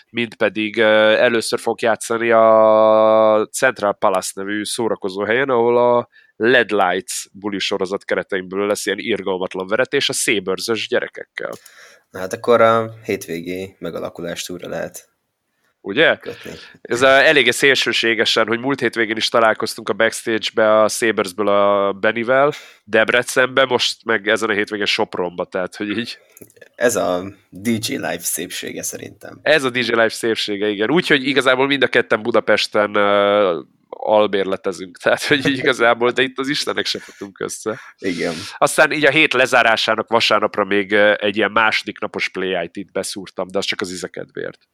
mind 0.09 0.35
pedig 0.35 0.77
e, 0.77 0.83
először 1.23 1.59
fogok 1.59 1.81
játszani 1.81 2.31
a 2.31 3.47
Central 3.51 3.93
Palace 3.93 4.31
nevű 4.35 4.63
szórakozó 4.63 5.23
helyen, 5.23 5.49
ahol 5.49 5.77
a 5.77 6.07
LED 6.35 6.71
Lights 6.71 7.25
buli 7.31 7.59
sorozat 7.59 8.05
kereteimből 8.05 8.67
lesz 8.67 8.85
ilyen 8.85 8.99
irgalmatlan 8.99 9.67
veretés 9.67 10.09
a 10.09 10.13
szébörzös 10.13 10.87
gyerekekkel. 10.87 11.51
Hát 12.11 12.33
akkor 12.33 12.61
a 12.61 12.93
hétvégi 13.03 13.75
megalakulást 13.79 14.49
újra 14.49 14.69
lehet 14.69 15.12
ugye? 15.83 16.19
Ez 16.81 17.01
a, 17.01 17.07
eléggé 17.07 17.49
szélsőségesen, 17.49 18.47
hogy 18.47 18.59
múlt 18.59 18.79
hétvégén 18.79 19.15
is 19.15 19.29
találkoztunk 19.29 19.89
a 19.89 19.93
backstage-be 19.93 20.81
a 20.81 20.87
Sabersből 20.87 21.47
a 21.47 21.93
Benivel, 21.93 22.53
Debrecenbe, 22.83 23.65
most 23.65 24.05
meg 24.05 24.27
ezen 24.27 24.49
a 24.49 24.53
hétvégén 24.53 24.85
Sopronba, 24.85 25.45
tehát 25.45 25.75
hogy 25.75 25.97
így. 25.97 26.17
Ez 26.75 26.95
a 26.95 27.23
DJ 27.49 27.91
Live 27.91 28.19
szépsége 28.19 28.83
szerintem. 28.83 29.39
Ez 29.41 29.63
a 29.63 29.69
DJ 29.69 29.89
Live 29.89 30.09
szépsége, 30.09 30.67
igen. 30.67 30.91
Úgyhogy 30.91 31.27
igazából 31.27 31.67
mind 31.67 31.83
a 31.83 31.87
ketten 31.87 32.21
Budapesten 32.21 32.97
uh, 32.97 33.65
albérletezünk, 33.89 34.97
tehát 34.97 35.23
hogy 35.23 35.47
így 35.47 35.57
igazából, 35.57 36.11
de 36.11 36.21
itt 36.21 36.39
az 36.39 36.47
Istenek 36.47 36.85
se 36.85 36.99
futunk 36.99 37.39
össze. 37.39 37.79
Igen. 37.97 38.33
Aztán 38.57 38.91
így 38.91 39.05
a 39.05 39.09
hét 39.09 39.33
lezárásának 39.33 40.09
vasárnapra 40.09 40.63
még 40.63 40.93
egy 40.93 41.37
ilyen 41.37 41.51
második 41.51 41.99
napos 41.99 42.29
play 42.29 42.69
it 42.73 42.91
beszúrtam, 42.91 43.47
de 43.47 43.57
az 43.57 43.65
csak 43.65 43.81
az 43.81 43.91
izekedvért 43.91 44.67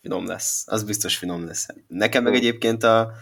finom 0.00 0.26
lesz. 0.26 0.64
Az 0.66 0.84
biztos 0.84 1.16
finom 1.16 1.46
lesz. 1.46 1.66
Nekem 1.86 2.22
meg 2.22 2.34
egyébként 2.34 2.82
a 2.82 3.12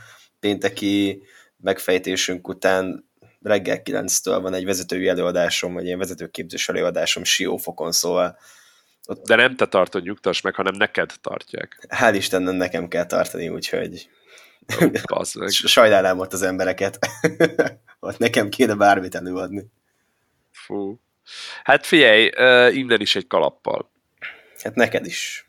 pénteki 0.40 1.22
megfejtésünk 1.56 2.48
után 2.48 3.08
reggel 3.42 3.80
9-től 3.84 4.38
van 4.42 4.54
egy 4.54 4.64
vezetői 4.64 5.08
előadásom, 5.08 5.72
vagy 5.72 5.88
egy 5.88 5.96
vezetőképzős 5.96 6.68
előadásom 6.68 7.24
Siófokon, 7.24 7.92
szóval 7.92 8.38
ott... 9.06 9.26
De 9.26 9.34
nem 9.34 9.56
te 9.56 9.66
tartod, 9.66 10.02
nyugtass 10.02 10.40
meg, 10.40 10.54
hanem 10.54 10.74
neked 10.74 11.12
tartják. 11.20 11.86
Hál' 11.88 12.14
Istennek 12.14 12.56
nekem 12.56 12.88
kell 12.88 13.06
tartani, 13.06 13.48
úgyhogy 13.48 14.08
oh, 15.08 16.18
ott 16.20 16.32
az 16.32 16.42
embereket. 16.42 16.98
ott 18.00 18.18
nekem 18.18 18.48
kéne 18.48 18.74
bármit 18.74 19.14
előadni. 19.14 19.64
Fú. 20.50 21.00
Hát 21.64 21.86
figyelj, 21.86 22.24
innen 22.74 23.00
is 23.00 23.16
egy 23.16 23.26
kalappal. 23.26 23.90
Hát 24.62 24.74
neked 24.74 25.06
is. 25.06 25.45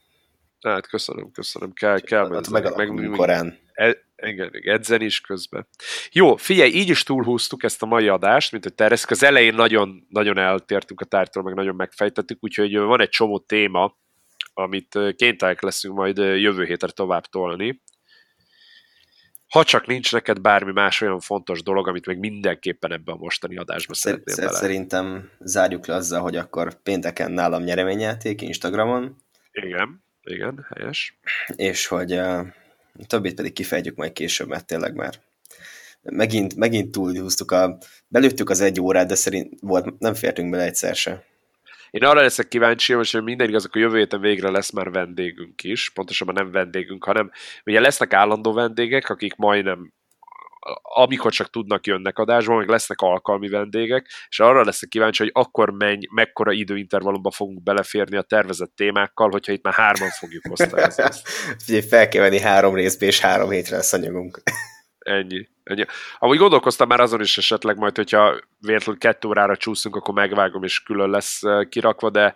Hát 0.62 0.88
köszönöm, 0.88 1.32
köszönöm. 1.32 1.74
Kell, 1.74 2.00
kell 2.00 2.34
hát 2.34 2.50
meg, 2.50 2.76
meg 2.76 3.10
korán. 3.12 3.60
E, 3.74 3.98
igen, 4.16 4.52
edzeni 4.54 5.06
is 5.06 5.22
közben. 5.22 5.68
Jó, 6.12 6.36
figyelj, 6.36 6.72
így 6.72 6.90
is 6.90 7.04
túlhúztuk 7.04 7.64
ezt 7.64 7.82
a 7.82 7.86
mai 7.86 8.08
adást, 8.08 8.52
mint 8.52 8.64
hogy 8.64 8.74
terveztük. 8.74 9.10
Az 9.10 9.24
elején 9.24 9.54
nagyon, 9.54 10.08
nagyon 10.10 10.38
eltértünk 10.38 11.02
a 11.02 11.06
tárgytól, 11.06 11.44
meg 11.44 11.54
nagyon 11.54 11.76
megfejtettük, 11.76 12.38
úgyhogy 12.42 12.78
van 12.78 13.02
egy 13.02 13.10
csomó 13.10 13.40
téma, 13.40 13.98
amit 14.54 15.00
kénytelenek 15.16 15.62
leszünk 15.62 15.96
majd 15.96 16.18
jövő 16.18 16.66
hétre 16.66 16.92
tovább 16.92 17.26
tolni. 17.26 17.82
Ha 19.48 19.64
csak 19.64 19.88
nincs 19.88 20.14
neked 20.14 20.40
bármi 20.40 20.72
más 20.72 21.02
olyan 21.02 21.20
fontos 21.20 21.64
dolog, 21.64 21.88
amit 21.88 22.06
még 22.06 22.18
mindenképpen 22.18 22.92
ebben 22.92 23.16
a 23.16 23.18
mostani 23.18 23.58
adásban 23.58 23.96
Szer- 23.96 24.22
szeretném 24.26 24.46
bele. 24.46 24.58
Szerintem 24.58 25.30
zárjuk 25.40 25.86
le 25.86 25.96
azzal, 25.96 26.22
hogy 26.22 26.36
akkor 26.36 26.82
pénteken 26.82 27.32
nálam 27.32 27.64
nyereményjáték 27.64 28.42
Instagramon. 28.42 29.16
Igen 29.52 30.06
igen, 30.28 30.66
helyes. 30.76 31.18
És 31.56 31.88
hogy 31.88 32.12
a 32.12 32.46
többit 33.08 33.36
pedig 33.36 33.54
kifejtjük 33.54 33.96
majd 33.96 34.14
később, 34.14 34.48
mert 34.48 34.66
tényleg 34.66 34.96
már 34.96 35.14
megint, 36.02 36.56
megint 36.56 36.92
túlhúztuk 36.92 37.52
a, 37.52 37.78
belőttük 38.08 38.50
az 38.50 38.62
egy 38.62 38.82
órát, 38.82 39.08
de 39.08 39.16
szerint 39.16 39.54
volt, 39.62 40.00
nem 40.00 40.14
fértünk 40.14 40.50
bele 40.50 40.64
egyszer 40.64 40.96
se. 40.96 41.24
Én 41.92 42.04
arra 42.04 42.22
leszek 42.22 42.48
kíváncsi, 42.48 42.94
hogy 42.94 43.24
minden 43.24 43.50
igaz, 43.50 43.66
akkor 43.66 43.82
jövő 43.82 43.98
héten 43.98 44.22
végre 44.22 44.50
lesz 44.50 44.72
már 44.72 44.92
vendégünk 44.92 45.64
is, 45.64 45.90
pontosabban 45.90 46.34
nem 46.34 46.52
vendégünk, 46.52 47.04
hanem 47.04 47.32
ugye 47.66 47.80
lesznek 47.80 48.14
állandó 48.14 48.54
vendégek, 48.54 49.10
akik 49.10 49.36
majdnem 49.36 49.94
amikor 50.82 51.32
csak 51.32 51.50
tudnak, 51.50 51.86
jönnek 51.86 52.18
adásba, 52.18 52.56
meg 52.56 52.70
lesznek 52.70 53.02
alkalmi 53.02 53.50
vendégek, 53.50 54.08
és 54.30 54.40
arra 54.40 54.64
leszek 54.64 54.90
kíváncsi, 54.90 55.24
hogy 55.24 55.32
akkor 55.34 55.70
menj, 55.70 56.06
mekkora 56.12 56.52
időintervallumban 56.52 57.32
fogunk 57.32 57.64
beleférni 57.64 58.18
a 58.18 58.22
tervezett 58.22 58.76
témákkal, 58.76 59.30
hogyha 59.30 59.52
itt 59.52 59.64
már 59.64 59.74
hárman 59.74 60.10
fogjuk 60.10 60.44
osztályozni. 60.50 61.04
Figyelj, 61.66 61.88
fel 61.88 62.08
kell 62.08 62.22
venni 62.22 62.40
három 62.40 62.76
részbe, 62.76 63.06
és 63.06 63.20
három 63.20 63.50
hétre 63.50 63.76
lesz 63.76 63.94
anyagunk. 63.94 64.42
Ennyi, 65.00 65.48
ennyi. 65.64 65.86
Amúgy 66.18 66.38
gondolkoztam 66.38 66.88
már 66.88 67.00
azon 67.00 67.22
is 67.22 67.38
esetleg 67.38 67.78
majd, 67.78 67.96
hogyha 67.96 68.40
véletlenül 68.60 69.00
kettő 69.00 69.28
órára 69.28 69.58
csúszunk, 69.58 69.96
akkor 69.96 70.14
megvágom, 70.14 70.64
és 70.64 70.84
külön 70.84 71.10
lesz 71.10 71.44
eh, 71.44 71.66
kirakva, 71.66 72.10
de 72.10 72.36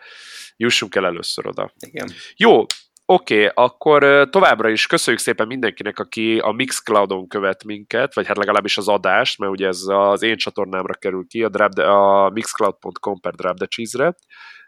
jussunk 0.58 0.96
el 0.96 1.06
először 1.06 1.48
oda. 1.48 1.74
Igen. 1.80 2.12
Jó, 2.36 2.66
Oké, 3.12 3.46
okay, 3.46 3.64
akkor 3.66 4.30
továbbra 4.30 4.70
is 4.70 4.88
köszönjük 4.88 5.22
szépen 5.22 5.48
mindenkinek, 5.48 6.00
aki 6.00 6.40
a 6.40 6.52
Mixcloudon 6.52 7.28
követ 7.28 7.64
minket, 7.64 8.14
vagy 8.14 8.28
hát 8.28 8.38
legalábbis 8.38 8.78
az 8.78 8.88
adást, 8.88 9.40
mert 9.40 9.52
ugye 9.52 9.68
ez 9.68 9.82
az 9.88 10.22
én 10.22 10.38
csatornámra 10.38 10.94
kerül 10.94 11.26
ki, 11.28 11.44
a, 11.44 11.50
drabde, 11.50 11.84
a 11.84 12.30
mixcloud.com 12.30 13.20
per 13.20 13.34
drabdecheese-re. 13.34 14.16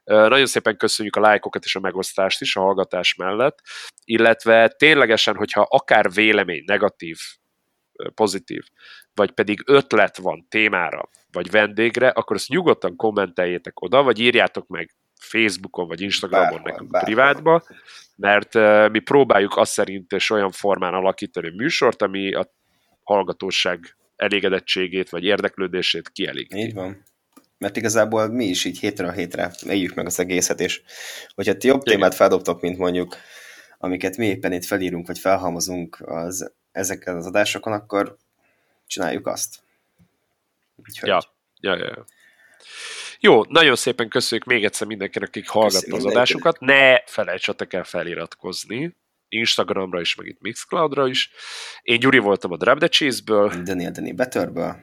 Nagyon 0.04 0.46
szépen 0.46 0.78
köszönjük 0.78 1.16
a 1.16 1.20
lájkokat 1.20 1.64
és 1.64 1.76
a 1.76 1.80
megosztást 1.80 2.42
is 2.42 2.56
a 2.56 2.62
hallgatás 2.62 3.16
mellett, 3.16 3.60
illetve 4.06 4.68
ténylegesen, 4.68 5.36
hogyha 5.36 5.68
akár 5.70 6.12
vélemény, 6.12 6.64
negatív, 6.66 7.18
pozitív, 8.16 8.64
vagy 9.14 9.32
pedig 9.32 9.64
ötlet 9.66 10.18
van 10.18 10.46
témára, 10.50 11.10
vagy 11.32 11.52
vendégre, 11.52 12.08
akkor 12.08 12.36
ezt 12.36 12.50
nyugodtan 12.50 12.96
kommenteljétek 12.96 13.82
oda, 13.82 14.04
vagy 14.04 14.20
írjátok 14.20 14.68
meg 14.68 14.90
Facebookon, 15.24 15.88
vagy 15.88 16.02
Instagramon 16.02 16.50
bárhol, 16.50 16.72
nekünk 16.72 16.90
bárhol. 16.90 17.14
privátba, 17.14 17.64
mert 18.16 18.54
mi 18.92 19.00
próbáljuk 19.00 19.58
azt 19.58 19.72
szerint 19.72 20.12
és 20.12 20.30
olyan 20.30 20.52
formán 20.52 20.94
alakítani 20.94 21.48
a 21.48 21.54
műsort, 21.56 22.02
ami 22.02 22.34
a 22.34 22.54
hallgatóság 23.04 23.96
elégedettségét, 24.16 25.10
vagy 25.10 25.24
érdeklődését 25.24 26.10
kielégíti. 26.10 26.58
Így 26.58 26.74
van 26.74 27.04
mert 27.58 27.78
igazából 27.78 28.28
mi 28.28 28.46
is 28.46 28.66
így 28.66 28.80
hétről 28.80 29.12
hétre 29.12 29.52
éljük 29.66 29.94
meg 29.94 30.06
az 30.06 30.20
egészet, 30.20 30.60
és 30.60 30.82
hogyha 31.36 31.58
ti 31.58 31.68
jobb 31.68 31.82
Igen. 31.82 31.94
témát 31.94 32.16
feldobtok, 32.16 32.62
mint 32.62 32.78
mondjuk 32.78 33.16
amiket 33.78 34.18
mi 34.18 34.26
éppen 34.26 34.52
itt 34.52 34.66
felírunk, 34.66 35.08
vagy 35.08 35.20
felhalmozunk 35.20 36.02
az, 36.06 36.54
ezekkel 36.72 37.18
az 37.18 37.26
adásokon, 37.26 37.74
akkor 37.74 38.18
csináljuk 38.88 39.28
azt. 39.28 39.60
Úgyhogy... 40.76 41.10
Ja, 41.10 41.22
ja, 41.60 41.76
ja. 41.76 42.06
Jó, 43.26 43.44
nagyon 43.50 43.76
szépen 43.76 44.10
köszönjük 44.10 44.48
még 44.48 44.64
egyszer 44.64 44.88
mindenkinek, 44.88 45.28
akik 45.28 45.50
hallgatta 45.50 45.96
az 45.96 46.06
adásokat. 46.06 46.60
Ne 46.60 47.00
felejtsetek 47.06 47.74
el 47.74 47.84
feliratkozni. 47.84 48.98
Instagramra 49.28 50.02
is, 50.02 50.16
meg 50.16 50.28
itt 50.28 50.42
Mixcloudra 50.42 51.08
is. 51.08 51.32
Én 51.82 52.00
Gyuri 52.00 52.18
voltam 52.18 52.52
a 52.52 52.58
Drab 52.58 52.78
the 52.78 52.88
Cheese-ből. 52.88 53.64
Daniel 53.64 53.92
Dani 53.92 54.12
Betterből. 54.12 54.76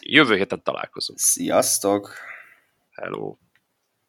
Jövő 0.00 0.36
héten 0.36 0.62
találkozunk. 0.62 1.18
Sziasztok! 1.18 2.14
Hello! 2.90 3.36